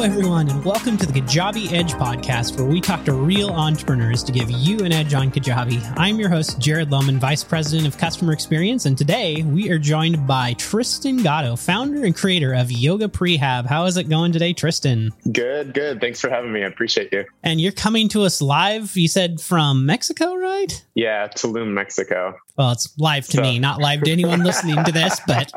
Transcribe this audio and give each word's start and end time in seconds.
Hello, 0.00 0.12
everyone, 0.12 0.48
and 0.48 0.64
welcome 0.64 0.96
to 0.96 1.04
the 1.04 1.20
Kajabi 1.20 1.72
Edge 1.72 1.92
podcast, 1.92 2.58
where 2.58 2.66
we 2.66 2.80
talk 2.80 3.04
to 3.04 3.12
real 3.12 3.50
entrepreneurs 3.50 4.22
to 4.22 4.32
give 4.32 4.50
you 4.50 4.78
an 4.78 4.92
edge 4.92 5.12
on 5.12 5.30
Kajabi. 5.30 5.92
I'm 5.98 6.18
your 6.18 6.30
host, 6.30 6.58
Jared 6.58 6.88
Lohman, 6.88 7.18
Vice 7.18 7.44
President 7.44 7.86
of 7.86 7.98
Customer 7.98 8.32
Experience, 8.32 8.86
and 8.86 8.96
today 8.96 9.42
we 9.42 9.68
are 9.68 9.78
joined 9.78 10.26
by 10.26 10.54
Tristan 10.54 11.18
Gatto, 11.18 11.54
founder 11.54 12.02
and 12.02 12.16
creator 12.16 12.54
of 12.54 12.72
Yoga 12.72 13.08
Prehab. 13.08 13.66
How 13.66 13.84
is 13.84 13.98
it 13.98 14.04
going 14.04 14.32
today, 14.32 14.54
Tristan? 14.54 15.12
Good, 15.30 15.74
good. 15.74 16.00
Thanks 16.00 16.18
for 16.18 16.30
having 16.30 16.50
me. 16.50 16.64
I 16.64 16.68
appreciate 16.68 17.12
you. 17.12 17.26
And 17.42 17.60
you're 17.60 17.70
coming 17.70 18.08
to 18.08 18.22
us 18.22 18.40
live, 18.40 18.96
you 18.96 19.06
said 19.06 19.38
from 19.38 19.84
Mexico, 19.84 20.34
right? 20.34 20.82
Yeah, 20.94 21.28
Tulum, 21.28 21.74
Mexico. 21.74 22.38
Well, 22.56 22.72
it's 22.72 22.98
live 22.98 23.26
to 23.28 23.38
so. 23.38 23.42
me, 23.42 23.58
not 23.58 23.80
live 23.80 24.02
to 24.02 24.10
anyone 24.10 24.40
listening 24.44 24.82
to 24.84 24.92
this, 24.92 25.20
but 25.26 25.52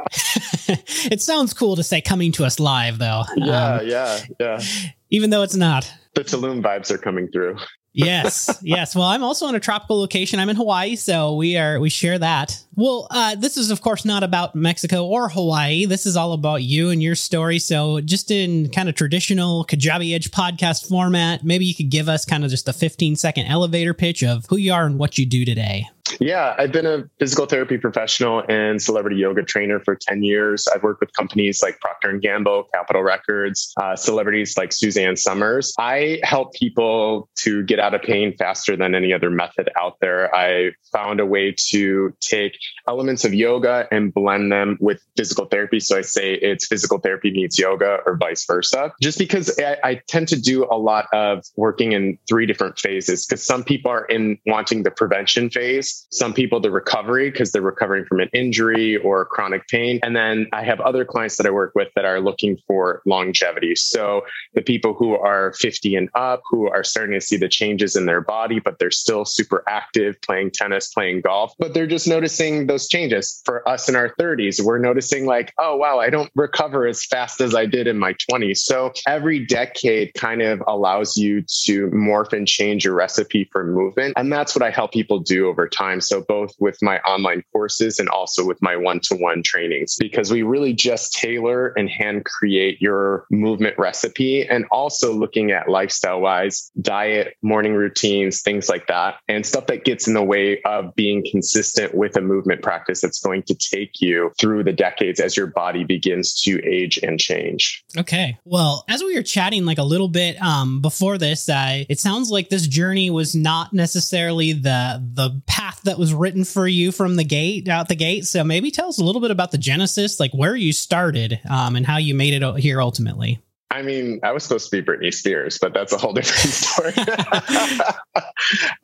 it 1.11 1.21
sounds 1.21 1.53
cool 1.53 1.75
to 1.75 1.83
say 1.83 1.99
coming 2.01 2.31
to 2.33 2.45
us 2.45 2.59
live, 2.59 2.97
though. 2.97 3.23
Yeah, 3.35 3.75
um, 3.75 3.87
yeah, 3.87 4.19
yeah. 4.39 4.61
Even 5.09 5.29
though 5.29 5.43
it's 5.43 5.55
not. 5.55 5.91
The 6.15 6.23
Tulum 6.23 6.61
vibes 6.61 6.91
are 6.91 6.97
coming 6.97 7.27
through 7.29 7.57
yes, 7.93 8.59
yes. 8.63 8.95
Well, 8.95 9.05
I'm 9.05 9.23
also 9.23 9.47
in 9.47 9.55
a 9.55 9.59
tropical 9.59 9.99
location. 9.99 10.39
I'm 10.39 10.49
in 10.49 10.55
Hawaii, 10.55 10.95
so 10.95 11.35
we 11.35 11.57
are 11.57 11.79
we 11.79 11.89
share 11.89 12.19
that. 12.19 12.59
Well, 12.75 13.07
uh, 13.11 13.35
this 13.35 13.57
is 13.57 13.71
of 13.71 13.81
course 13.81 14.03
not 14.03 14.23
about 14.23 14.55
Mexico 14.55 15.05
or 15.05 15.29
Hawaii. 15.29 15.85
This 15.85 16.05
is 16.05 16.17
all 16.17 16.33
about 16.33 16.63
you 16.63 16.89
and 16.89 17.01
your 17.01 17.15
story. 17.15 17.59
So, 17.59 18.01
just 18.01 18.31
in 18.31 18.69
kind 18.69 18.89
of 18.89 18.95
traditional 18.95 19.65
Kajabi 19.65 20.13
Edge 20.13 20.31
podcast 20.31 20.89
format, 20.89 21.43
maybe 21.43 21.65
you 21.65 21.75
could 21.75 21.89
give 21.89 22.09
us 22.09 22.25
kind 22.25 22.43
of 22.43 22.49
just 22.49 22.67
a 22.67 22.73
15 22.73 23.15
second 23.15 23.45
elevator 23.45 23.93
pitch 23.93 24.23
of 24.23 24.45
who 24.49 24.57
you 24.57 24.73
are 24.73 24.85
and 24.85 24.97
what 24.97 25.17
you 25.17 25.25
do 25.25 25.45
today. 25.45 25.87
Yeah, 26.19 26.53
I've 26.57 26.71
been 26.71 26.85
a 26.85 27.09
physical 27.19 27.45
therapy 27.45 27.77
professional 27.77 28.43
and 28.47 28.81
celebrity 28.81 29.17
yoga 29.17 29.43
trainer 29.43 29.79
for 29.79 29.95
10 29.95 30.23
years. 30.23 30.67
I've 30.67 30.83
worked 30.83 30.99
with 30.99 31.13
companies 31.13 31.61
like 31.63 31.79
Procter 31.79 32.09
and 32.09 32.21
Gamble, 32.21 32.65
Capitol 32.73 33.03
Records, 33.03 33.73
uh, 33.77 33.95
celebrities 33.95 34.57
like 34.57 34.73
Suzanne 34.73 35.15
Somers. 35.15 35.73
I 35.79 36.19
help 36.23 36.53
people 36.53 37.29
to 37.39 37.63
get 37.63 37.79
out 37.79 37.93
of 37.93 38.01
pain 38.01 38.35
faster 38.37 38.75
than 38.75 38.95
any 38.95 39.13
other 39.13 39.29
method 39.29 39.69
out 39.77 39.97
there. 40.01 40.33
I 40.35 40.71
found 40.91 41.19
a 41.19 41.25
way 41.25 41.55
to 41.69 42.13
take 42.21 42.57
elements 42.87 43.25
of 43.25 43.33
yoga 43.33 43.87
and 43.91 44.13
blend 44.13 44.51
them 44.51 44.77
with 44.79 45.01
physical 45.17 45.45
therapy. 45.45 45.79
So 45.79 45.97
I 45.97 46.01
say 46.01 46.33
it's 46.33 46.67
physical 46.67 46.99
therapy 46.99 47.31
meets 47.31 47.57
yoga 47.57 47.99
or 48.05 48.17
vice 48.17 48.45
versa, 48.45 48.93
just 49.01 49.17
because 49.17 49.59
I, 49.59 49.77
I 49.83 50.01
tend 50.07 50.27
to 50.29 50.39
do 50.39 50.65
a 50.65 50.77
lot 50.77 51.07
of 51.13 51.43
working 51.55 51.93
in 51.93 52.17
three 52.27 52.45
different 52.45 52.77
phases 52.77 53.25
because 53.25 53.45
some 53.45 53.63
people 53.63 53.91
are 53.91 54.05
in 54.05 54.37
wanting 54.45 54.83
the 54.83 54.91
prevention 54.91 55.49
phase 55.49 55.92
some 56.11 56.33
people 56.33 56.59
the 56.59 56.71
recovery 56.71 57.31
because 57.31 57.51
they're 57.51 57.61
recovering 57.61 58.05
from 58.05 58.19
an 58.19 58.29
injury 58.33 58.97
or 58.97 59.25
chronic 59.25 59.67
pain. 59.67 59.99
And 60.03 60.15
then 60.15 60.47
I 60.53 60.63
have 60.63 60.79
other 60.79 61.05
clients 61.05 61.37
that 61.37 61.45
I 61.45 61.49
work 61.49 61.73
with 61.75 61.89
that 61.95 62.05
are 62.05 62.19
looking 62.19 62.57
for 62.67 63.01
longevity. 63.05 63.75
So 63.75 64.21
the 64.53 64.61
people 64.61 64.93
who 64.93 65.15
are 65.15 65.53
50 65.53 65.95
and 65.95 66.09
up, 66.15 66.41
who 66.49 66.69
are 66.69 66.83
starting 66.83 67.19
to 67.19 67.21
see 67.21 67.37
the 67.37 67.49
changes 67.49 67.95
in 67.95 68.05
their 68.05 68.21
body, 68.21 68.59
but 68.59 68.79
they're 68.79 68.91
still 68.91 69.25
super 69.25 69.63
active, 69.67 70.21
playing 70.21 70.51
tennis, 70.51 70.89
playing 70.93 71.21
golf, 71.21 71.53
but 71.59 71.73
they're 71.73 71.87
just 71.87 72.07
noticing 72.07 72.67
those 72.67 72.87
changes. 72.87 73.41
For 73.45 73.67
us 73.67 73.89
in 73.89 73.95
our 73.95 74.13
30s, 74.19 74.63
we're 74.63 74.79
noticing 74.79 75.25
like, 75.25 75.53
oh, 75.57 75.75
wow, 75.75 75.99
I 75.99 76.09
don't 76.09 76.31
recover 76.35 76.85
as 76.87 77.05
fast 77.05 77.41
as 77.41 77.55
I 77.55 77.65
did 77.65 77.87
in 77.87 77.97
my 77.97 78.15
20s. 78.31 78.57
So 78.57 78.91
every 79.07 79.45
decade 79.45 80.13
kind 80.13 80.41
of 80.41 80.61
allows 80.67 81.17
you 81.17 81.43
to 81.65 81.89
morph 81.89 82.33
and 82.33 82.47
change 82.47 82.85
your 82.85 82.93
recipe 82.93 83.49
for 83.51 83.63
movement. 83.63 84.13
And 84.17 84.31
that's 84.31 84.55
what 84.55 84.63
I 84.63 84.69
help 84.69 84.91
people 84.91 85.19
do 85.19 85.47
over 85.47 85.67
time 85.67 85.82
time. 85.83 86.01
So 86.01 86.23
both 86.27 86.53
with 86.59 86.77
my 86.81 86.99
online 86.99 87.43
courses 87.51 87.99
and 87.99 88.09
also 88.09 88.45
with 88.45 88.61
my 88.61 88.75
one-to-one 88.75 89.43
trainings, 89.43 89.95
because 89.99 90.31
we 90.31 90.43
really 90.43 90.73
just 90.73 91.13
tailor 91.13 91.73
and 91.77 91.89
hand 91.89 92.25
create 92.25 92.81
your 92.81 93.25
movement 93.31 93.77
recipe 93.77 94.47
and 94.47 94.65
also 94.71 95.13
looking 95.13 95.51
at 95.51 95.69
lifestyle 95.69 96.21
wise, 96.21 96.71
diet, 96.81 97.35
morning 97.41 97.73
routines, 97.73 98.41
things 98.41 98.69
like 98.69 98.87
that, 98.87 99.15
and 99.27 99.45
stuff 99.45 99.67
that 99.67 99.83
gets 99.85 100.07
in 100.07 100.13
the 100.13 100.23
way 100.23 100.61
of 100.63 100.95
being 100.95 101.25
consistent 101.29 101.93
with 101.93 102.15
a 102.15 102.21
movement 102.21 102.61
practice 102.61 103.01
that's 103.01 103.19
going 103.19 103.43
to 103.43 103.55
take 103.55 104.01
you 104.01 104.31
through 104.39 104.63
the 104.63 104.71
decades 104.73 105.19
as 105.19 105.35
your 105.35 105.47
body 105.47 105.83
begins 105.83 106.41
to 106.41 106.63
age 106.65 106.97
and 107.03 107.19
change. 107.19 107.83
Okay. 107.97 108.37
Well, 108.45 108.85
as 108.87 109.03
we 109.03 109.15
were 109.15 109.23
chatting 109.23 109.65
like 109.65 109.77
a 109.77 109.83
little 109.83 110.07
bit 110.07 110.41
um, 110.41 110.81
before 110.81 111.17
this, 111.17 111.49
it 111.49 111.99
sounds 111.99 112.29
like 112.29 112.49
this 112.49 112.67
journey 112.67 113.09
was 113.09 113.35
not 113.35 113.73
necessarily 113.73 114.53
the 114.53 115.03
the 115.13 115.41
path 115.45 115.72
that 115.83 115.99
was 115.99 116.13
written 116.13 116.45
for 116.45 116.67
you 116.67 116.91
from 116.91 117.15
the 117.15 117.23
gate 117.23 117.67
out 117.67 117.87
the 117.87 117.95
gate. 117.95 118.25
So 118.25 118.43
maybe 118.43 118.71
tell 118.71 118.89
us 118.89 118.99
a 118.99 119.03
little 119.03 119.21
bit 119.21 119.31
about 119.31 119.51
the 119.51 119.57
genesis, 119.57 120.19
like 120.19 120.31
where 120.31 120.55
you 120.55 120.73
started 120.73 121.39
um, 121.49 121.75
and 121.75 121.85
how 121.85 121.97
you 121.97 122.15
made 122.15 122.41
it 122.41 122.59
here 122.59 122.81
ultimately. 122.81 123.42
I 123.73 123.81
mean, 123.81 124.19
I 124.21 124.31
was 124.33 124.43
supposed 124.43 124.69
to 124.69 124.81
be 124.81 124.85
Britney 124.85 125.11
Spears, 125.11 125.57
but 125.59 125.73
that's 125.73 125.91
a 125.93 125.97
whole 125.97 126.13
different 126.13 126.53
story. 126.53 126.93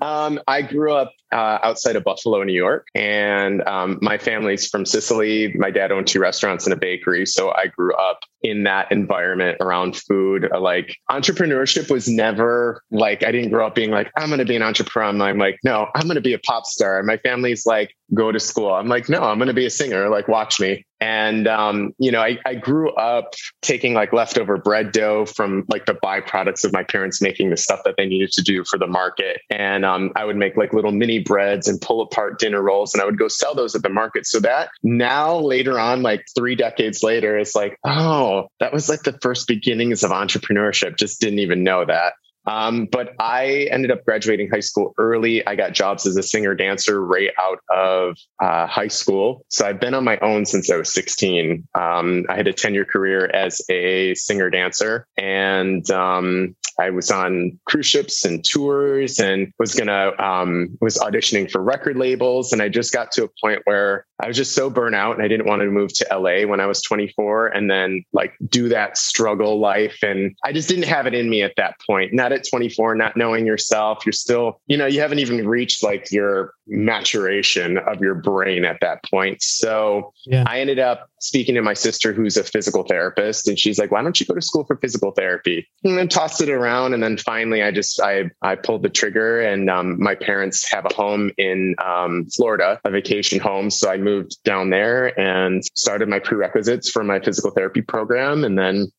um, 0.02 0.40
I 0.48 0.64
grew 0.64 0.94
up 0.94 1.14
uh, 1.32 1.60
outside 1.62 1.96
of 1.96 2.04
Buffalo, 2.04 2.42
New 2.42 2.54
York, 2.54 2.88
and 2.96 3.62
um, 3.68 4.00
my 4.02 4.18
family's 4.18 4.68
from 4.68 4.88
Sicily. 4.88 5.54
My 5.56 5.70
dad 5.70 5.92
owned 5.92 6.08
two 6.08 6.20
restaurants 6.20 6.66
and 6.66 6.74
a 6.74 6.76
bakery, 6.76 7.28
so 7.28 7.52
I 7.52 7.68
grew 7.68 7.94
up 7.94 8.22
in 8.42 8.64
that 8.64 8.92
environment 8.92 9.58
around 9.62 9.96
food. 9.96 10.50
Like 10.60 10.98
entrepreneurship 11.12 11.92
was 11.92 12.10
never 12.10 12.82
like 12.90 13.24
I 13.24 13.32
didn't 13.32 13.52
grow 13.52 13.68
up 13.68 13.76
being 13.76 13.92
like 13.92 14.12
I'm 14.18 14.30
going 14.30 14.40
to 14.40 14.46
be 14.46 14.56
an 14.56 14.64
entrepreneur. 14.64 15.30
I'm 15.30 15.38
like, 15.38 15.60
no, 15.64 15.88
I'm 15.94 16.06
going 16.06 16.16
to 16.16 16.22
be 16.22 16.34
a 16.34 16.40
pop 16.40 16.66
star. 16.66 16.98
And 16.98 17.06
My 17.06 17.18
family's 17.18 17.64
like, 17.68 17.94
go 18.16 18.32
to 18.32 18.40
school. 18.40 18.74
I'm 18.74 18.88
like, 18.88 19.08
no, 19.08 19.22
I'm 19.22 19.38
going 19.38 19.50
to 19.50 19.54
be 19.54 19.68
a 19.68 19.70
singer. 19.70 20.10
Like, 20.10 20.28
watch 20.28 20.60
me. 20.60 20.84
And, 21.02 21.48
um, 21.48 21.94
you 21.98 22.12
know, 22.12 22.22
I, 22.22 22.40
I 22.46 22.56
grew 22.56 22.92
up 22.92 23.34
taking 23.62 23.94
like 23.94 24.12
leftover 24.12 24.58
bread 24.58 24.92
dough 24.92 25.26
from 25.26 25.66
like 25.70 25.86
the 25.86 25.94
byproducts 25.94 26.66
of 26.66 26.74
my 26.74 26.84
parents 26.84 27.22
making 27.22 27.50
the 27.50 27.58
stuff 27.58 27.82
that 27.86 27.96
they 27.98 28.06
needed 28.06 28.32
to 28.34 28.42
do 28.42 28.64
for 28.66 28.78
the 28.78 28.88
market. 28.88 29.42
And 29.50 29.86
um, 29.86 30.12
I 30.16 30.26
would 30.26 30.36
make 30.36 30.58
like 30.58 30.74
little 30.74 30.92
mini 30.92 31.20
breads 31.20 31.68
and 31.68 31.80
pull 31.80 32.02
apart 32.02 32.40
dinner 32.40 32.62
rolls 32.62 32.94
and 32.94 33.02
I 33.02 33.06
would 33.06 33.18
go 33.18 33.28
sell 33.28 33.56
those 33.56 33.76
at 33.76 33.84
the 33.84 33.90
market. 33.90 34.26
So 34.26 34.40
that 34.42 34.70
now 34.84 35.38
later 35.38 35.80
on, 35.80 36.02
like 36.02 36.26
three 36.36 36.56
decades 36.56 37.02
later, 37.04 37.38
it's 37.38 37.56
like, 37.56 37.78
oh, 37.86 38.50
that 38.60 38.74
was 38.74 38.90
like 38.90 39.04
the 39.04 39.18
first 39.22 39.48
beginnings 39.48 40.04
of 40.04 40.12
entrepreneurship. 40.12 40.98
Just 40.98 41.22
didn't 41.22 41.40
even 41.40 41.64
know 41.64 41.86
that. 41.86 42.14
Um, 42.50 42.88
but 42.92 43.14
I 43.20 43.68
ended 43.70 43.92
up 43.92 44.04
graduating 44.06 44.50
high 44.50 44.62
school 44.62 44.96
early. 44.98 45.46
I 45.46 45.56
got 45.56 45.74
jobs 45.74 46.08
as 46.08 46.18
a 46.18 46.24
singer 46.24 46.56
dancer 46.56 47.06
right 47.06 47.30
out 47.40 47.60
of 47.70 48.18
uh, 48.42 48.66
high 48.66 48.88
school. 48.88 49.46
So 49.50 49.68
I've 49.68 49.80
been 49.80 49.94
on 49.94 50.04
my 50.04 50.18
own 50.18 50.48
since 50.48 50.72
I 50.72 50.78
was 50.78 50.92
16. 50.92 51.68
Um, 51.76 52.26
I 52.28 52.36
had 52.36 52.48
a 52.48 52.54
10 52.54 52.74
year 52.74 52.86
career 52.86 53.28
as 53.28 53.62
a 53.70 54.16
singer 54.16 54.50
dancer 54.50 55.06
and 55.16 55.88
um, 55.92 56.56
I 56.80 56.90
was 56.90 57.12
on 57.12 57.60
cruise 57.66 57.86
ships 57.86 58.26
and 58.26 58.44
tours 58.44 59.20
and 59.20 59.52
was 59.60 59.76
gonna 59.76 60.12
um, 60.20 60.78
was 60.82 60.98
auditioning 60.98 61.50
for 61.52 61.62
record 61.62 61.98
labels. 61.98 62.54
And 62.54 62.62
I 62.62 62.70
just 62.70 62.94
got 62.94 63.12
to 63.14 63.26
a 63.26 63.30
point 63.42 63.62
where 63.66 64.06
I 64.22 64.28
was 64.28 64.36
just 64.36 64.54
so 64.54 64.70
burnt 64.70 64.96
out 64.96 65.16
and 65.16 65.24
I 65.24 65.28
didn't 65.28 65.46
want 65.46 65.62
to 65.62 65.68
move 65.68 65.94
to 65.94 66.08
LA 66.12 66.48
when 66.48 66.60
I 66.60 66.66
was 66.66 66.82
24 66.82 67.48
and 67.48 67.70
then 67.70 68.04
like 68.12 68.34
do 68.48 68.70
that 68.70 68.98
struggle 68.98 69.60
life. 69.60 69.98
And 70.04 70.36
I 70.44 70.52
just 70.52 70.68
didn't 70.68 70.86
have 70.86 71.08
it 71.08 71.14
in 71.14 71.30
me 71.30 71.42
at 71.42 71.54
that 71.58 71.76
point. 71.86 72.14
Not 72.14 72.32
at 72.32 72.46
24, 72.50 72.96
not 72.96 73.16
knowing 73.16 73.46
yourself. 73.46 74.06
You're 74.06 74.14
still, 74.14 74.60
you 74.68 74.78
know, 74.78 74.86
you 74.86 75.00
haven't 75.00 75.20
even 75.20 75.48
reached 75.48 75.84
like 75.84 76.12
your 76.12 76.54
maturation 76.68 77.78
of 77.78 78.02
your 78.02 78.16
brain 78.16 78.66
at 78.66 78.80
that 78.82 79.04
point. 79.10 79.42
So 79.42 80.14
yeah. 80.26 80.44
I 80.48 80.60
ended 80.60 80.80
up 80.80 81.09
speaking 81.20 81.56
to 81.56 81.62
my 81.62 81.74
sister, 81.74 82.14
who's 82.14 82.38
a 82.38 82.44
physical 82.44 82.84
therapist, 82.84 83.48
and 83.48 83.58
she's 83.58 83.80
like, 83.80 83.92
"Why 83.92 84.02
don't 84.02 84.20
you 84.20 84.26
go 84.26 84.36
to 84.36 84.42
school 84.42 84.66
for 84.66 84.78
physical 84.78 85.12
therapy?" 85.12 85.68
And 85.84 85.98
then 85.98 86.08
tossed 86.08 86.42
it 86.42 86.50
around, 86.50 86.94
and 86.94 87.04
then 87.04 87.18
finally, 87.18 87.64
I 87.64 87.72
just 87.72 88.02
I 88.02 88.32
I 88.42 88.56
pulled 88.56 88.84
the 88.84 88.90
trigger. 88.90 89.42
And 89.42 89.70
um, 89.70 90.02
my 90.02 90.16
parents 90.16 90.70
have 90.72 90.86
a 90.86 90.94
home 90.94 91.32
in 91.38 91.76
um, 91.84 92.26
Florida, 92.36 92.80
a 92.84 92.92
vacation 92.92 93.40
home, 93.40 93.70
so 93.70 93.90
I 93.90 93.98
moved 93.98 94.42
down 94.44 94.70
there 94.70 95.18
and 95.20 95.64
started 95.76 96.10
my 96.10 96.20
prerequisites 96.20 96.90
for 96.90 97.04
my 97.04 97.20
physical 97.20 97.52
therapy 97.52 97.82
program, 97.82 98.44
and 98.44 98.58
then 98.58 98.92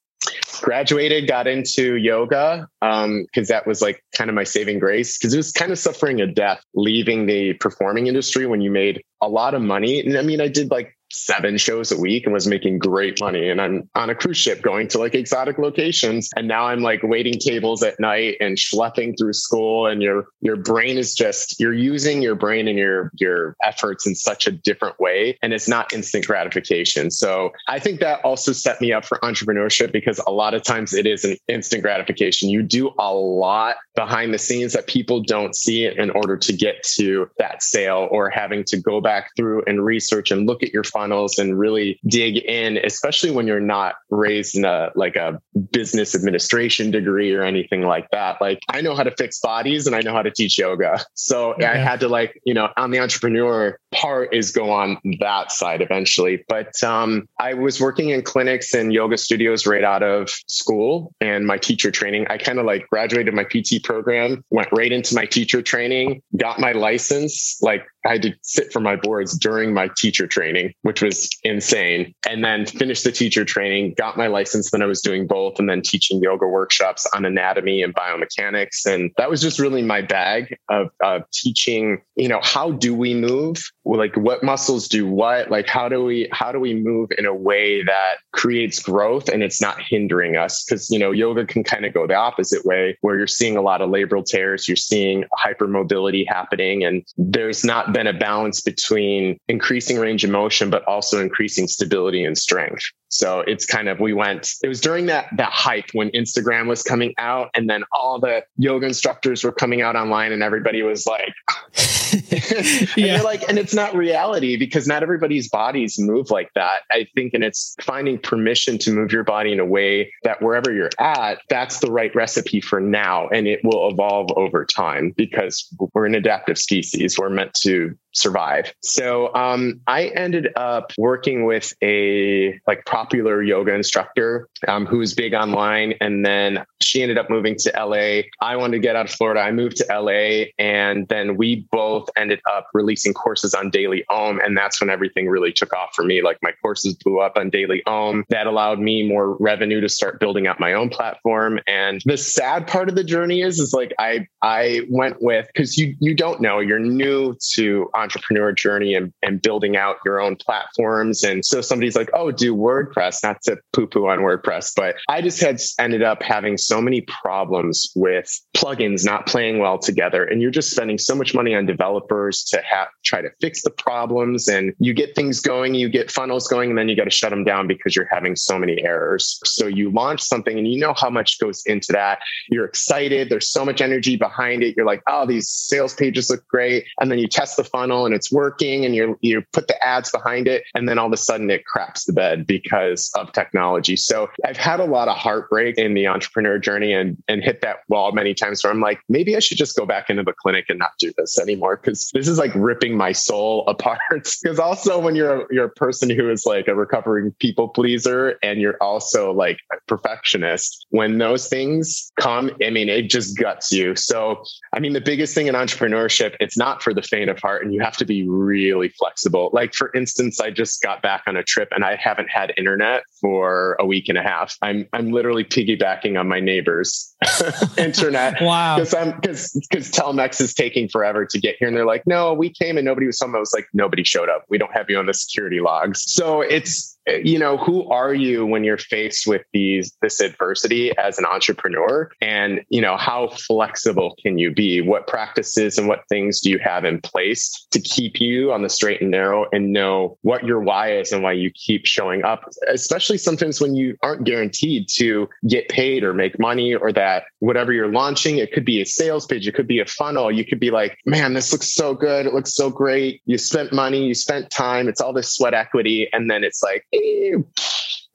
graduated, 0.61 1.27
got 1.27 1.47
into 1.47 1.97
yoga 1.97 2.69
because 2.81 3.05
um, 3.05 3.27
that 3.49 3.67
was 3.67 3.81
like 3.81 4.05
kind 4.15 4.29
of 4.29 4.37
my 4.37 4.45
saving 4.45 4.79
grace 4.79 5.19
because 5.19 5.33
it 5.33 5.37
was 5.39 5.53
kind 5.53 5.73
of 5.73 5.79
suffering 5.79 6.21
a 6.21 6.27
death 6.27 6.63
leaving 6.75 7.27
the 7.27 7.55
performing 7.55 8.07
industry 8.07 8.47
when 8.47 8.61
you 8.61 8.71
made 8.71 9.03
a 9.21 9.29
lot 9.29 9.55
of 9.55 9.63
money. 9.63 10.01
And 10.01 10.17
I 10.17 10.23
mean, 10.23 10.41
I 10.41 10.49
did 10.49 10.71
like 10.71 10.97
seven 11.13 11.57
shows 11.59 11.93
a 11.93 11.99
week 11.99 12.25
and 12.25 12.33
was 12.33 12.47
making 12.47 12.79
great 12.79 13.21
money. 13.21 13.49
And 13.49 13.61
I'm 13.61 13.89
on 13.95 14.11
a 14.11 14.15
cruise 14.15 14.37
ship 14.37 14.63
going 14.63 14.89
to 14.89 14.99
like 14.99 15.15
exotic 15.15 15.59
locations. 15.59 16.31
And 16.37 16.49
now 16.49 16.67
I'm 16.67 16.81
like 16.81 17.03
waiting 17.03 17.39
tables 17.39 17.83
at 17.83 17.99
night 18.01 18.37
and 18.41 18.57
schlepping 18.57 19.19
through 19.19 19.33
school. 19.33 19.87
And 19.87 20.03
your 20.03 20.27
your 20.41 20.57
brain 20.57 20.99
is 20.99 21.15
just 21.15 21.59
you're 21.61 21.75
using 21.75 22.23
your 22.23 22.35
brain 22.35 22.69
and 22.69 22.79
your 22.79 23.11
your 23.19 23.57
efforts 23.65 24.07
in 24.07 24.15
such 24.15 24.47
a 24.47 24.53
different 24.53 24.99
way. 25.01 25.39
And 25.43 25.53
it's 25.53 25.69
not 25.69 25.93
instant 25.93 26.27
gratification. 26.27 27.11
So 27.11 27.53
I 27.69 27.79
think 27.79 28.01
that 28.01 28.25
also 28.25 28.53
set 28.53 28.81
me 28.81 28.93
up 28.93 29.05
for 29.05 29.19
entrepreneurship 29.19 29.93
because 29.93 30.21
a 30.27 30.31
lot 30.31 30.55
of 30.55 30.63
times 30.63 30.95
it 30.95 31.07
is 31.07 31.25
an 31.25 31.37
instant 31.49 31.83
gratification. 31.83 32.49
You 32.49 32.63
do 32.63 32.93
a 32.99 33.13
lot 33.13 33.77
behind 33.95 34.33
the 34.33 34.39
scenes 34.39 34.73
that 34.73 34.87
people 34.87 35.23
don't 35.23 35.55
see 35.55 35.87
in 35.87 36.11
order 36.11 36.37
to 36.37 36.53
get 36.53 36.83
to 36.83 37.29
that 37.39 37.63
sale 37.63 38.09
or 38.11 38.31
having 38.31 38.65
to 38.65 38.77
go 38.79 39.01
back 39.01 39.31
through 39.37 39.63
and 39.67 39.85
research 39.85 40.31
and 40.31 40.47
look 40.47 40.63
at 40.63 40.73
your 40.73 40.85
funnels 41.01 41.39
and 41.39 41.59
really 41.59 41.99
dig 42.07 42.37
in, 42.37 42.77
especially 42.79 43.31
when 43.31 43.47
you're 43.47 43.61
not 43.61 43.95
raised 44.11 44.57
in 44.57 44.65
a 44.65 44.91
like 44.95 45.17
a 45.17 45.41
business 45.73 46.15
administration 46.15 46.91
degree 46.91 47.33
or 47.33 47.43
anything 47.43 47.83
like 47.83 48.09
that. 48.11 48.41
Like 48.41 48.61
I 48.69 48.83
know 48.83 48.95
how 48.95 49.03
to 49.03 49.15
fix 49.17 49.41
bodies 49.41 49.87
and 49.87 49.97
I 49.97 50.01
know 50.01 50.13
how 50.13 50.23
to 50.23 50.31
teach 50.31 50.59
yoga. 50.59 51.01
So 51.15 51.55
I 51.63 51.77
had 51.77 52.01
to 52.01 52.09
like, 52.09 52.41
you 52.45 52.55
know, 52.55 52.69
on 52.77 52.91
the 52.91 53.01
entrepreneur 53.01 53.79
part 53.93 54.35
is 54.35 54.53
go 54.53 54.71
on 54.71 54.99
that 55.21 55.53
side 55.53 55.83
eventually. 55.83 56.45
But 56.49 56.83
um, 56.83 57.29
I 57.39 57.55
was 57.55 57.81
working 57.81 58.11
in 58.11 58.23
clinics 58.23 58.75
and 58.75 58.93
yoga 58.93 59.19
studios 59.19 59.67
right 59.67 59.85
out 59.85 60.03
of 60.03 60.31
school 60.47 61.15
and 61.21 61.47
my 61.47 61.59
teacher 61.59 61.91
training. 61.91 62.27
I 62.29 62.39
kind 62.39 62.59
of 62.59 62.67
like 62.67 62.89
graduated 62.89 63.35
my 63.35 63.45
PT 63.45 63.83
program, 63.83 64.45
went 64.51 64.69
right 64.73 64.93
into 64.93 65.15
my 65.15 65.27
teacher 65.27 65.63
training, 65.63 66.23
got 66.37 66.59
my 66.59 66.73
license 66.73 67.59
like 67.63 67.87
I 68.07 68.13
had 68.13 68.23
to 68.23 68.35
sit 68.43 68.73
for 68.73 68.81
my 68.81 68.97
boards 68.97 69.37
during 69.37 69.75
my 69.75 69.91
teacher 69.97 70.27
training, 70.27 70.75
which 70.83 71.03
was 71.03 71.29
insane. 71.45 72.15
And 72.29 72.43
then 72.43 72.67
finished 72.67 73.05
the 73.05 73.13
teacher 73.13 73.45
training, 73.45 73.95
got 73.97 74.17
my 74.17 74.27
license. 74.27 74.71
Then 74.71 74.83
I 74.83 74.87
was 74.87 75.03
doing 75.03 75.27
both 75.27 75.59
and 75.59 75.69
then 75.69 75.83
teaching 75.83 76.21
yoga 76.23 76.47
workshops 76.47 77.07
on 77.15 77.25
anatomy 77.25 77.83
and 77.83 77.95
biomechanics. 77.95 78.87
And 78.87 79.11
that 79.19 79.29
was 79.29 79.43
just 79.43 79.59
really 79.59 79.83
my 79.83 80.01
bag 80.01 80.57
of, 80.69 80.91
of 81.03 81.23
teaching, 81.31 82.01
you 82.17 82.29
know, 82.29 82.41
how 82.43 82.73
do 82.73 82.95
we 82.95 83.15
move? 83.15 83.63
Like 83.85 84.17
what 84.17 84.43
muscles 84.43 84.89
do 84.89 85.07
what? 85.07 85.51
Like 85.51 85.67
how 85.67 85.89
do 85.89 86.05
we, 86.05 86.29
how 86.33 86.53
do 86.53 86.61
we 86.61 86.75
move 86.75 87.11
in 87.17 87.27
a 87.27 87.35
way 87.35 87.83
that 87.83 88.17
creates 88.33 88.79
growth 88.79 89.29
and 89.29 89.43
it's 89.43 89.61
not 89.61 89.81
hindering 89.81 90.37
us? 90.37 90.65
Cause, 90.69 90.91
you 90.91 90.99
know, 90.99 91.11
yoga 91.11 91.47
can 91.47 91.65
kind 91.65 91.85
of 91.85 91.95
go 91.95 92.07
the 92.07 92.15
opposite 92.15 92.65
way 92.65 92.97
where 93.01 93.17
you're 93.17 93.27
seeing 93.27 93.57
a 93.57 93.63
lot 93.63 93.81
of 93.81 93.91
labral 93.91 94.25
tears, 94.25 94.69
you're 94.69 94.77
seeing 94.77 95.25
hypermobility 95.45 96.25
happening 96.29 96.85
and 96.85 97.05
there's 97.17 97.65
not 97.65 97.93
been 97.93 98.07
a 98.07 98.13
balance 98.13 98.61
between 98.61 99.39
increasing 99.49 99.99
range 99.99 100.25
of 100.25 100.31
motion, 100.31 100.71
but 100.71 100.85
also 100.85 101.21
increasing 101.21 101.67
stability 101.67 102.25
and 102.25 102.37
strength. 102.37 102.85
So 103.11 103.41
it's 103.41 103.67
kind 103.67 103.89
of 103.89 103.99
we 103.99 104.13
went. 104.13 104.51
It 104.63 104.69
was 104.69 104.81
during 104.81 105.07
that 105.07 105.27
that 105.37 105.53
hype 105.53 105.91
when 105.93 106.11
Instagram 106.11 106.69
was 106.69 106.83
coming 106.83 107.13
out, 107.19 107.51
and 107.55 107.69
then 107.69 107.83
all 107.93 108.21
the 108.21 108.45
yoga 108.57 108.87
instructors 108.87 109.43
were 109.43 109.53
coming 109.53 109.83
out 109.83 109.97
online, 109.97 110.33
and 110.33 110.45
everybody 110.45 110.83
was 110.83 111.07
like, 111.07 111.33
and 112.31 112.97
yeah. 112.97 113.21
like, 113.23 113.49
and 113.49 113.59
it's 113.59 113.75
not 113.75 113.97
reality 113.97 114.57
because 114.57 114.87
not 114.87 115.03
everybody's 115.03 115.49
bodies 115.49 115.97
move 115.99 116.31
like 116.31 116.51
that. 116.55 116.83
I 116.93 117.09
think, 117.17 117.35
and 117.35 117.43
it's 117.43 117.75
finding 117.83 118.17
permission 118.19 118.79
to 118.79 118.93
move 118.93 119.11
your 119.11 119.25
body 119.25 119.53
in 119.53 119.59
a 119.59 119.67
way 119.67 120.13
that 120.23 120.41
wherever 120.41 120.73
you're 120.73 120.91
at, 121.01 121.41
that's 121.49 121.81
the 121.81 121.91
right 121.91 122.15
recipe 122.15 122.61
for 122.61 122.81
now, 122.81 123.29
and 123.29 123.49
it 123.49 123.59
will 123.65 123.91
evolve 123.91 124.31
over 124.37 124.65
time 124.65 125.13
because 125.17 125.69
we're 125.95 126.07
an 126.07 126.15
adaptive 126.15 126.59
species. 126.59 127.19
We're 127.19 127.31
meant 127.31 127.55
to 127.63 127.97
survive. 128.13 128.73
So 128.83 129.35
um, 129.35 129.81
I 129.87 130.07
ended 130.07 130.49
up 130.57 130.93
working 130.99 131.45
with 131.45 131.73
a 131.83 132.59
like 132.67 132.85
popular 132.85 133.43
yoga 133.43 133.75
instructor 133.75 134.49
um, 134.69 134.87
who 134.87 134.99
was 134.99 135.15
big 135.15 135.35
online, 135.35 135.95
and 136.01 136.25
then 136.25 136.65
she 136.81 137.03
ended 137.03 137.19
up 137.19 137.31
moving 137.31 137.57
to 137.57 137.73
LA. 137.77 138.23
I 138.41 138.57
wanted 138.57 138.77
to 138.77 138.81
get 138.81 138.97
out 138.97 139.07
of 139.07 139.13
Florida. 139.13 139.41
I 139.41 139.53
moved 139.53 139.77
to 139.79 139.87
LA, 139.91 140.47
and 140.59 141.07
then 141.09 141.37
we 141.37 141.67
both 141.71 142.09
ended 142.17 142.41
up 142.51 142.69
releasing 142.75 143.15
courses 143.15 143.55
on 143.55 143.71
Daily 143.71 144.05
Om, 144.09 144.41
and 144.41 144.57
that's 144.57 144.81
when 144.81 144.91
everything 144.91 145.29
really 145.29 145.53
took 145.53 145.73
off 145.73 145.91
for 145.95 146.05
me. 146.05 146.23
Like 146.23 146.39
my 146.43 146.53
courses 146.63 146.95
blew 146.95 147.21
up 147.21 147.37
on 147.37 147.51
Daily 147.51 147.83
Om. 147.87 148.25
That 148.31 148.47
allowed 148.47 148.81
me 148.81 149.07
more 149.07 149.37
revenue 149.37 149.81
to 149.81 149.89
start 149.89 150.21
building 150.21 150.47
out 150.47 150.59
my 150.61 150.73
own 150.73 150.89
platform. 150.89 151.61
And 151.67 152.03
the 152.05 152.17
sad 152.17 152.67
part 152.67 152.89
of 152.89 152.95
the 152.95 153.05
journey 153.05 153.43
is, 153.43 153.59
is 153.59 153.73
like 153.73 153.93
I 153.99 154.27
I 154.43 154.83
went 154.89 155.21
with 155.21 155.47
because 155.47 155.77
you 155.77 155.95
you 156.01 156.15
don't 156.15 156.41
know 156.41 156.59
you're 156.59 156.79
new 156.79 157.37
to 157.55 157.91
entrepreneur 158.01 158.53
journey 158.53 158.95
and, 158.95 159.13
and 159.23 159.41
building 159.43 159.77
out 159.77 159.97
your 160.05 160.21
own 160.21 160.37
platforms. 160.37 161.23
And 161.23 161.45
so 161.45 161.61
somebody's 161.61 161.97
like, 161.97 162.11
oh, 162.15 162.31
do 162.31 162.55
WordPress, 162.55 163.23
not 163.23 163.43
to 163.43 163.59
poo 163.73 163.87
poo 163.87 164.09
on 164.09 164.21
WordPress, 164.21 164.73
but 164.75 164.97
I 165.09 165.23
just 165.23 165.41
had 165.41 165.61
ended 165.79 166.03
up 166.03 166.23
having 166.23 166.57
so 166.57 166.81
many 166.81 167.03
problems 167.03 167.93
with 167.95 168.29
plugins 168.57 169.05
not 169.05 169.27
playing 169.27 169.59
well 169.59 169.79
together. 169.79 170.25
And 170.25 170.41
you're 170.41 170.51
just 170.51 170.71
spending 170.71 170.99
so 170.99 171.15
much 171.15 171.35
money 171.35 171.55
on 171.55 171.67
developers 171.67 172.45
to 172.45 172.63
have, 172.63 172.89
try 173.05 173.21
to 173.21 173.31
fix 173.41 173.63
the 173.63 173.71
problems. 173.71 174.49
And 174.49 174.73
you 174.79 174.95
get 174.95 175.15
things 175.15 175.41
going, 175.41 175.75
you 175.75 175.89
get 175.89 176.11
funnels 176.11 176.49
going, 176.49 176.71
and 176.71 176.79
then 176.79 176.89
you 176.89 176.97
got 176.97 177.05
to 177.05 177.11
shut 177.11 177.31
them 177.31 177.45
down 177.45 177.67
because 177.67 177.95
you're 177.95 178.09
having 178.11 178.37
so 178.37 178.59
many 178.59 178.83
errors. 178.83 179.39
So 179.45 179.67
you 179.67 179.91
launch 179.91 180.23
something 180.23 180.57
and 180.57 180.67
you 180.67 180.79
know 180.79 180.95
how 180.97 181.11
much 181.11 181.39
goes 181.39 181.63
into 181.67 181.93
that. 181.93 182.21
You're 182.49 182.65
excited. 182.65 183.29
There's 183.29 183.51
so 183.51 183.65
much 183.65 183.81
energy 183.81 184.17
behind 184.17 184.63
it. 184.63 184.75
You're 184.77 184.87
like, 184.87 185.03
oh, 185.09 185.27
these 185.27 185.49
sales 185.49 185.95
pages 185.95 186.31
look 186.31 186.47
great. 186.49 186.87
And 187.01 187.11
then 187.11 187.19
you 187.19 187.29
test 187.29 187.57
the 187.57 187.65
funnel 187.65 187.90
funnel 187.91 188.07
and 188.07 188.15
it's 188.15 188.31
working 188.31 188.85
and 188.85 188.95
you 188.95 189.19
you 189.21 189.43
put 189.53 189.69
the 189.69 189.85
ads 189.85 190.11
behind 190.11 190.47
it 190.47 190.63
and 190.75 190.89
then 190.89 190.99
all 190.99 191.07
of 191.07 191.13
a 191.13 191.17
sudden 191.17 191.51
it 191.51 191.65
craps 191.67 192.05
the 192.05 192.13
bed 192.13 192.47
because 192.47 193.11
of 193.17 193.33
technology. 193.33 193.97
So 193.97 194.29
I've 194.45 194.57
had 194.57 194.81
a 194.81 194.85
lot 194.85 195.09
of 195.09 195.17
heartbreak 195.17 195.79
in 195.79 195.95
the 195.95 196.07
entrepreneur 196.07 196.59
journey 196.59 196.93
and 196.93 197.17
and 197.29 197.43
hit 197.43 197.61
that 197.63 197.79
wall 197.89 198.13
many 198.13 198.35
times 198.35 198.63
where 198.63 198.73
I'm 198.73 198.81
like 198.81 199.01
maybe 199.09 199.37
I 199.37 199.41
should 199.41 199.59
just 199.59 199.77
go 199.77 199.87
back 199.87 200.11
into 200.11 200.23
the 200.23 200.33
clinic 200.33 200.67
and 200.69 200.79
not 200.79 200.93
do 200.99 201.13
this 201.17 201.39
anymore 201.39 201.77
because 201.77 202.11
this 202.15 202.29
is 202.29 202.39
like 202.39 202.53
ripping 202.55 202.97
my 202.97 203.13
soul 203.13 203.65
apart. 203.69 203.99
Because 204.11 204.59
also 204.59 204.99
when 204.99 205.15
you're 205.15 205.43
a, 205.43 205.47
you're 205.51 205.67
a 205.67 205.71
person 205.71 206.11
who 206.11 206.31
is 206.31 206.47
like 206.47 206.69
a 206.69 206.75
recovering 206.75 207.33
people 207.39 207.69
pleaser 207.69 208.39
and 208.43 208.61
you're 208.61 208.77
also 208.81 209.33
like 209.33 209.59
a 209.73 209.77
perfectionist, 209.87 210.87
when 210.91 211.19
those 211.19 211.49
things 211.49 212.13
come, 212.19 212.51
I 212.65 212.71
mean 212.71 212.89
it 212.89 213.11
just 213.11 213.37
guts 213.37 213.73
you. 213.73 213.97
So 213.97 214.45
I 214.73 214.81
mean 214.81 214.93
the 214.93 215.01
biggest 215.01 215.35
thing 215.35 215.49
in 215.49 215.55
entrepreneurship, 215.55 216.37
it's 216.41 216.57
not 216.57 216.83
for 216.83 216.95
the 216.95 217.03
faint 217.03 217.31
of 217.31 217.39
heart 217.39 217.65
and 217.65 217.75
you 217.75 217.80
have 217.81 217.97
to 217.99 218.05
be 218.05 218.29
really 218.29 218.89
flexible. 218.89 219.51
Like 219.53 219.75
for 219.75 219.91
instance, 219.95 220.41
I 220.41 220.51
just 220.51 220.83
got 220.83 221.03
back 221.03 221.23
on 221.27 221.37
a 221.37 221.43
trip 221.43 221.69
and 221.73 221.85
I 221.85 221.97
haven't 221.97 222.29
had 222.29 222.53
internet 222.57 223.03
for 223.21 223.77
a 223.81 223.87
week 223.87 224.09
and 224.09 224.19
a 224.19 224.23
half. 224.23 224.57
I'm 224.63 224.87
I'm 224.93 225.11
literally 225.11 225.45
piggybacking 225.45 226.19
on 226.19 226.29
my 226.29 226.41
neighbors' 226.41 227.15
internet. 227.79 228.41
wow. 228.41 228.77
Because 228.77 228.95
I'm 228.95 229.13
because 229.21 229.53
because 229.69 229.91
Telmex 229.91 230.41
is 230.41 230.55
taking 230.55 230.89
forever 230.89 231.27
to 231.27 231.39
get 231.39 231.57
here. 231.59 231.69
And 231.69 231.77
they're 231.77 231.87
like, 231.87 232.07
no, 232.07 232.35
we 232.35 232.51
came 232.51 232.77
and 232.77 232.85
nobody 232.85 233.07
was 233.07 233.21
home. 233.21 233.35
I 233.35 233.39
was 233.39 233.53
like, 233.55 233.69
nobody 233.73 234.05
showed 234.05 234.29
up. 234.29 234.45
We 234.49 234.59
don't 234.59 234.73
have 234.73 234.91
you 234.91 234.99
on 234.99 235.07
the 235.07 235.15
security 235.15 235.61
logs. 235.61 236.03
So 236.07 236.41
it's 236.41 236.99
you 237.25 237.39
know 237.39 237.57
who 237.57 237.89
are 237.91 238.15
you 238.15 238.47
when 238.47 238.65
you're 238.65 238.79
faced 238.79 239.27
with 239.27 239.43
these 239.53 239.93
this 240.03 240.21
adversity 240.21 240.97
as 240.99 241.19
an 241.19 241.25
entrepreneur? 241.25 242.11
And 242.21 242.63
you 242.69 242.81
know 242.81 242.97
how 242.97 243.29
flexible 243.29 244.17
can 244.23 244.39
you 244.39 244.53
be? 244.53 244.81
What 244.81 245.07
practices 245.07 245.79
and 245.79 245.89
what 245.89 246.05
things 246.09 246.41
do 246.41 246.51
you 246.51 246.59
have 246.59 246.85
in 246.85 247.01
place 247.01 247.67
to 247.71 247.81
keep 247.81 248.21
you 248.21 248.53
on 248.53 248.63
the 248.63 248.69
straight 248.69 249.01
and 249.01 249.11
narrow 249.11 249.47
and 249.53 249.73
know 249.73 250.19
what 250.23 250.45
your 250.45 250.61
why 250.61 250.93
is 250.93 251.13
and 251.13 251.23
why 251.23 251.33
you 251.33 251.51
keep 251.51 251.87
showing 251.87 252.25
up? 252.25 252.49
Especially 252.69 253.19
sometimes 253.19 253.61
when 253.61 253.75
you 253.75 253.97
aren't 254.03 254.25
guaranteed 254.25 254.89
to 254.97 255.29
get 255.49 255.69
paid 255.69 256.05
or 256.05 256.13
make 256.13 256.39
money 256.39 256.75
or 256.75 256.93
that 256.93 257.25
whatever 257.39 257.73
you're 257.73 257.93
launching 257.93 258.39
it 258.39 258.53
could 258.53 258.65
be 258.65 258.81
a 258.81 258.87
sales 258.87 259.27
page 259.27 259.47
it 259.47 259.55
could 259.55 259.67
be 259.67 259.81
a 259.81 259.87
funnel. 259.87 260.31
You 260.31 260.45
could 260.45 260.61
be 260.61 260.71
like 260.71 260.99
man 261.07 261.35
this 261.35 261.53
looks 261.53 261.73
so 261.75 261.95
good. 261.95 262.27
It 262.27 262.35
looks 262.35 262.55
so 262.55 262.71
great. 262.71 263.23
You 263.25 263.39
spent 263.39 263.73
money 263.73 264.01
you 264.07 264.15
spent 264.15 264.51
time. 264.51 264.89
It's 264.89 265.01
all 265.01 265.13
this 265.13 265.35
sweat 265.35 265.55
equity. 265.55 266.09
And 266.13 266.31
then 266.31 266.45
it's 266.45 266.63
like 266.63 266.87
e 267.01 267.37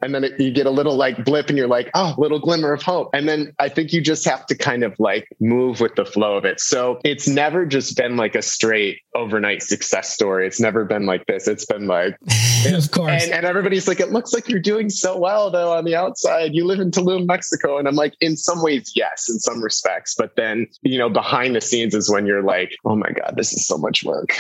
and 0.02 0.14
then 0.14 0.24
it, 0.24 0.40
you 0.40 0.52
get 0.52 0.66
a 0.66 0.72
little 0.72 0.96
like 0.96 1.24
blip 1.24 1.50
and 1.50 1.58
you're 1.58 1.68
like 1.68 1.90
oh 1.94 2.16
little 2.18 2.40
glimmer 2.40 2.74
of 2.74 2.82
hope. 2.82 3.10
And 3.14 3.28
then 3.28 3.54
i 3.60 3.70
think 3.70 3.94
you 3.94 4.02
just 4.02 4.26
have 4.26 4.46
to 4.48 4.56
kind 4.56 4.84
of 4.84 4.96
like 5.00 5.28
move 5.40 5.80
with 5.80 5.96
the 5.96 6.06
flow 6.06 6.38
of 6.38 6.46
it. 6.46 6.60
So 6.60 7.00
it's 7.04 7.28
never 7.28 7.66
just 7.66 7.96
been 7.96 8.18
like 8.18 8.36
a 8.36 8.42
straight 8.42 9.00
overnight 9.14 9.64
success 9.64 10.14
story. 10.14 10.48
It's 10.48 10.60
never 10.60 10.86
been 10.86 11.06
like 11.06 11.26
this. 11.26 11.48
It's 11.48 11.66
been 11.66 11.88
like 11.88 12.18
of 12.66 12.92
course. 12.92 13.24
And, 13.24 13.32
and, 13.32 13.46
everybody's 13.46 13.88
like 13.88 14.00
it 14.00 14.12
looks 14.12 14.34
like 14.34 14.50
you're 14.50 14.60
doing 14.60 14.90
so 14.90 15.18
well 15.18 15.50
though 15.50 15.74
on 15.74 15.86
the 15.86 15.96
outside. 15.96 16.54
You 16.54 16.66
live 16.66 16.80
in 16.80 16.92
tulum 16.92 17.26
mexico. 17.26 17.78
And 17.78 17.88
i'm 17.88 17.96
like 17.96 18.14
in 18.20 18.36
some 18.38 18.62
ways 18.62 18.92
yes 18.96 19.30
in 19.30 19.40
some 19.40 19.62
respects. 19.62 20.16
But 20.16 20.36
then 20.36 20.68
you 20.82 20.98
know 20.98 21.10
behind 21.10 21.56
the 21.56 21.62
scenes 21.62 21.96
is 21.96 22.12
when 22.12 22.26
you're 22.26 22.44
like 22.44 22.76
oh 22.86 22.96
my 22.96 23.10
god 23.12 23.36
this 23.38 23.54
is 23.54 23.66
so 23.68 23.78
much 23.78 24.04
work. 24.04 24.36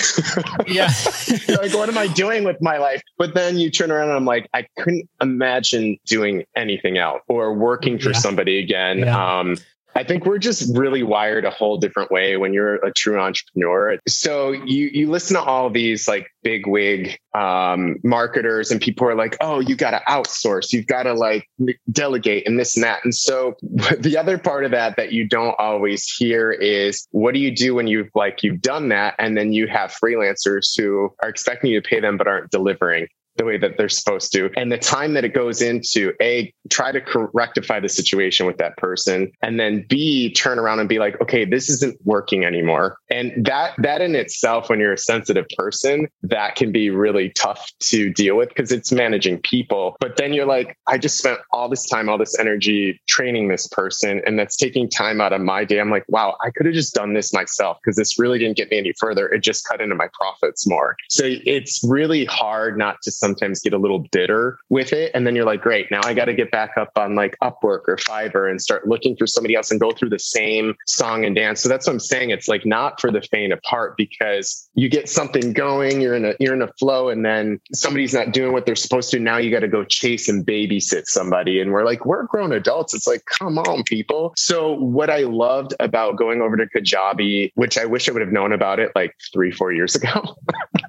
Yeah. 0.67 0.91
Like 1.47 1.74
what 1.74 1.89
am 1.89 1.97
i 1.97 2.07
doing 2.07 2.43
with 2.43 2.62
my 2.62 2.77
life? 2.77 3.01
But 3.17 3.33
then 3.33 3.57
you 3.57 3.71
turn 3.71 3.91
around 3.91 4.09
and 4.09 4.17
i'm 4.17 4.25
like 4.25 4.50
i 4.53 4.67
couldn't 4.77 5.09
imagine 5.21 5.44
imagine 5.45 5.97
doing 6.05 6.43
anything 6.55 6.97
else 6.97 7.21
or 7.27 7.53
working 7.53 7.99
for 7.99 8.11
yeah. 8.11 8.17
somebody 8.17 8.59
again. 8.59 8.99
Yeah. 8.99 9.39
Um, 9.39 9.57
I 9.97 10.03
think 10.03 10.25
we're 10.25 10.39
just 10.39 10.75
really 10.75 11.03
wired 11.03 11.45
a 11.45 11.49
whole 11.49 11.77
different 11.77 12.11
way 12.11 12.35
when 12.35 12.53
you're 12.53 12.75
a 12.75 12.91
true 12.91 13.17
entrepreneur. 13.17 13.97
So 14.09 14.51
you 14.51 14.89
you 14.91 15.09
listen 15.09 15.37
to 15.37 15.41
all 15.41 15.69
these 15.69 16.05
like 16.05 16.27
big 16.43 16.67
wig 16.67 17.17
um, 17.33 17.95
marketers 18.03 18.71
and 18.71 18.81
people 18.81 19.07
are 19.07 19.15
like, 19.15 19.37
oh, 19.39 19.61
you 19.61 19.77
got 19.77 19.91
to 19.91 20.01
outsource, 20.05 20.73
you've 20.73 20.87
got 20.87 21.03
to 21.03 21.13
like 21.13 21.47
delegate 21.89 22.45
and 22.45 22.59
this 22.59 22.75
and 22.75 22.83
that. 22.83 23.05
And 23.05 23.15
so 23.15 23.55
the 23.97 24.17
other 24.17 24.37
part 24.37 24.65
of 24.65 24.71
that 24.71 24.97
that 24.97 25.13
you 25.13 25.29
don't 25.29 25.55
always 25.57 26.03
hear 26.11 26.51
is 26.51 27.07
what 27.11 27.33
do 27.33 27.39
you 27.39 27.55
do 27.55 27.73
when 27.73 27.87
you've 27.87 28.09
like 28.13 28.43
you've 28.43 28.61
done 28.61 28.89
that 28.89 29.15
and 29.17 29.37
then 29.37 29.53
you 29.53 29.65
have 29.67 29.95
freelancers 29.95 30.77
who 30.77 31.13
are 31.23 31.29
expecting 31.29 31.71
you 31.71 31.81
to 31.81 31.87
pay 31.87 32.01
them 32.01 32.17
but 32.17 32.27
aren't 32.27 32.51
delivering 32.51 33.07
the 33.38 33.46
way 33.46 33.58
that 33.58 33.77
they're 33.77 33.89
supposed 33.89 34.32
to. 34.34 34.50
And 34.56 34.72
the 34.72 34.77
time 34.77 35.13
that 35.13 35.25
it 35.25 35.34
goes 35.34 35.62
into 35.62 36.13
A, 36.22 36.54
try 36.70 36.92
to 36.92 37.30
rectify 37.34 37.80
the 37.80 37.89
situation 37.89 38.46
with 38.46 38.58
that 38.58 38.77
person. 38.77 39.32
And 39.42 39.60
then 39.60 39.86
B, 39.88 40.34
turn 40.34 40.60
around 40.60 40.80
and 40.80 40.89
be 40.89 41.00
like, 41.00 41.20
okay, 41.22 41.46
this 41.46 41.70
isn't 41.70 41.98
working 42.04 42.46
anymore. 42.46 42.98
And 43.10 43.46
that, 43.46 43.74
that 43.80 44.01
in 44.01 44.15
itself, 44.15 44.70
when 44.70 44.80
you're 44.80 44.94
a 44.94 44.98
sensitive 44.98 45.46
person, 45.58 46.08
that 46.24 46.56
can 46.56 46.72
be 46.72 46.89
really 46.89 47.30
tough 47.32 47.72
to 47.82 48.12
deal 48.12 48.38
with 48.38 48.50
because 48.50 48.72
it's 48.72 48.92
managing 48.92 49.39
people. 49.42 49.96
But 50.00 50.18
then 50.18 50.34
you're 50.34 50.46
like, 50.46 50.77
I 50.88 50.98
just 50.98 51.18
spent 51.18 51.39
all 51.51 51.70
this 51.70 51.86
time, 51.88 52.10
all 52.10 52.18
this 52.18 52.38
energy 52.39 53.01
training 53.08 53.48
this 53.48 53.68
person, 53.68 54.22
and 54.25 54.39
that's 54.39 54.56
taking 54.56 54.89
time 54.89 55.22
out 55.22 55.34
of 55.34 55.42
my 55.42 55.65
day. 55.65 55.80
I'm 55.80 55.92
like, 55.92 56.06
wow, 56.08 56.36
I 56.42 56.50
could 56.51 56.65
have 56.65 56.75
just 56.75 56.94
done 56.94 57.13
this 57.13 57.34
myself 57.34 57.77
because 57.84 57.96
this 57.96 58.18
really 58.20 58.39
didn't 58.39 58.58
get 58.58 58.72
me 58.72 58.77
any 58.77 58.94
further. 59.00 59.27
It 59.27 59.39
just 59.39 59.68
cut 59.68 59.82
into 59.82 59.96
my 59.96 60.08
profits 60.13 60.68
more. 60.68 60.96
So 61.10 61.24
it's 61.25 61.82
really 61.88 62.25
hard 62.25 62.77
not 62.77 63.01
to 63.04 63.12
sometimes 63.25 63.60
get 63.60 63.74
a 63.74 63.77
little 63.77 64.05
bitter 64.12 64.60
with 64.70 64.94
it. 64.94 65.12
And 65.15 65.25
then 65.25 65.36
you're 65.36 65.46
like, 65.46 65.62
great, 65.62 65.89
now 65.89 66.01
I 66.03 66.13
got 66.13 66.25
to 66.25 66.34
get 66.34 66.51
back 66.51 66.77
up 66.77 66.91
on 66.96 67.15
like 67.15 67.36
Upwork 67.41 67.88
or 67.88 67.98
Fiverr 67.98 68.50
and 68.50 68.62
start 68.62 68.88
looking 68.88 69.15
for 69.17 69.25
somebody 69.25 69.55
else 69.55 69.72
and 69.72 69.79
go 69.79 69.91
through 69.91 70.10
the 70.10 70.20
same 70.20 70.75
song 70.88 71.25
and 71.25 71.36
dance. 71.36 71.62
So 71.62 71.70
that's 71.70 71.88
what 71.88 71.94
I'm 71.94 72.00
saying. 72.00 72.29
It's 72.29 72.48
like 72.48 72.65
not 72.65 73.01
for 73.01 73.12
the 73.12 73.22
faint 73.22 73.51
of 73.51 73.60
heart 73.63 73.98
because 73.98 74.70
you 74.75 74.89
get 74.89 75.10
something 75.10 75.53
going, 75.53 76.01
you're 76.01 76.15
in 76.15 76.25
a 76.25 76.34
you're 76.39 76.53
in 76.53 76.62
a 76.62 76.72
flow, 76.74 77.10
and 77.10 77.25
then 77.25 77.60
somebody's 77.74 78.13
not 78.13 78.32
doing 78.32 78.53
what 78.53 78.65
they're 78.65 78.75
supposed 78.75 79.10
to. 79.12 79.20
Now 79.20 79.38
you 79.38 79.50
got 79.50 79.62
to 79.62 79.67
go 79.67 79.84
chase 79.84 80.29
and 80.29 80.46
babysit 80.46 81.05
somebody. 81.05 81.60
And 81.60 81.72
we're 81.72 81.86
like, 81.86 82.05
we're 82.05 82.24
grown 82.24 82.51
adults. 82.51 82.94
It's 82.94 83.08
like, 83.08 83.24
come 83.25 83.58
on, 83.58 83.84
people. 83.84 84.34
So 84.38 84.74
what 84.74 85.10
I 85.10 85.22
loved 85.22 85.74
about 85.79 86.17
going 86.17 86.41
over 86.41 86.58
to 86.58 86.65
Kajabi, 86.65 87.51
which 87.55 87.77
I 87.77 87.86
wish 87.86 88.08
I 88.08 88.12
would 88.12 88.22
have 88.22 88.32
known 88.32 88.51
about 88.51 88.79
it 88.79 88.91
like 88.96 89.15
three, 89.34 89.51
four 89.51 89.72
years 89.72 89.96
ago. 89.96 90.36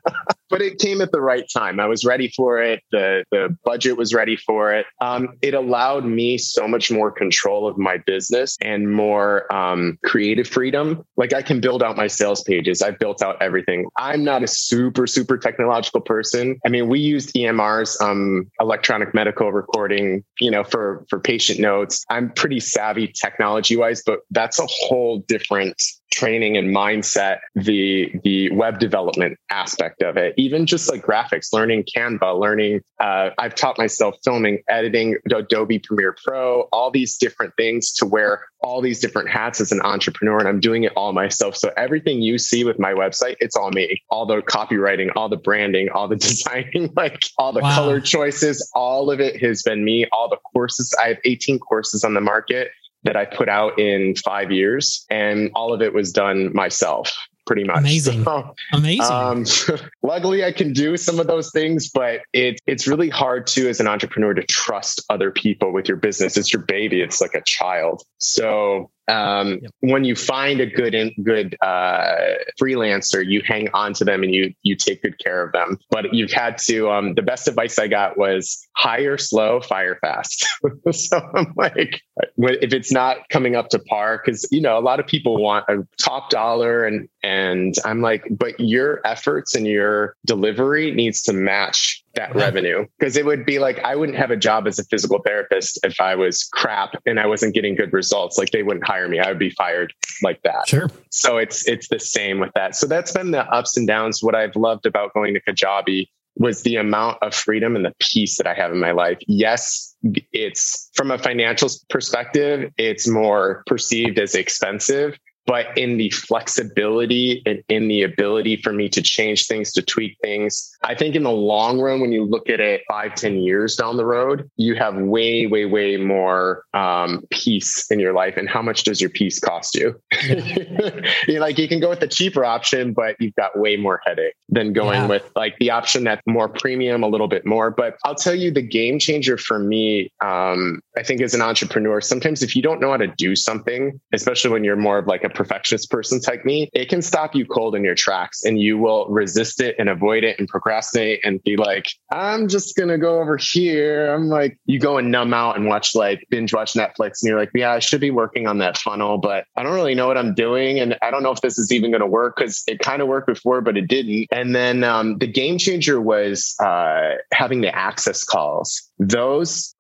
but 0.51 0.63
it 0.63 0.79
came 0.79 1.01
at 1.01 1.13
the 1.13 1.21
right 1.21 1.45
time. 1.53 1.81
I 1.81 1.87
was 1.87 2.05
ready 2.05 2.29
for 2.37 2.61
it. 2.61 2.83
The 2.91 3.25
the 3.31 3.57
budget 3.65 3.97
was 3.97 4.15
ready 4.15 4.37
for 4.37 4.73
it. 4.73 4.87
Um, 5.01 5.31
it 5.43 5.55
allowed 5.55 6.05
me 6.05 6.39
so 6.39 6.69
much 6.69 6.91
more 6.91 7.11
control 7.11 7.67
of 7.67 7.79
my 7.79 7.99
business 7.99 8.57
and 8.61 8.93
more 8.93 9.53
um, 9.53 9.99
creative 10.05 10.47
freedom. 10.47 11.05
Like 11.17 11.33
I 11.33 11.43
can 11.43 11.61
build 11.61 11.83
out 11.83 11.97
my 11.97 12.07
sales 12.07 12.43
pages. 12.43 12.83
I've 12.83 12.99
built 12.99 13.23
out 13.23 13.41
everything. 13.41 13.87
I'm 13.99 14.25
not 14.25 14.43
a 14.43 14.49
super 14.49 15.07
super 15.07 15.39
technological 15.39 16.01
person. 16.01 16.59
I 16.65 16.69
mean, 16.69 16.89
we 16.89 17.01
used 17.01 17.35
EMRs, 17.35 18.01
um, 18.01 18.51
electronic 18.61 19.15
medical 19.15 19.53
recording, 19.53 20.25
you 20.41 20.51
know, 20.51 20.65
for 20.65 21.05
for 21.09 21.19
patient 21.21 21.61
notes. 21.61 22.05
I'm 22.11 22.31
pretty 22.31 22.61
savvy 22.61 23.09
technology 23.09 23.77
wise, 23.77 24.03
but 24.05 24.21
that's 24.31 24.59
a 24.59 24.67
whole 24.67 25.19
different 25.29 25.81
training 26.13 26.57
and 26.57 26.75
mindset 26.75 27.39
the 27.55 28.13
the 28.25 28.51
web 28.53 28.79
development 28.79 29.39
aspect 29.51 30.03
of 30.03 30.17
it 30.17 30.35
even 30.37 30.67
just 30.67 30.91
like 30.91 31.03
graphics 31.03 31.53
learning 31.53 31.85
canva 31.85 32.39
learning 32.39 32.81
uh, 33.01 33.31
i've 33.39 33.55
taught 33.55 33.77
myself 33.79 34.15
filming 34.25 34.59
editing 34.69 35.17
adobe 35.31 35.79
premiere 35.79 36.17
pro 36.25 36.63
all 36.73 36.91
these 36.91 37.17
different 37.19 37.53
things 37.57 37.93
to 37.93 38.07
wear 38.07 38.47
all 38.61 38.81
these 38.81 39.01
different 39.01 39.29
hats 39.29 39.61
as 39.61 39.73
an 39.73 39.81
entrepreneur 39.83 40.39
and 40.39 40.49
i'm 40.49 40.61
doing 40.61 40.85
it 40.85 40.93
all 40.97 41.13
myself. 41.13 41.57
So 41.57 41.73
everything 41.77 42.23
you 42.23 42.39
see 42.39 42.65
with 42.65 42.79
my 42.79 42.93
website 42.93 43.37
it's 43.41 43.57
all 43.57 43.71
me. 43.71 44.03
All 44.11 44.27
the 44.27 44.43
copywriting 44.43 45.11
all 45.17 45.29
the 45.29 45.37
branding 45.37 45.89
all 45.91 46.09
the 46.09 46.17
designing 46.29 46.93
like 46.97 47.21
all 47.39 47.53
the 47.53 47.61
wow. 47.61 47.75
color 47.75 48.01
choices 48.01 48.71
all 48.75 49.11
of 49.11 49.21
it 49.21 49.41
has 49.43 49.63
been 49.63 49.85
me. 49.85 50.07
All 50.13 50.29
the 50.29 50.39
courses 50.53 50.95
i 51.03 51.09
have 51.09 51.19
18 51.25 51.59
courses 51.59 52.05
on 52.05 52.15
the 52.15 52.21
market 52.21 52.71
that 53.07 53.17
I 53.17 53.25
put 53.25 53.49
out 53.49 53.79
in 53.79 54.15
five 54.17 54.53
years, 54.53 55.05
and 55.11 55.51
all 55.55 55.73
of 55.73 55.81
it 55.81 55.95
was 55.95 56.13
done 56.13 56.53
myself 56.55 57.17
pretty 57.47 57.65
much. 57.65 57.79
Amazing. 57.79 58.25
So, 58.25 58.55
Amazing. 58.73 59.13
Um, 59.13 59.45
luckily, 60.03 60.45
I 60.45 60.53
can 60.53 60.73
do 60.73 60.97
some 60.97 61.19
of 61.19 61.29
those 61.29 61.51
things, 61.53 61.89
but 61.89 62.23
it, 62.33 62.61
it's 62.67 62.87
really 62.87 63.09
hard 63.09 63.47
to, 63.49 63.69
as 63.69 63.81
an 63.81 63.87
entrepreneur, 63.87 64.35
to 64.35 64.43
trust 64.43 65.03
other 65.09 65.31
people 65.31 65.73
with 65.73 65.89
your 65.89 65.97
business. 65.97 66.37
It's 66.37 66.53
your 66.53 66.63
baby. 66.63 67.01
It's 67.01 67.21
like 67.21 67.35
a 67.35 67.43
child. 67.47 68.03
So 68.19 68.91
um, 69.09 69.59
yep. 69.63 69.71
when 69.81 70.05
you 70.05 70.15
find 70.15 70.61
a 70.61 70.67
good 70.67 70.95
in, 70.95 71.13
good 71.23 71.57
uh, 71.63 72.35
freelancer, 72.61 73.25
you 73.25 73.43
hang 73.45 73.69
on 73.73 73.95
to 73.95 74.05
them 74.05 74.23
and 74.23 74.35
you 74.35 74.53
you 74.63 74.77
take 74.77 75.03
good 75.03 75.19
care 75.19 75.45
of 75.45 75.53
them. 75.53 75.79
But 75.91 76.13
you've 76.13 76.33
had 76.33 76.59
to. 76.67 76.91
Um, 76.91 77.15
the 77.15 77.23
best 77.23 77.49
advice 77.49 77.79
I 77.79 77.89
got 77.89 78.19
was 78.19 78.67
hire 78.77 79.19
slow, 79.19 79.61
fire 79.61 79.99
fast. 80.01 80.47
so 80.93 81.21
I'm 81.35 81.53
like, 81.57 82.01
if 82.37 82.73
it's 82.73 82.93
not 82.93 83.29
coming 83.31 83.57
up 83.57 83.69
to 83.71 83.79
par, 83.79 84.21
because 84.25 84.47
you 84.51 84.61
know 84.61 84.79
a 84.79 84.81
lot 84.81 85.01
of 85.01 85.07
people 85.07 85.43
want 85.43 85.65
a 85.69 85.87
top 86.03 86.31
dollar, 86.31 86.85
and 86.85 87.09
and 87.23 87.75
I'm 87.85 88.01
like, 88.01 88.25
but 88.31 88.59
your 88.59 89.01
efforts 89.05 89.55
and 89.55 89.67
your 89.67 90.17
delivery 90.25 90.91
needs 90.91 91.23
to 91.23 91.33
match 91.33 92.05
that 92.17 92.35
revenue 92.35 92.87
because 92.99 93.17
it 93.17 93.25
would 93.25 93.47
be 93.47 93.59
like 93.59 93.79
I 93.81 93.97
wouldn't 93.97 94.19
have 94.19 94.31
a 94.31 94.37
job 94.37 94.67
as 94.67 94.79
a 94.79 94.85
physical 94.85 95.21
therapist 95.25 95.79
if 95.85 96.01
I 96.01 96.17
was 96.17 96.45
crap 96.45 97.01
and 97.07 97.21
I 97.21 97.27
wasn't 97.27 97.55
getting 97.55 97.77
good 97.77 97.93
results. 97.93 98.37
Like 98.37 98.51
they 98.51 98.63
wouldn't 98.63 98.87
hire 98.87 99.09
me. 99.09 99.19
I 99.19 99.29
would 99.29 99.39
be 99.39 99.51
fired 99.51 99.93
like 100.23 100.43
that. 100.43 100.69
Sure. 100.69 100.91
So 101.11 101.39
it's 101.39 101.67
it's 101.69 101.89
the 101.89 102.01
same 102.01 102.41
with 102.41 102.51
that. 102.55 102.75
So 102.77 102.87
that's 102.87 103.13
been 103.13 103.31
the 103.31 103.45
ups 103.45 103.77
and 103.77 103.87
downs. 103.87 104.23
What 104.23 104.35
I've 104.35 104.57
loved 104.57 104.87
about 104.87 105.15
going 105.15 105.35
to 105.35 105.41
Kajabi 105.41 106.07
was 106.39 106.63
the 106.63 106.77
amount 106.77 107.19
of 107.23 107.35
freedom 107.35 107.77
and 107.77 107.85
the 107.85 107.95
peace 107.99 108.37
that 108.39 108.47
I 108.47 108.55
have 108.55 108.71
in 108.71 108.79
my 108.79 108.93
life. 108.93 109.19
Yes, 109.27 109.95
it's 110.33 110.91
from 110.95 111.11
a 111.11 111.19
financial 111.19 111.71
perspective, 111.89 112.71
it's 112.77 113.09
more 113.09 113.63
perceived 113.67 114.19
as 114.19 114.35
expensive, 114.35 115.19
but 115.47 115.67
in 115.77 115.97
the 115.97 116.11
flexibility 116.11 117.43
and 117.47 117.63
in 117.69 117.89
the 117.89 118.03
ability 118.03 118.57
for 118.57 118.73
me 118.73 118.89
to 118.91 119.03
change 119.03 119.47
things, 119.47 119.73
to 119.73 119.83
tweak 119.83 120.17
things. 120.23 120.77
I 120.83 120.95
think 120.95 121.15
in 121.15 121.23
the 121.23 121.31
long 121.31 121.81
run, 121.81 122.01
when 122.01 122.13
you 122.13 122.25
look 122.25 122.49
at 122.49 122.61
it 122.61 122.83
five, 122.89 123.15
ten 123.15 123.39
years 123.39 123.77
down 123.77 123.97
the 123.97 124.07
road, 124.07 124.51
you 124.57 124.75
have 124.77 124.97
way, 124.97 125.47
way, 125.47 125.65
way 125.65 125.97
more 125.97 126.65
um, 126.75 127.25
peace 127.31 127.91
in 127.91 127.99
your 127.99 128.13
life. 128.13 128.37
And 128.37 128.49
how 128.49 128.63
much 128.63 128.85
does 128.85 129.01
your 129.01 129.11
peace 129.11 129.39
cost 129.39 129.75
you? 129.75 130.01
You 131.27 131.41
like 131.41 131.59
you 131.59 131.69
can 131.69 131.81
go 131.81 131.89
with 131.89 132.01
the 132.01 132.09
cheaper 132.09 132.45
option, 132.45 132.93
but 132.93 133.17
you've 133.19 133.35
got 133.35 133.59
way 133.59 133.77
more 133.77 134.01
headache 134.05 134.35
than 134.49 134.73
going 134.73 135.03
yeah. 135.03 135.07
with 135.07 135.31
like 135.35 135.57
the 135.59 135.71
option 135.71 136.05
that's 136.05 136.23
more 136.27 136.49
premium, 136.49 137.03
a 137.03 137.09
little 137.09 137.29
bit 137.29 137.45
more. 137.47 137.71
But 137.71 137.97
I'll 138.05 138.15
tell 138.15 138.35
you, 138.35 138.51
the 138.51 138.63
game 138.63 138.99
changer 138.99 139.37
for 139.37 139.59
me, 139.59 140.13
um, 140.25 140.81
I 140.97 141.03
think 141.03 141.21
as 141.21 141.35
an 141.35 141.43
entrepreneur, 141.43 142.01
sometimes 142.01 142.43
if 142.43 142.55
you 142.55 142.63
don't 142.63 142.81
know 142.81 142.91
how 142.91 142.97
to 142.97 143.09
do 143.09 143.37
something, 143.37 144.01
especially 144.13 144.51
when 144.51 144.65
you're 144.65 144.77
more 144.77 144.99
of 144.99 145.07
like 145.07 145.25
a 145.25 145.29
perfectionist 145.37 145.91
person 145.91 146.21
like 146.27 146.45
me, 146.45 146.71
it 146.73 146.89
can 146.89 147.03
stop 147.03 147.35
you 147.35 147.45
cold 147.45 147.75
in 147.75 147.85
your 147.85 147.95
tracks 147.95 148.45
and 148.45 148.61
you 148.61 148.79
will 148.79 149.07
resist 149.09 149.61
it 149.61 149.77
and 149.79 149.89
avoid 149.89 150.25
it 150.25 150.39
and 150.39 150.49
procrastinate 150.49 151.21
and 151.25 151.43
be 151.45 151.57
like, 151.57 151.87
I'm 152.11 152.49
just 152.49 152.77
going 152.77 152.89
to 152.89 152.99
go 152.99 153.21
over 153.21 153.37
here. 153.37 154.13
I'm 154.13 154.29
like, 154.29 154.59
you 154.65 154.79
go 154.79 154.99
and 154.99 155.11
numb 155.11 155.35
out 155.35 155.57
and 155.57 155.67
watch 155.67 155.95
like 155.95 156.27
binge 156.31 156.53
watch 156.53 156.75
Netflix 156.75 157.23
and 157.23 157.29
you're 157.29 157.39
like, 157.39 157.51
yeah, 157.55 157.73
I 157.73 157.79
should 157.79 158.01
be 158.01 158.11
working 158.11 158.47
on 158.47 158.59
that 158.59 158.79
funnel, 158.79 159.19
but 159.19 159.45
I 159.57 159.63
don't 159.63 159.75
really 159.75 159.95
know 159.95 160.07
what 160.07 160.19
I'm 160.19 160.35
doing. 160.35 160.81
And 160.81 160.97
I 161.03 161.11
don't 161.11 161.23
know 161.23 161.33
if 161.33 161.41
this 161.41 161.59
is 161.59 161.73
even 161.73 161.91
going 161.91 162.01
to 162.01 162.07
work 162.07 162.37
because 162.37 162.63
it 162.67 162.79
kind 162.79 163.03
of 163.03 163.09
worked 163.09 163.27
before, 163.27 163.61
but 163.61 163.77
it 163.77 163.89
didn't. 163.89 164.29
And 164.31 164.55
then 164.55 164.85
um, 164.85 165.19
the 165.19 165.27
game 165.27 165.59
changer 165.59 166.01
was 166.01 166.55
uh, 166.61 167.17
having 167.33 167.61
the 167.61 167.75
access 167.75 168.25
calls. 168.25 168.91
Those, 168.99 169.75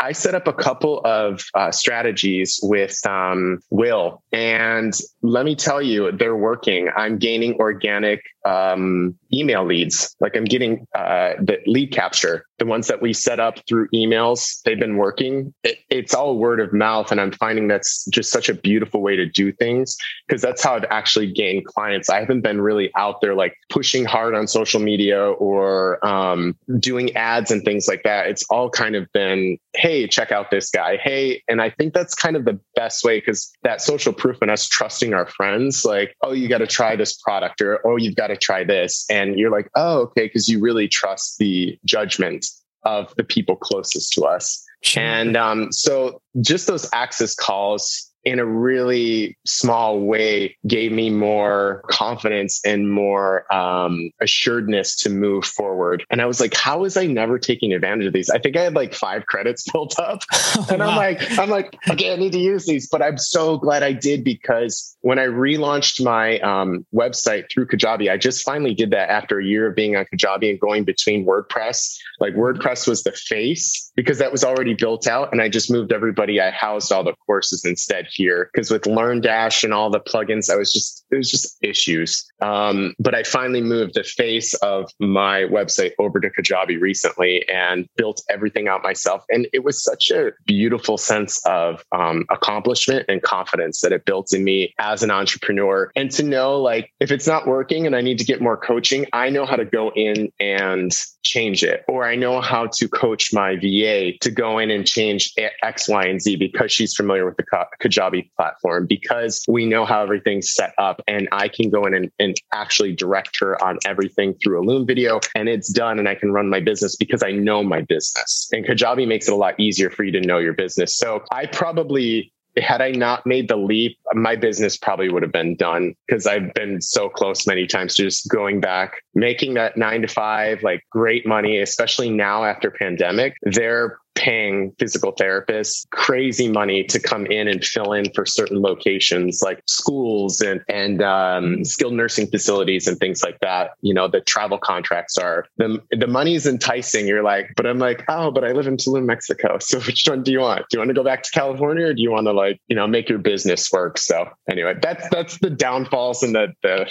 I 0.00 0.12
set 0.12 0.34
up 0.34 0.48
a 0.48 0.52
couple 0.52 1.00
of 1.04 1.42
uh, 1.54 1.70
strategies 1.70 2.58
with 2.62 2.98
um, 3.06 3.60
Will 3.70 4.22
and 4.32 4.92
let 5.22 5.44
me 5.44 5.54
tell 5.54 5.82
you, 5.82 6.12
they're 6.12 6.36
working. 6.36 6.88
I'm 6.96 7.18
gaining 7.18 7.54
organic 7.54 8.22
um, 8.44 9.18
email 9.32 9.64
leads. 9.64 10.14
Like 10.20 10.36
I'm 10.36 10.44
getting 10.44 10.86
uh, 10.94 11.32
the 11.40 11.58
lead 11.66 11.92
capture, 11.92 12.46
the 12.58 12.66
ones 12.66 12.86
that 12.88 13.02
we 13.02 13.12
set 13.12 13.40
up 13.40 13.58
through 13.68 13.88
emails. 13.94 14.62
They've 14.64 14.78
been 14.78 14.96
working. 14.96 15.52
It, 15.64 15.78
it's 15.90 16.14
all 16.14 16.38
word 16.38 16.60
of 16.60 16.72
mouth, 16.72 17.10
and 17.10 17.20
I'm 17.20 17.32
finding 17.32 17.66
that's 17.66 18.04
just 18.06 18.30
such 18.30 18.48
a 18.48 18.54
beautiful 18.54 19.02
way 19.02 19.16
to 19.16 19.26
do 19.26 19.52
things 19.52 19.96
because 20.26 20.42
that's 20.42 20.62
how 20.62 20.76
I've 20.76 20.84
actually 20.90 21.32
gained 21.32 21.66
clients. 21.66 22.08
I 22.08 22.20
haven't 22.20 22.42
been 22.42 22.60
really 22.60 22.90
out 22.94 23.20
there 23.20 23.34
like 23.34 23.56
pushing 23.68 24.04
hard 24.04 24.34
on 24.34 24.46
social 24.46 24.80
media 24.80 25.30
or 25.30 26.04
um, 26.06 26.56
doing 26.78 27.14
ads 27.16 27.50
and 27.50 27.64
things 27.64 27.88
like 27.88 28.04
that. 28.04 28.28
It's 28.28 28.44
all 28.48 28.55
kind 28.70 28.96
of 28.96 29.10
been, 29.12 29.58
hey, 29.74 30.06
check 30.06 30.32
out 30.32 30.50
this 30.50 30.70
guy. 30.70 30.96
Hey, 30.96 31.42
and 31.48 31.60
I 31.60 31.70
think 31.70 31.94
that's 31.94 32.14
kind 32.14 32.36
of 32.36 32.44
the 32.44 32.58
best 32.74 33.04
way 33.04 33.20
because 33.20 33.52
that 33.62 33.80
social 33.80 34.12
proof 34.12 34.38
and 34.42 34.50
us 34.50 34.66
trusting 34.66 35.14
our 35.14 35.26
friends, 35.26 35.84
like, 35.84 36.14
oh, 36.22 36.32
you 36.32 36.48
got 36.48 36.58
to 36.58 36.66
try 36.66 36.96
this 36.96 37.16
product 37.16 37.60
or 37.60 37.86
oh, 37.86 37.96
you've 37.96 38.16
got 38.16 38.28
to 38.28 38.36
try 38.36 38.64
this. 38.64 39.04
And 39.10 39.38
you're 39.38 39.50
like, 39.50 39.68
oh, 39.74 39.98
okay, 40.02 40.26
because 40.26 40.48
you 40.48 40.60
really 40.60 40.88
trust 40.88 41.38
the 41.38 41.78
judgment 41.84 42.46
of 42.84 43.14
the 43.16 43.24
people 43.24 43.56
closest 43.56 44.12
to 44.14 44.22
us. 44.22 44.64
And 44.96 45.36
um, 45.36 45.72
so 45.72 46.20
just 46.40 46.66
those 46.66 46.88
access 46.92 47.34
calls 47.34 48.12
in 48.26 48.40
a 48.40 48.44
really 48.44 49.38
small 49.46 50.00
way 50.00 50.56
gave 50.66 50.90
me 50.90 51.08
more 51.10 51.84
confidence 51.88 52.60
and 52.66 52.90
more 52.90 53.50
um, 53.54 54.10
assuredness 54.20 54.96
to 54.96 55.08
move 55.08 55.44
forward. 55.44 56.04
And 56.10 56.20
I 56.20 56.26
was 56.26 56.40
like, 56.40 56.52
how 56.52 56.80
was 56.80 56.96
I 56.96 57.06
never 57.06 57.38
taking 57.38 57.72
advantage 57.72 58.08
of 58.08 58.12
these? 58.12 58.28
I 58.28 58.38
think 58.38 58.56
I 58.56 58.62
had 58.62 58.74
like 58.74 58.94
five 58.94 59.26
credits 59.26 59.64
built 59.72 59.98
up. 59.98 60.20
Oh, 60.58 60.66
and 60.70 60.78
wow. 60.78 60.88
I'm 60.88 60.96
like, 60.96 61.38
I'm 61.38 61.50
like, 61.50 61.76
okay, 61.90 62.12
I 62.14 62.16
need 62.16 62.32
to 62.32 62.38
use 62.38 62.64
these. 62.64 62.88
But 62.88 63.02
I'm 63.02 63.18
so 63.18 63.58
glad 63.58 63.82
I 63.82 63.92
did 63.92 64.24
because 64.24 64.96
when 65.02 65.18
I 65.18 65.26
relaunched 65.26 66.02
my 66.02 66.38
um, 66.38 66.86
website 66.94 67.50
through 67.50 67.66
Kajabi, 67.66 68.10
I 68.10 68.16
just 68.16 68.42
finally 68.42 68.72
did 68.72 68.92
that 68.92 69.10
after 69.10 69.38
a 69.38 69.44
year 69.44 69.68
of 69.68 69.76
being 69.76 69.96
on 69.96 70.06
Kajabi 70.06 70.48
and 70.48 70.58
going 70.58 70.84
between 70.84 71.26
WordPress. 71.26 71.94
Like 72.20 72.34
WordPress 72.34 72.88
was 72.88 73.02
the 73.02 73.12
face 73.12 73.92
because 73.96 74.18
that 74.18 74.32
was 74.32 74.44
already 74.44 74.72
built 74.72 75.06
out. 75.06 75.30
And 75.32 75.42
I 75.42 75.50
just 75.50 75.70
moved 75.70 75.92
everybody. 75.92 76.40
I 76.40 76.50
housed 76.50 76.90
all 76.90 77.04
the 77.04 77.14
courses 77.26 77.64
instead 77.66 78.06
here 78.16 78.50
because 78.52 78.70
with 78.70 78.82
LearnDash 78.82 79.64
and 79.64 79.72
all 79.72 79.90
the 79.90 80.00
plugins, 80.00 80.50
I 80.50 80.56
was 80.56 80.72
just, 80.72 81.04
it 81.10 81.16
was 81.16 81.30
just 81.30 81.56
issues. 81.62 82.24
Um, 82.40 82.94
but 82.98 83.14
I 83.14 83.22
finally 83.22 83.60
moved 83.60 83.94
the 83.94 84.04
face 84.04 84.54
of 84.54 84.90
my 84.98 85.42
website 85.42 85.92
over 85.98 86.20
to 86.20 86.30
Kajabi 86.30 86.80
recently 86.80 87.46
and 87.48 87.88
built 87.96 88.22
everything 88.30 88.68
out 88.68 88.82
myself. 88.82 89.24
And 89.28 89.46
it 89.52 89.64
was 89.64 89.82
such 89.82 90.10
a 90.10 90.32
beautiful 90.46 90.98
sense 90.98 91.44
of 91.46 91.84
um, 91.92 92.24
accomplishment 92.30 93.06
and 93.08 93.22
confidence 93.22 93.80
that 93.82 93.92
it 93.92 94.04
built 94.04 94.32
in 94.32 94.44
me 94.44 94.74
as 94.78 95.02
an 95.02 95.10
entrepreneur. 95.10 95.90
And 95.94 96.10
to 96.12 96.22
know, 96.22 96.60
like, 96.60 96.92
if 97.00 97.10
it's 97.10 97.26
not 97.26 97.46
working 97.46 97.86
and 97.86 97.94
I 97.94 98.00
need 98.00 98.18
to 98.18 98.24
get 98.24 98.40
more 98.40 98.56
coaching, 98.56 99.06
I 99.12 99.30
know 99.30 99.44
how 99.44 99.56
to 99.56 99.64
go 99.64 99.92
in 99.94 100.32
and 100.40 100.92
change 101.22 101.62
it. 101.62 101.84
Or 101.88 102.04
I 102.04 102.14
know 102.16 102.40
how 102.40 102.68
to 102.74 102.88
coach 102.88 103.32
my 103.32 103.56
VA 103.56 104.12
to 104.20 104.30
go 104.30 104.58
in 104.58 104.70
and 104.70 104.86
change 104.86 105.32
X, 105.62 105.88
Y, 105.88 106.04
and 106.04 106.20
Z 106.22 106.36
because 106.36 106.72
she's 106.72 106.94
familiar 106.94 107.26
with 107.26 107.36
the 107.36 107.44
Kajabi 107.82 107.95
platform, 108.36 108.86
because 108.86 109.44
we 109.48 109.66
know 109.66 109.84
how 109.84 110.02
everything's 110.02 110.52
set 110.52 110.74
up. 110.78 111.00
And 111.06 111.28
I 111.32 111.48
can 111.48 111.70
go 111.70 111.84
in 111.86 111.94
and, 111.94 112.10
and 112.18 112.36
actually 112.52 112.94
direct 112.94 113.38
her 113.40 113.62
on 113.64 113.78
everything 113.86 114.34
through 114.42 114.60
a 114.60 114.64
Loom 114.66 114.86
video 114.86 115.20
and 115.34 115.48
it's 115.48 115.72
done 115.72 115.98
and 115.98 116.08
I 116.08 116.14
can 116.14 116.32
run 116.32 116.48
my 116.48 116.60
business 116.60 116.96
because 116.96 117.22
I 117.22 117.32
know 117.32 117.62
my 117.62 117.82
business. 117.82 118.48
And 118.52 118.66
Kajabi 118.66 119.06
makes 119.06 119.28
it 119.28 119.32
a 119.32 119.36
lot 119.36 119.58
easier 119.58 119.90
for 119.90 120.04
you 120.04 120.12
to 120.12 120.20
know 120.20 120.38
your 120.38 120.54
business. 120.54 120.96
So 120.96 121.22
I 121.30 121.46
probably 121.46 122.32
had 122.58 122.80
I 122.80 122.90
not 122.90 123.26
made 123.26 123.48
the 123.48 123.56
leap, 123.56 123.98
my 124.14 124.34
business 124.34 124.76
probably 124.76 125.10
would 125.10 125.22
have 125.22 125.32
been 125.32 125.56
done 125.56 125.94
because 126.06 126.26
I've 126.26 126.54
been 126.54 126.80
so 126.80 127.08
close 127.08 127.46
many 127.46 127.66
times 127.66 127.94
to 127.94 128.04
just 128.04 128.28
going 128.30 128.60
back, 128.60 129.02
making 129.14 129.54
that 129.54 129.76
nine 129.76 130.02
to 130.02 130.08
five, 130.08 130.62
like 130.62 130.80
great 130.90 131.26
money, 131.26 131.60
especially 131.60 132.10
now 132.10 132.44
after 132.44 132.70
pandemic. 132.70 133.34
They're 133.42 133.98
paying 134.16 134.72
physical 134.78 135.12
therapists 135.12 135.86
crazy 135.90 136.50
money 136.50 136.82
to 136.82 136.98
come 136.98 137.26
in 137.26 137.46
and 137.46 137.64
fill 137.64 137.92
in 137.92 138.10
for 138.14 138.26
certain 138.26 138.60
locations 138.60 139.42
like 139.42 139.62
schools 139.66 140.40
and 140.40 140.62
and 140.68 141.02
um, 141.02 141.64
skilled 141.64 141.92
nursing 141.92 142.26
facilities 142.26 142.88
and 142.88 142.98
things 142.98 143.22
like 143.22 143.38
that. 143.40 143.72
You 143.82 143.94
know, 143.94 144.08
the 144.08 144.20
travel 144.20 144.58
contracts 144.58 145.16
are 145.18 145.46
the 145.58 145.80
the 145.90 146.06
money's 146.06 146.46
enticing. 146.46 147.06
You're 147.06 147.22
like, 147.22 147.50
but 147.56 147.66
I'm 147.66 147.78
like, 147.78 148.04
oh, 148.08 148.30
but 148.30 148.44
I 148.44 148.52
live 148.52 148.66
in 148.66 148.76
Tulum, 148.76 149.04
Mexico. 149.04 149.58
So 149.66 149.80
which 149.80 150.04
one 150.06 150.22
do 150.22 150.30
you 150.30 150.40
want? 150.40 150.60
Do 150.70 150.76
you 150.76 150.78
want 150.78 150.90
to 150.90 150.94
go 150.94 151.02
back 151.02 151.24
to 151.24 151.30
California 151.32 151.86
or 151.86 151.94
do 151.94 152.00
you 152.00 152.10
want 152.10 152.26
to 152.28 152.32
like 152.32 152.60
you 152.68 152.76
know 152.76 152.86
make 152.86 153.08
your 153.08 153.18
business 153.18 153.70
work? 153.72 153.98
So 153.98 154.28
anyway, 154.48 154.74
that's 154.80 155.08
that's 155.10 155.38
the 155.38 155.50
downfalls 155.50 156.22
and 156.22 156.34
the 156.34 156.54
the. 156.62 156.90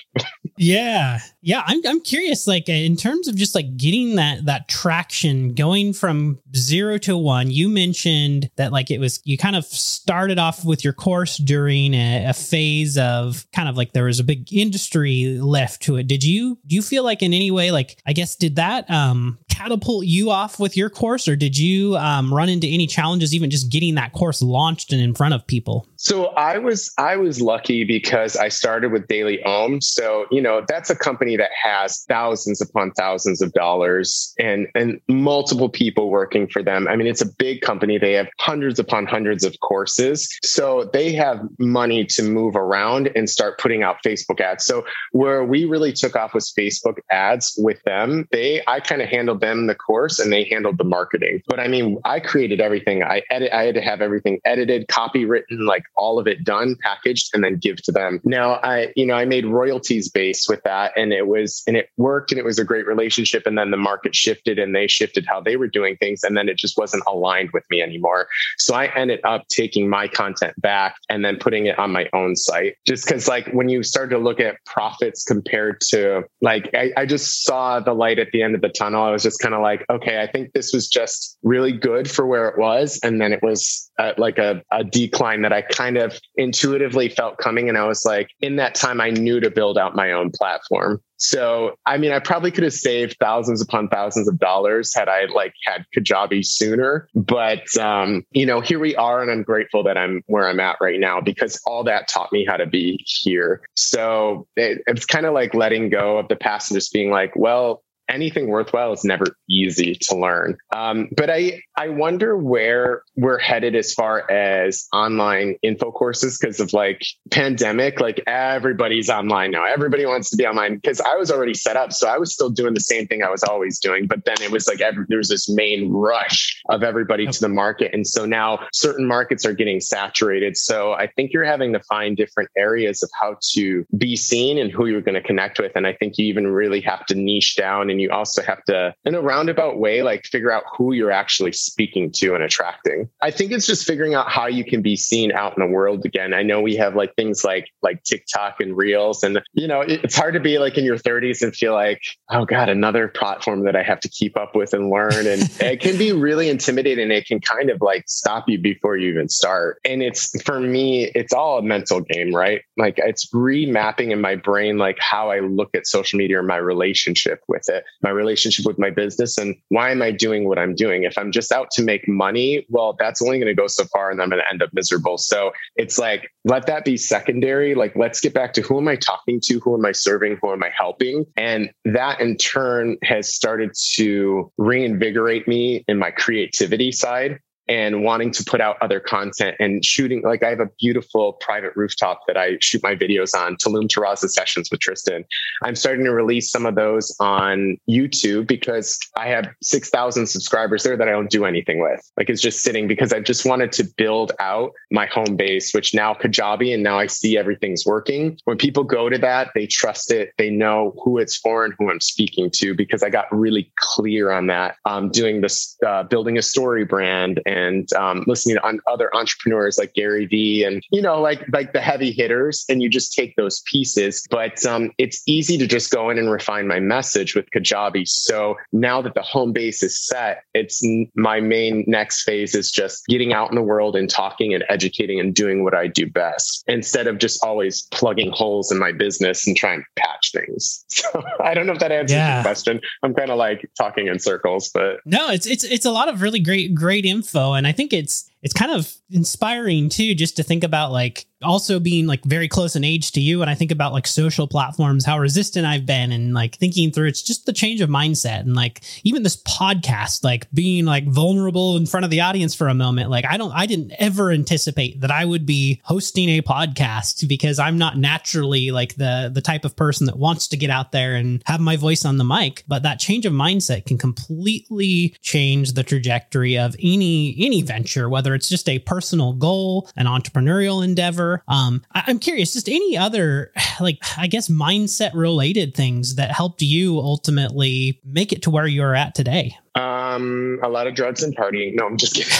Yeah, 0.57 1.19
yeah. 1.41 1.63
I'm 1.65 1.81
I'm 1.85 2.01
curious, 2.01 2.47
like 2.47 2.69
in 2.69 2.95
terms 2.95 3.27
of 3.27 3.35
just 3.35 3.55
like 3.55 3.75
getting 3.77 4.15
that 4.15 4.45
that 4.45 4.67
traction, 4.67 5.53
going 5.53 5.93
from 5.93 6.39
zero 6.55 6.97
to 7.00 7.17
one, 7.17 7.51
you 7.51 7.67
mentioned 7.67 8.50
that 8.55 8.71
like 8.71 8.89
it 8.89 9.00
was 9.00 9.21
you 9.25 9.38
kind 9.38 9.55
of 9.55 9.65
started 9.65 10.39
off 10.39 10.63
with 10.63 10.83
your 10.83 10.93
course 10.93 11.38
during 11.38 11.93
a, 11.93 12.25
a, 12.27 12.33
phase 12.33 12.97
of 12.97 13.45
kind 13.53 13.67
of 13.67 13.75
like 13.75 13.93
there 13.93 14.05
was 14.05 14.19
a 14.19 14.24
big 14.24 14.51
industry 14.53 15.39
left 15.39 15.81
to 15.83 15.97
it. 15.97 16.07
Did 16.07 16.24
you 16.24 16.57
do 16.65 16.75
you 16.75 16.81
feel 16.81 17.03
like 17.03 17.21
in 17.21 17.33
any 17.33 17.51
way 17.51 17.71
like 17.71 17.97
I 18.05 18.13
guess 18.13 18.35
did 18.35 18.55
that 18.55 18.89
um 18.89 19.38
catapult 19.55 20.05
you 20.05 20.29
off 20.31 20.59
with 20.59 20.75
your 20.75 20.89
course 20.89 21.27
or 21.27 21.35
did 21.35 21.57
you 21.57 21.95
um, 21.97 22.33
run 22.33 22.50
into 22.50 22.67
any 22.67 22.85
challenges 22.85 23.33
even 23.33 23.50
just 23.50 23.71
getting 23.71 23.95
that 23.95 24.12
course 24.12 24.41
launched 24.41 24.91
and 24.91 25.01
in 25.01 25.15
front 25.15 25.33
of 25.33 25.45
people? 25.47 25.88
So 25.95 26.27
I 26.27 26.57
was 26.57 26.91
I 26.97 27.17
was 27.17 27.41
lucky 27.41 27.83
because 27.83 28.35
I 28.35 28.50
started 28.50 28.91
with 28.91 29.07
Daily 29.07 29.41
Om. 29.43 29.81
So, 29.81 30.25
you 30.29 30.41
know, 30.41 30.44
that's 30.67 30.89
a 30.89 30.95
company 30.95 31.37
that 31.37 31.51
has 31.61 32.03
thousands 32.07 32.61
upon 32.61 32.91
thousands 32.91 33.41
of 33.41 33.51
dollars 33.53 34.33
and 34.39 34.67
and 34.75 34.99
multiple 35.07 35.69
people 35.69 36.09
working 36.09 36.47
for 36.47 36.63
them. 36.63 36.87
I 36.87 36.95
mean, 36.95 37.07
it's 37.07 37.21
a 37.21 37.31
big 37.37 37.61
company. 37.61 37.97
They 37.97 38.13
have 38.13 38.27
hundreds 38.39 38.79
upon 38.79 39.05
hundreds 39.05 39.43
of 39.43 39.59
courses. 39.61 40.29
So 40.43 40.89
they 40.93 41.13
have 41.13 41.39
money 41.59 42.05
to 42.05 42.23
move 42.23 42.55
around 42.55 43.09
and 43.15 43.29
start 43.29 43.59
putting 43.59 43.83
out 43.83 43.98
Facebook 44.05 44.39
ads. 44.39 44.65
So 44.65 44.85
where 45.11 45.43
we 45.43 45.65
really 45.65 45.93
took 45.93 46.15
off 46.15 46.33
was 46.33 46.53
Facebook 46.57 46.98
ads 47.11 47.55
with 47.57 47.81
them. 47.83 48.27
They 48.31 48.61
I 48.67 48.79
kind 48.79 49.01
of 49.01 49.09
handled 49.09 49.41
them 49.41 49.67
the 49.67 49.75
course 49.75 50.20
and 50.20 50.31
they 50.31 50.43
handled 50.46 50.77
the 50.77 50.83
marketing. 50.83 51.41
But 51.48 51.59
I 51.59 51.67
mean, 51.67 51.98
I 52.05 52.20
created 52.20 52.61
everything. 52.61 53.03
I 53.03 53.22
edit 53.29 53.51
I 53.51 53.63
had 53.63 53.75
to 53.75 53.81
have 53.81 54.01
everything 54.01 54.39
edited, 54.46 54.87
copywritten, 54.87 55.65
like 55.65 55.83
all 55.96 56.20
of 56.20 56.27
it 56.27 56.43
done, 56.43 56.75
packaged, 56.81 57.31
and 57.33 57.43
then 57.43 57.57
give 57.57 57.81
to 57.83 57.91
them. 57.91 58.22
Now, 58.24 58.59
I, 58.63 58.91
you 58.96 59.05
know, 59.05 59.15
I 59.15 59.25
made 59.25 59.46
royalties 59.46 60.09
based 60.09 60.34
with 60.50 60.61
that 60.63 60.93
and 60.95 61.13
it 61.13 61.27
was, 61.27 61.63
and 61.67 61.77
it 61.77 61.89
worked 61.98 62.31
and 62.31 62.39
it 62.39 62.45
was 62.45 62.59
a 62.59 62.65
great 62.65 62.87
relationship. 62.87 63.45
And 63.45 63.57
then 63.57 63.71
the 63.71 63.77
market 63.77 64.15
shifted 64.15 64.59
and 64.59 64.75
they 64.75 64.87
shifted 64.87 65.25
how 65.27 65.41
they 65.41 65.55
were 65.55 65.67
doing 65.67 65.98
things. 65.98 66.24
And 66.24 66.35
then 66.35 66.50
it 66.50 66.57
just 66.57 66.77
wasn't 66.77 67.03
aligned 67.07 67.51
with 67.53 67.63
me 67.69 67.81
anymore. 67.81 68.27
So 68.57 68.75
I 68.75 68.91
ended 68.95 69.19
up 69.24 69.48
taking 69.48 69.89
my 69.89 70.07
content 70.07 70.59
back 70.61 70.95
and 71.09 71.24
then 71.24 71.37
putting 71.37 71.65
it 71.65 71.77
on 71.79 71.91
my 71.91 72.09
own 72.13 72.35
site. 72.35 72.75
Just 72.85 73.05
because, 73.05 73.27
like, 73.27 73.48
when 73.53 73.69
you 73.69 73.83
start 73.83 74.09
to 74.11 74.17
look 74.17 74.39
at 74.39 74.57
profits 74.65 75.24
compared 75.24 75.81
to, 75.89 76.24
like, 76.41 76.69
I, 76.74 76.91
I 76.98 77.05
just 77.05 77.43
saw 77.43 77.79
the 77.79 77.93
light 77.93 78.19
at 78.19 78.31
the 78.31 78.41
end 78.41 78.55
of 78.55 78.61
the 78.61 78.69
tunnel. 78.69 79.03
I 79.03 79.11
was 79.11 79.24
just 79.24 79.39
kind 79.39 79.53
of 79.53 79.61
like, 79.61 79.85
okay, 79.89 80.21
I 80.21 80.27
think 80.27 80.53
this 80.53 80.74
was 80.74 80.87
just 80.87 81.37
really 81.43 81.71
good 81.71 82.09
for 82.09 82.25
where 82.25 82.48
it 82.50 82.57
was. 82.57 83.00
And 83.03 83.21
then 83.21 83.33
it 83.33 83.41
was 83.41 83.91
uh, 84.00 84.13
like 84.17 84.37
a, 84.37 84.61
a 84.71 84.83
decline 84.83 85.41
that 85.43 85.53
I 85.53 85.61
kind 85.61 85.98
of 85.98 86.19
intuitively 86.35 87.09
felt 87.09 87.37
coming. 87.37 87.69
And 87.69 87.77
I 87.77 87.87
was 87.87 88.05
like, 88.05 88.29
in 88.41 88.57
that 88.57 88.75
time, 88.75 89.00
I 89.00 89.09
knew 89.09 89.39
to 89.39 89.50
build 89.50 89.77
out 89.77 89.95
my 89.95 90.11
own 90.11 90.25
platform. 90.31 91.01
So, 91.18 91.75
I 91.85 91.98
mean, 91.98 92.11
I 92.11 92.20
probably 92.20 92.51
could 92.51 92.66
have 92.66 92.74
saved 92.74 93.16
thousands 93.20 93.61
upon 93.61 93.88
thousands 93.88 94.27
of 94.27 94.38
dollars 94.38 94.94
had 94.94 95.07
I 95.07 95.25
like 95.33 95.53
had 95.64 95.85
Kajabi 95.96 96.46
sooner. 96.46 97.07
But, 97.16 97.75
um, 97.77 98.24
you 98.31 98.46
know, 98.46 98.59
here 98.59 98.79
we 98.79 98.96
are. 98.98 99.22
And 99.22 99.31
I'm 99.31 99.44
grateful 99.44 99.83
that 99.83 99.98
I'm 99.98 100.24
where 100.27 100.48
I'm 100.48 100.59
at 100.59 100.77
right 100.81 101.00
now 101.00 101.22
because 101.22 101.59
all 101.66 101.85
that 101.85 102.09
taught 102.09 102.31
me 102.33 102.46
how 102.46 102.57
to 102.57 102.66
be 102.66 103.00
here. 103.05 103.61
So 103.77 104.48
it, 104.57 104.81
it's 104.88 105.05
kind 105.05 105.25
of 105.25 105.33
like 105.33 105.53
letting 105.53 105.90
go 105.90 106.18
of 106.18 106.27
the 106.27 106.35
past 106.35 106.70
and 106.70 106.77
just 106.77 106.92
being 106.92 107.11
like, 107.11 107.31
well, 107.35 107.83
anything 108.09 108.48
worthwhile 108.48 108.94
is 108.94 109.03
never 109.03 109.37
easy 109.50 109.96
to 109.96 110.15
learn. 110.15 110.57
Um, 110.75 111.09
but 111.15 111.29
I, 111.29 111.61
I 111.75 111.89
wonder 111.89 112.37
where 112.37 113.03
we're 113.15 113.39
headed 113.39 113.75
as 113.75 113.94
far 113.94 114.29
as 114.29 114.87
online 114.94 115.55
info 115.61 115.91
courses 115.91 116.37
because 116.37 116.59
of 116.59 116.74
like 116.74 117.01
pandemic, 117.31 118.00
like 118.00 118.22
everybody's 118.27 119.09
online 119.09 119.51
now. 119.51 119.65
Everybody 119.65 120.05
wants 120.05 120.29
to 120.29 120.37
be 120.37 120.46
online 120.46 120.75
because 120.75 121.01
I 121.01 121.15
was 121.15 121.31
already 121.31 121.53
set 121.53 121.77
up. 121.77 121.94
So 121.94 122.07
I 122.07 122.18
was 122.18 122.33
still 122.33 122.50
doing 122.50 122.74
the 122.74 122.79
same 122.79 123.07
thing 123.07 123.24
I 123.24 123.29
was 123.29 123.44
always 123.44 123.79
doing. 123.79 124.07
But 124.07 124.25
then 124.25 124.37
it 124.41 124.51
was 124.51 124.68
like 124.68 124.81
every, 124.81 125.05
there 125.07 125.18
was 125.18 125.29
this 125.29 125.50
main 125.50 125.91
rush 125.91 126.61
of 126.70 126.83
everybody 126.83 127.27
to 127.27 127.39
the 127.39 127.50
market. 127.50 127.91
And 127.94 128.07
so 128.07 128.25
now 128.25 128.59
certain 128.74 129.07
markets 129.07 129.46
are 129.46 129.53
getting 129.53 129.79
saturated. 129.79 130.57
So 130.57 130.94
I 130.94 131.07
think 131.07 131.33
you're 131.33 131.46
having 131.46 131.74
to 131.74 131.79
find 131.81 132.15
different 132.15 132.50
areas 132.57 133.03
of 133.03 133.09
how 133.20 133.37
to 133.53 133.85
be 133.98 134.15
seen 134.15 134.57
and 134.57 134.72
who 134.72 134.85
you're 134.85 135.01
going 135.01 135.15
to 135.15 135.22
connect 135.22 135.59
with. 135.59 135.72
And 135.75 135.87
I 135.87 135.94
think 135.94 136.18
you 136.18 136.25
even 136.25 136.48
really 136.48 136.81
have 136.81 137.05
to 137.07 137.15
niche 137.15 137.55
down 137.55 137.89
and 137.96 138.01
you 138.01 138.12
also 138.12 138.42
have 138.42 138.62
to, 138.66 138.94
in 139.05 139.16
a 139.16 139.22
roundabout 139.22 139.79
way, 139.79 140.03
like 140.03 140.25
figure 140.25 140.51
out 140.51 140.64
who 140.77 140.92
you're 140.92 141.12
actually 141.12 141.53
speaking 141.53 142.12
to 142.12 142.36
and 142.36 142.44
attracting. 142.44 143.10
I 143.22 143.31
think 143.31 143.53
it's 143.53 143.66
just 143.66 143.88
figuring 143.88 144.14
out 144.14 144.29
how 144.29 144.48
you 144.48 144.66
can 144.66 144.81
be 144.81 144.98
seen 144.98 145.31
out 145.31 145.58
in 145.58 145.66
the 145.66 145.74
world 145.74 146.05
again. 146.05 146.34
I 146.34 146.44
know 146.44 146.60
we 146.60 146.75
have 146.75 146.94
like 146.94 147.16
things 147.16 147.46
like 147.46 147.70
like 147.81 148.03
TikTok 148.03 148.60
and 148.60 148.75
Reels, 148.75 149.24
and 149.24 149.42
you 149.53 149.66
know 149.66 149.79
it's 149.79 150.16
hard 150.16 150.34
to 150.34 150.42
be 150.42 150.60
like 150.60 150.77
in 150.77 150.84
your 150.84 150.98
30s 150.98 151.42
and 151.42 151.55
feel 151.55 151.72
like, 151.74 152.01
oh 152.29 152.44
god, 152.44 152.68
another 152.68 153.08
platform 153.08 153.64
that 153.64 153.77
I 153.77 153.84
have 153.84 154.01
to 154.01 154.10
keep 154.10 154.38
up 154.38 154.58
with 154.58 154.74
and 154.74 154.90
learn, 154.90 155.25
and 155.25 155.50
it 155.62 155.79
can 155.79 155.98
be 155.98 156.12
really 156.12 156.50
intimidating. 156.50 157.12
It 157.12 157.25
can 157.25 157.40
kind 157.40 157.70
of 157.70 157.81
like 157.81 158.03
stop 158.08 158.50
you 158.50 158.60
before 158.60 158.98
you 158.98 159.10
even 159.10 159.29
start. 159.29 159.79
And 159.86 160.03
it's 160.03 160.42
for 160.44 160.60
me, 160.60 161.05
it's 161.16 161.31
all 161.31 161.60
a 161.60 161.62
mental 161.62 162.01
game, 162.01 162.36
right? 162.36 162.62
Like 162.75 162.96
it's 162.98 163.31
remapping 163.31 164.12
in 164.12 164.20
my 164.20 164.36
brain 164.36 164.77
like 164.77 164.98
how 165.00 165.31
I 165.31 165.40
look 165.40 165.70
at 165.74 165.88
social 165.88 166.18
media 166.18 166.40
or 166.40 166.44
my 166.44 166.58
relationship 166.58 167.40
with 167.48 167.70
it 167.70 167.84
my 168.01 168.09
relationship 168.09 168.65
with 168.65 168.77
my 168.79 168.89
business 168.89 169.37
and 169.37 169.55
why 169.69 169.91
am 169.91 170.01
I 170.01 170.11
doing 170.11 170.48
what 170.48 170.59
I'm 170.59 170.75
doing? 170.75 171.03
If 171.03 171.17
I'm 171.17 171.31
just 171.31 171.51
out 171.51 171.71
to 171.71 171.83
make 171.83 172.07
money, 172.07 172.65
well, 172.69 172.95
that's 172.98 173.21
only 173.21 173.39
going 173.39 173.48
to 173.48 173.53
go 173.53 173.67
so 173.67 173.85
far 173.85 174.11
and 174.11 174.21
I'm 174.21 174.29
going 174.29 174.41
to 174.41 174.50
end 174.50 174.61
up 174.61 174.69
miserable. 174.74 175.17
So 175.17 175.51
it's 175.75 175.98
like, 175.98 176.31
let 176.43 176.67
that 176.67 176.85
be 176.85 176.98
secondary. 176.98 177.75
Like, 177.75 177.95
let's 177.95 178.19
get 178.19 178.33
back 178.33 178.53
to 178.53 178.61
who 178.61 178.77
am 178.77 178.87
I 178.87 178.95
talking 178.95 179.39
to? 179.45 179.59
Who 179.59 179.75
am 179.75 179.85
I 179.85 179.91
serving? 179.91 180.39
Who 180.41 180.51
am 180.51 180.63
I 180.63 180.71
helping? 180.77 181.25
And 181.35 181.71
that 181.85 182.19
in 182.19 182.37
turn 182.37 182.98
has 183.03 183.33
started 183.33 183.71
to 183.93 184.51
reinvigorate 184.57 185.48
me 185.48 185.83
in 185.87 185.98
my 185.98 186.11
creativity 186.11 186.91
side 186.91 187.39
and 187.67 188.03
wanting 188.03 188.31
to 188.31 188.43
put 188.43 188.61
out 188.61 188.77
other 188.81 188.99
content 188.99 189.55
and 189.59 189.83
shooting. 189.83 190.21
Like 190.23 190.43
I 190.43 190.49
have 190.49 190.59
a 190.59 190.69
beautiful 190.79 191.33
private 191.33 191.75
rooftop 191.75 192.21
that 192.27 192.37
I 192.37 192.57
shoot 192.61 192.83
my 192.83 192.95
videos 192.95 193.33
on, 193.35 193.57
Tulum 193.57 193.87
Terraza 193.87 194.29
sessions 194.29 194.69
with 194.71 194.79
Tristan. 194.79 195.25
I'm 195.63 195.75
starting 195.75 196.05
to 196.05 196.11
release 196.11 196.51
some 196.51 196.65
of 196.65 196.75
those 196.75 197.15
on 197.19 197.77
YouTube 197.89 198.47
because 198.47 198.99
I 199.17 199.27
have 199.27 199.47
6,000 199.61 200.27
subscribers 200.27 200.83
there 200.83 200.97
that 200.97 201.07
I 201.07 201.11
don't 201.11 201.29
do 201.29 201.45
anything 201.45 201.81
with. 201.81 202.01
Like 202.17 202.29
it's 202.29 202.41
just 202.41 202.61
sitting 202.61 202.87
because 202.87 203.13
I've 203.13 203.23
just 203.23 203.45
wanted 203.45 203.71
to 203.73 203.83
build 203.97 204.31
out 204.39 204.71
my 204.91 205.05
home 205.07 205.35
base, 205.35 205.73
which 205.73 205.93
now 205.93 206.13
Kajabi 206.13 206.73
and 206.73 206.83
now 206.83 206.99
I 206.99 207.07
see 207.07 207.37
everything's 207.37 207.85
working. 207.85 208.37
When 208.45 208.57
people 208.57 208.83
go 208.83 209.09
to 209.09 209.17
that, 209.19 209.49
they 209.55 209.65
trust 209.67 210.11
it. 210.11 210.33
They 210.37 210.49
know 210.49 210.93
who 211.03 211.17
it's 211.17 211.37
for 211.37 211.65
and 211.65 211.73
who 211.79 211.89
I'm 211.89 212.01
speaking 212.01 212.51
to 212.55 212.75
because 212.75 213.01
I 213.03 213.09
got 213.09 213.25
really 213.31 213.71
clear 213.77 214.31
on 214.31 214.47
that. 214.47 214.75
Um, 214.85 215.09
doing 215.09 215.41
this, 215.41 215.77
uh, 215.85 216.03
building 216.03 216.37
a 216.37 216.41
story 216.41 216.85
brand 216.85 217.41
and 217.45 217.54
um, 217.94 218.24
listening 218.27 218.57
to 218.57 218.79
other 218.87 219.13
entrepreneurs 219.15 219.77
like 219.77 219.94
Gary 219.94 220.25
Vee 220.25 220.63
and, 220.63 220.83
you 220.91 221.01
know, 221.01 221.22
like, 221.22 221.46
like 221.53 221.74
the 221.74 221.81
heavy 221.81 222.11
hitters. 222.11 222.65
And 222.70 222.81
you 222.81 222.89
just 222.89 223.13
take 223.13 223.35
those 223.35 223.61
pieces. 223.65 224.25
But 224.29 224.65
um, 224.65 224.91
it's 224.98 225.22
easy 225.27 225.57
to 225.57 225.68
just 225.68 225.91
go 225.91 226.09
in 226.09 226.18
and 226.18 226.31
refine 226.31 226.68
my 226.68 226.79
message 226.79 227.35
with 227.35 227.46
Kajabi. 227.55 228.07
So 228.07 228.55
now 228.72 229.01
that 229.01 229.13
the 229.13 229.22
home 229.22 229.53
base 229.53 229.83
is 229.83 229.98
set, 229.98 230.44
it's 230.53 230.81
my 231.15 231.39
main 231.39 231.83
next 231.87 232.24
phase 232.24 232.55
is 232.55 232.72
just 232.72 233.05
getting 233.07 233.33
out 233.33 233.50
in 233.50 233.55
the 233.55 233.61
world 233.61 233.96
and 233.96 234.09
talking 234.09 234.53
and 234.53 234.63
educating 234.70 235.20
and 235.20 235.33
doing 235.33 235.63
what 235.63 235.74
I 235.74 235.87
do 235.87 236.09
best 236.09 236.63
instead 236.68 237.07
of 237.07 237.18
just 237.18 237.44
always 237.44 237.83
plugging 237.91 238.31
holes 238.31 238.72
in 238.72 238.79
my 238.79 238.91
business 238.91 239.48
and 239.48 239.55
trying 239.55 239.81
to 239.81 240.01
patch 240.01 240.31
things. 240.31 240.83
So 241.05 241.24
I 241.44 241.53
don't 241.53 241.68
know 241.68 241.74
if 241.74 241.79
that 241.79 241.91
answers 241.91 242.15
yeah. 242.15 242.37
your 242.37 242.44
question. 242.44 242.79
I'm 243.03 243.13
kind 243.13 243.29
of 243.29 243.37
like 243.37 243.70
talking 243.77 244.07
in 244.07 244.18
circles, 244.18 244.72
but 244.74 245.01
no, 245.05 245.29
it's 245.29 245.46
it's 245.46 245.63
it's 245.63 245.85
a 245.85 245.91
lot 245.91 246.07
of 246.07 246.22
really 246.22 246.39
great 246.39 246.74
great 246.74 247.05
info, 247.05 247.45
and 247.53 247.68
I 247.68 247.72
think 247.72 247.94
it's 247.94 248.29
it's 248.46 248.53
kind 248.53 248.72
of 248.72 248.96
inspiring 249.10 249.90
too, 249.90 250.14
just 250.14 250.36
to 250.38 250.44
think 250.44 250.64
about 250.64 250.92
like 250.92 251.25
also 251.42 251.79
being 251.79 252.05
like 252.05 252.24
very 252.24 252.48
close 252.48 252.75
in 252.75 252.84
age 252.84 253.12
to 253.14 253.20
you. 253.20 253.42
And 253.42 253.50
I 253.50 253.55
think 253.55 253.72
about 253.72 253.92
like 253.92 254.05
social 254.05 254.48
platforms, 254.48 255.03
how 255.03 255.18
resistant 255.18 255.66
I've 255.66 255.88
been 255.88 256.12
and 256.12 256.31
like 256.31 256.55
thinking 256.55 256.92
through 256.92 257.08
it's 257.08 257.24
just 257.24 257.48
the 257.48 257.53
change 257.53 257.81
of 257.81 257.90
mindset. 257.90 258.42
And 258.42 258.53
like 258.53 258.84
even 259.03 259.24
this 259.24 259.42
podcast, 259.44 260.24
like 260.24 260.48
being 260.51 260.86
like 260.86 261.08
vulnerable 261.08 261.75
in 261.75 261.88
front 261.88 262.03
of 262.03 262.12
the 262.12 262.22
audience 262.22 262.53
for 262.53 262.68
a 262.68 262.75
moment. 262.75 263.10
Like 263.10 263.25
I 263.25 263.38
don't, 263.38 263.51
I 263.51 263.66
didn't 263.66 263.94
ever 263.98 264.29
anticipate 264.29 265.01
that 265.01 265.12
I 265.12 265.25
would 265.25 265.48
be 265.48 265.81
hosting 265.84 266.29
a 266.29 266.42
podcast 266.42 267.27
because 267.27 267.58
I'm 267.58 267.79
not 267.79 267.98
naturally 267.98 268.70
like 268.70 268.96
the, 268.96 269.31
the 269.34 269.42
type 269.42 269.66
of 269.66 269.75
person 269.75 270.05
that 270.05 270.20
wants 270.20 270.50
to 270.50 270.58
get 270.58 270.70
out 270.70 270.92
there 270.92 271.16
and 271.16 271.42
have 271.48 271.60
my 271.60 271.77
voice 271.77 272.05
on 272.05 272.18
the 272.18 272.24
mic. 272.24 272.64
But 272.68 272.84
that 272.84 273.00
change 273.00 273.25
of 273.25 273.34
mindset 273.34 273.88
can 273.88 273.98
completely 273.98 275.16
change 275.22 275.74
the 275.74 275.84
trajectory 275.84 276.60
of 276.60 276.75
any, 276.79 277.36
any 277.40 277.64
venture, 277.64 278.08
whether 278.08 278.34
it's 278.35 278.50
just 278.50 278.69
a 278.69 278.79
personal 278.79 279.33
goal, 279.33 279.89
an 279.95 280.05
entrepreneurial 280.05 280.83
endeavor. 280.83 281.43
Um, 281.48 281.81
I- 281.93 282.03
am 282.07 282.19
curious, 282.19 282.53
just 282.53 282.69
any 282.69 282.98
other, 282.98 283.51
like, 283.79 284.00
I 284.17 284.27
guess, 284.27 284.50
mindset 284.50 285.11
related 285.13 285.74
things 285.74 286.15
that 286.15 286.31
helped 286.31 286.61
you 286.61 287.00
ultimately 287.00 288.00
make 288.03 288.31
it 288.31 288.41
to 288.43 288.50
where 288.50 288.67
you're 288.67 288.95
at 288.95 289.15
today? 289.15 289.57
Um, 289.75 290.59
a 290.64 290.70
lot 290.70 290.88
of 290.88 290.96
drugs 290.96 291.22
and 291.22 291.35
partying. 291.35 291.75
No, 291.75 291.85
I'm 291.85 291.98
just 291.98 292.16
kidding. 292.16 292.31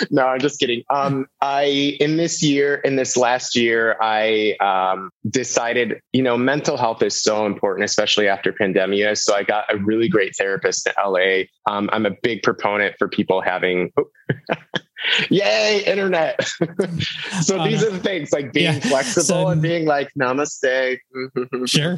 no, 0.10 0.26
I'm 0.26 0.38
just 0.38 0.60
kidding. 0.60 0.84
Um, 0.90 1.26
I 1.40 1.96
in 1.98 2.16
this 2.16 2.40
year, 2.42 2.76
in 2.76 2.94
this 2.94 3.16
last 3.16 3.56
year, 3.56 3.96
I 4.00 4.54
um, 4.60 5.10
decided, 5.28 6.00
you 6.12 6.22
know, 6.22 6.38
mental 6.38 6.76
health 6.76 7.02
is 7.02 7.20
so 7.20 7.46
important, 7.46 7.84
especially 7.84 8.28
after 8.28 8.52
pandemia. 8.52 9.18
So 9.18 9.34
I 9.34 9.42
got 9.42 9.64
a 9.72 9.76
really 9.76 10.08
great 10.08 10.36
therapist 10.36 10.86
in 10.86 10.92
LA. 11.04 11.42
Um, 11.66 11.90
I'm 11.92 12.06
a 12.06 12.12
big 12.22 12.42
proponent 12.42 12.94
for 12.98 13.08
people 13.08 13.40
having. 13.40 13.92
Yay, 15.30 15.82
internet. 15.86 16.42
so 17.42 17.58
oh, 17.58 17.64
these 17.64 17.82
are 17.82 17.90
the 17.90 18.00
things 18.02 18.32
like 18.32 18.52
being 18.52 18.74
yeah. 18.74 18.80
flexible 18.80 19.24
so, 19.24 19.48
and 19.48 19.62
being 19.62 19.86
like, 19.86 20.10
namaste. 20.18 20.98
sure. 21.66 21.96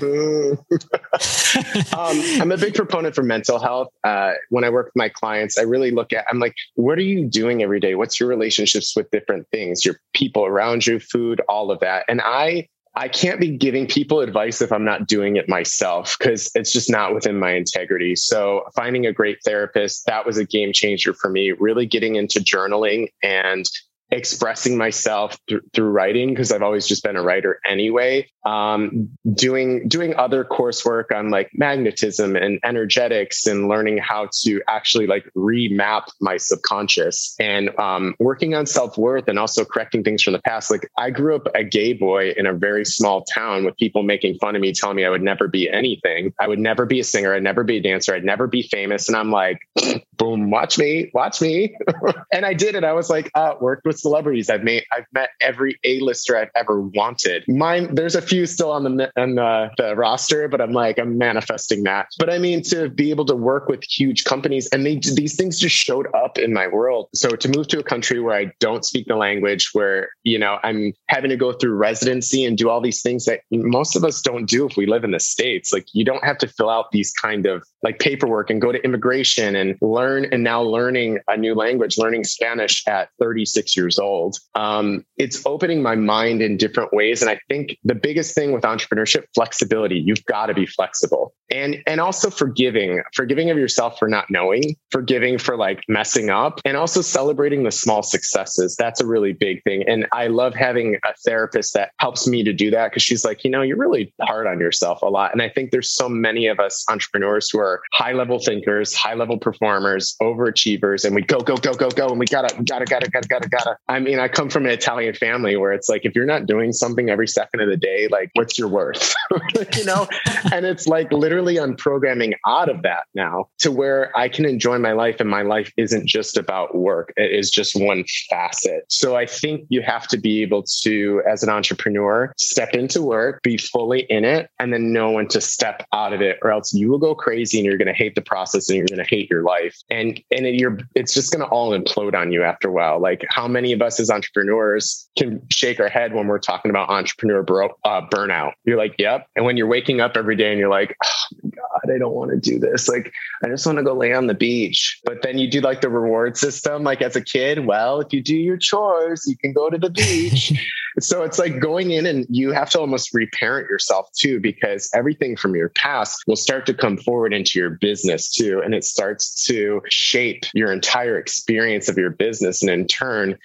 um, 1.97 2.41
I'm 2.41 2.53
a 2.53 2.57
big 2.57 2.75
proponent 2.75 3.15
for 3.15 3.23
mental 3.23 3.59
health. 3.59 3.89
Uh, 4.05 4.33
when 4.51 4.65
I 4.65 4.71
work 4.71 4.87
with 4.87 4.97
my 4.97 5.09
clients, 5.09 5.59
I 5.59 5.63
really 5.63 5.91
look 5.91 6.13
at, 6.13 6.25
I'm 6.31 6.39
like, 6.39 6.55
what 6.75 6.99
are 6.99 7.03
you 7.03 7.27
doing 7.27 7.63
every 7.63 7.81
day? 7.81 7.95
What's 7.95 8.21
your 8.21 8.29
relationships 8.29 8.95
with 8.97 9.11
different 9.11 9.47
things, 9.51 9.85
your 9.85 9.97
people 10.15 10.45
around 10.45 10.87
you, 10.87 10.99
food, 10.99 11.41
all 11.49 11.71
of 11.71 11.81
that. 11.81 12.05
And 12.09 12.21
I 12.25 12.69
I 12.95 13.09
can't 13.09 13.41
be 13.41 13.57
giving 13.57 13.87
people 13.87 14.21
advice 14.21 14.61
if 14.61 14.71
I'm 14.71 14.85
not 14.85 15.07
doing 15.07 15.37
it 15.37 15.49
myself 15.49 16.17
because 16.19 16.51
it's 16.55 16.73
just 16.73 16.91
not 16.91 17.15
within 17.15 17.39
my 17.39 17.53
integrity. 17.55 18.17
So 18.17 18.65
finding 18.75 19.07
a 19.07 19.13
great 19.13 19.39
therapist, 19.45 20.05
that 20.07 20.27
was 20.27 20.37
a 20.37 20.45
game 20.45 20.73
changer 20.75 21.15
for 21.15 21.31
me, 21.31 21.53
really 21.53 21.87
getting 21.87 22.17
into 22.17 22.39
journaling 22.41 23.09
and 23.23 23.65
expressing 24.13 24.77
myself 24.77 25.39
th- 25.49 25.63
through 25.73 25.89
writing 25.89 26.29
because 26.29 26.53
I've 26.53 26.63
always 26.63 26.87
just 26.87 27.03
been 27.03 27.17
a 27.17 27.23
writer 27.23 27.59
anyway. 27.65 28.29
Um, 28.45 29.09
doing 29.35 29.89
doing 29.89 30.15
other 30.17 30.45
coursework 30.45 31.17
on 31.17 31.31
like 31.31 31.51
magnetism 31.55 32.37
and 32.37 32.61
energetics 32.65 33.47
and 33.47 33.69
learning 33.69 33.99
how 33.99 34.29
to 34.43 34.61
actually 34.69 35.07
like 35.07 35.25
remap 35.37 36.05
my 36.21 36.37
subconscious 36.37 37.35
and 37.41 37.71
um, 37.79 38.15
working 38.19 38.55
on 38.55 38.67
self 38.67 38.99
worth 38.99 39.29
and 39.29 39.39
also 39.39 39.65
correcting 39.65 40.05
things 40.05 40.23
from 40.23 40.35
the 40.35 40.41
past. 40.41 40.71
Like 40.71 40.91
I 40.99 41.11
grew 41.11 41.35
up 41.37 41.49
a 41.55 41.65
gay 41.65 41.95
boy 41.95 42.33
in 42.37 42.47
a 42.47 42.53
very 42.53 42.85
small 42.85 43.25
town 43.25 43.65
with 43.65 43.77
people 43.79 44.03
making 44.03 44.39
fun 44.39 44.55
of 44.57 44.61
me, 44.61 44.73
telling 44.73 44.97
me 44.97 45.05
I 45.05 45.11
would 45.11 45.23
never 45.23 45.49
be 45.49 45.71
anything. 45.71 46.35
I 46.39 46.49
would 46.49 46.59
never 46.59 46.85
be 46.85 47.01
a 47.01 47.05
singer. 47.05 47.35
I'd 47.35 47.43
never 47.43 47.65
be 47.65 47.79
a 47.79 47.83
dancer. 47.83 48.15
I'd 48.15 48.25
never 48.25 48.47
be 48.47 48.63
famous. 48.63 49.09
And 49.09 49.17
I'm 49.17 49.31
like, 49.31 49.59
boom, 50.19 50.51
watch 50.51 50.79
me, 50.79 51.11
watch 51.15 51.41
me. 51.41 51.77
and 52.33 52.45
I 52.45 52.53
did 52.53 52.75
it. 52.75 52.85
I 52.85 52.93
was 52.93 53.09
like, 53.09 53.31
uh, 53.35 53.55
worked 53.61 53.87
with 53.87 54.02
celebrities. 54.03 54.51
I've 54.51 54.65
made, 54.65 54.85
I've 54.93 55.07
met 55.13 55.31
every 55.41 55.79
A-lister 55.85 56.37
I've 56.37 56.51
ever 56.55 56.81
wanted. 56.81 57.45
Mine, 57.49 57.95
there's 57.95 58.15
a 58.15 58.23
few 58.23 58.47
still 58.47 58.71
on 58.71 58.85
the 58.85 59.11
on 59.17 59.37
the, 59.37 59.71
the 59.79 59.97
roster, 59.97 60.49
but 60.49 60.61
I'm 60.61 60.73
like, 60.73 60.99
I'm 60.99 61.17
manifesting 61.19 61.85
that. 61.85 62.09
But 62.19 62.31
I 62.31 62.39
mean, 62.39 62.63
to 62.65 62.89
be 62.89 63.11
able 63.11 63.25
to 63.27 63.37
work 63.37 63.69
with 63.69 63.83
huge 63.85 64.25
companies, 64.25 64.69
and 64.73 64.85
they 64.85 64.97
these 64.97 65.37
things 65.37 65.59
just 65.59 65.77
showed 65.77 66.07
up 66.15 66.39
in 66.39 66.53
my 66.53 66.67
world. 66.67 67.09
So 67.15 67.31
to 67.31 67.49
move 67.49 67.69
to 67.69 67.79
a 67.79 67.83
country 67.83 68.21
where 68.21 68.37
I 68.37 68.53
don't 68.61 68.85
speak 68.85 69.07
the 69.07 69.17
language, 69.17 69.71
where 69.73 70.11
you 70.25 70.39
know 70.39 70.59
I'm 70.63 70.93
having 71.09 71.31
to 71.31 71.37
go 71.37 71.53
through 71.53 71.75
residency 71.75 72.45
and 72.45 72.59
do 72.59 72.69
all 72.69 72.81
these 72.81 73.03
things 73.03 73.25
that 73.27 73.41
most 73.51 73.97
of 73.97 74.05
us 74.05 74.21
don't 74.21 74.49
do 74.49 74.67
if 74.67 74.77
we 74.77 74.87
live 74.87 75.05
in 75.05 75.13
the 75.13 75.21
states. 75.21 75.73
Like 75.73 75.87
you 75.93 76.05
don't 76.05 76.25
have 76.25 76.39
to 76.39 76.49
fill 76.49 76.71
out 76.71 76.91
these 76.93 77.13
kind 77.13 77.47
of 77.47 77.63
like 77.83 77.99
paperwork 77.99 78.51
and 78.51 78.61
go 78.61 78.73
to 78.73 78.83
immigration 78.85 79.57
and 79.57 79.77
learn. 79.81 80.27
And 80.33 80.43
now 80.43 80.63
learning 80.63 81.19
a 81.29 81.37
new 81.37 81.55
language, 81.55 81.99
learning 81.99 82.25
Spanish 82.25 82.87
at 82.87 83.09
36 83.21 83.77
years 83.77 83.92
old. 83.99 84.37
Um, 84.55 85.05
it's 85.17 85.45
opening 85.47 85.83
my 85.83 85.95
mind 85.95 86.43
in 86.43 86.57
different 86.57 86.93
ways. 86.93 87.23
And 87.23 87.31
I 87.31 87.41
think 87.49 87.79
the 87.85 87.95
biggest 87.95 88.35
thing 88.35 88.53
with 88.53 88.65
entrepreneurship, 88.65 89.25
flexibility. 89.35 89.99
You've 89.99 90.25
got 90.27 90.47
to 90.47 90.55
be 90.55 90.67
flexible 90.67 91.35
and, 91.51 91.83
and 91.87 92.01
also 92.01 92.31
forgiving, 92.31 93.03
forgiving 93.15 93.51
of 93.51 93.59
yourself 93.59 93.99
for 93.99 94.09
not 94.09 94.27
knowing, 94.31 94.77
forgiving 94.91 95.39
for 95.39 95.57
like 95.57 95.83
messing 95.89 96.31
up 96.31 96.61
and 96.65 96.77
also 96.77 97.03
celebrating 97.03 97.63
the 97.65 97.71
small 97.71 98.03
successes. 98.03 98.77
That's 98.77 99.01
a 99.01 99.07
really 99.07 99.33
big 99.33 99.63
thing. 99.65 99.85
And 99.87 100.07
I 100.13 100.29
love 100.29 100.55
having 100.55 100.97
a 101.05 101.15
therapist 101.25 101.75
that 101.75 101.91
helps 101.99 102.27
me 102.27 102.43
to 102.45 102.53
do 102.53 102.71
that 102.71 102.91
because 102.91 103.03
she's 103.03 103.25
like, 103.25 103.45
you 103.45 103.51
know, 103.51 103.63
you're 103.63 103.77
really 103.77 104.15
hard 104.21 104.47
on 104.47 104.61
yourself 104.61 105.03
a 105.03 105.07
lot. 105.07 105.33
And 105.33 105.43
I 105.43 105.49
think 105.49 105.71
there's 105.71 105.91
so 105.91 106.09
many 106.09 106.47
of 106.47 106.59
us 106.59 106.85
entrepreneurs 106.89 107.51
who 107.51 107.59
are 107.59 107.83
high 107.93 108.13
level 108.13 108.39
thinkers, 108.39 108.95
high 108.95 109.15
level 109.15 109.39
performers, 109.39 110.17
overachievers, 110.23 111.05
and 111.05 111.15
we 111.15 111.23
go, 111.23 111.41
go, 111.41 111.57
go, 111.57 111.75
go, 111.75 111.91
go. 111.91 112.09
And 112.09 112.19
we 112.19 112.27
gotta, 112.27 112.55
gotta, 112.65 112.85
gotta, 112.85 113.11
gotta, 113.11 113.29
gotta, 113.29 113.49
gotta. 113.49 113.77
I 113.89 113.99
mean, 113.99 114.19
I 114.19 114.29
come 114.29 114.49
from 114.49 114.65
an 114.65 114.71
Italian 114.71 115.15
family 115.15 115.57
where 115.57 115.73
it's 115.73 115.89
like, 115.89 116.05
if 116.05 116.15
you're 116.15 116.27
not 116.27 116.47
doing 116.47 116.73
something 116.73 117.11
every 117.11 117.29
second 117.29 117.61
of 117.61 117.69
the 117.69 117.77
day, 117.77 118.09
like 118.11 118.31
what's 118.35 118.59
your 118.59 118.69
worth? 118.69 119.15
you 119.77 119.85
know? 119.85 120.07
And 120.53 120.65
it's 120.65 120.87
like 120.87 121.13
literally 121.13 121.59
I'm 121.59 121.77
programming 121.77 122.35
out 122.47 122.69
of 122.69 122.83
that 122.83 123.05
now 123.15 123.49
to 123.59 123.73
where 123.73 124.17
I 124.17 124.29
can 124.29 124.45
enjoy 124.45 124.79
my 124.79 124.93
life 124.93 125.17
and 125.19 125.29
my 125.29 125.43
life 125.43 125.73
isn't 125.77 126.07
just 126.07 126.37
about 126.37 126.75
work. 126.75 127.13
It 127.17 127.33
is 127.33 127.51
just 127.51 127.75
one 127.75 128.05
facet. 128.31 128.85
So 128.89 129.17
I 129.17 129.27
think 129.27 129.67
you 129.69 129.83
have 129.83 130.07
to 130.09 130.19
be 130.19 130.43
able 130.43 130.65
to, 130.83 131.23
as 131.29 131.43
an 131.43 131.49
entrepreneur, 131.49 132.33
step 132.39 132.75
into 132.75 133.03
work, 133.03 133.43
be 133.43 133.59
fully 133.59 134.01
in 134.03 134.25
it, 134.25 134.49
and 134.59 134.73
then 134.73 134.93
know 134.93 135.13
when 135.13 135.29
to 135.29 135.41
step 135.41 135.87
out 135.93 136.13
of 136.13 136.21
it, 136.21 136.39
or 136.43 136.53
else 136.53 136.73
you 136.73 136.89
will 136.89 136.99
go 136.99 137.15
crazy 137.15 137.59
and 137.59 137.67
you're 137.67 137.79
going 137.79 137.87
to 137.87 137.93
hate 137.93 138.15
the 138.15 138.23
process 138.23 138.69
and 138.69 138.77
you're 138.77 138.87
going 138.87 139.05
to 139.05 139.09
hate 139.09 139.29
your 139.31 139.43
life. 139.43 139.77
And 139.91 140.21
and 140.31 140.47
it, 140.47 140.55
you're 140.55 140.79
it's 140.95 141.15
just 141.15 141.33
going 141.33 141.45
to 141.45 141.51
all 141.51 141.77
implode 141.79 142.15
on 142.15 142.33
you 142.33 142.43
after 142.43 142.69
a 142.69 142.73
while. 142.73 143.01
Like 143.01 143.25
how 143.29 143.49
many 143.49 143.62
of 143.71 143.81
us 143.81 144.01
as 144.01 144.11
entrepreneurs 144.11 145.09
can 145.17 145.41
shake 145.53 145.79
our 145.79 145.89
head 145.89 146.13
when 146.13 146.27
we're 146.27 146.41
talking 146.41 146.71
about 146.71 146.89
entrepreneur 146.89 147.45
bro, 147.45 147.69
uh, 147.85 148.01
burnout? 148.11 148.55
You're 148.65 148.77
like, 148.77 148.97
yep. 148.99 149.29
And 149.37 149.45
when 149.45 149.57
you're 149.57 149.69
waking 149.69 150.01
up 150.01 150.17
every 150.17 150.35
day 150.35 150.51
and 150.51 150.59
you're 150.59 150.69
like, 150.69 150.97
oh 151.05 151.37
my 151.45 151.51
God, 151.51 151.95
I 151.95 151.99
don't 151.99 152.15
want 152.15 152.33
to 152.33 152.39
do 152.39 152.59
this. 152.59 152.89
Like, 152.89 153.13
I 153.45 153.49
just 153.49 153.65
want 153.65 153.79
to 153.79 153.85
go 153.85 153.95
lay 153.95 154.13
on 154.13 154.27
the 154.27 154.35
beach. 154.35 155.01
But 155.05 155.23
then 155.23 155.39
you 155.39 155.49
do 155.49 155.61
like 155.61 155.81
the 155.81 155.91
reward 155.91 156.37
system. 156.37 156.83
Like 156.83 157.03
as 157.03 157.15
a 157.15 157.23
kid, 157.23 157.67
well, 157.67 158.01
if 158.01 158.13
you 158.13 158.21
do 158.21 158.37
your 158.37 158.57
chores, 158.57 159.25
you 159.29 159.37
can 159.37 159.53
go 159.53 159.71
to 159.71 159.79
the 159.79 159.91
beach. 159.91 160.53
so 161.01 161.23
it's 161.23 161.39
like 161.39 161.61
going 161.61 161.91
in 161.91 162.07
and 162.07 162.27
you 162.29 162.53
have 162.53 162.71
to 162.71 162.81
almost 162.81 163.15
reparent 163.15 163.69
yourself 163.69 164.09
too, 164.19 164.41
because 164.41 164.91
everything 164.95 165.37
from 165.37 165.55
your 165.55 165.71
past 165.71 166.23
will 166.27 166.37
start 166.37 166.67
to 166.67 166.75
come 166.75 166.97
forward 166.97 167.33
into 167.33 167.59
your 167.59 167.71
business 167.71 168.31
too. 168.31 168.61
And 168.65 168.75
it 168.75 168.85
starts 168.85 169.45
to 169.45 169.83
shape 169.91 170.45
your 170.55 170.73
entire 170.73 171.19
experience 171.19 171.89
of 171.89 171.97
your 171.97 172.11
business. 172.11 172.63
And 172.63 172.71
in 172.71 172.87
turn, 172.87 173.39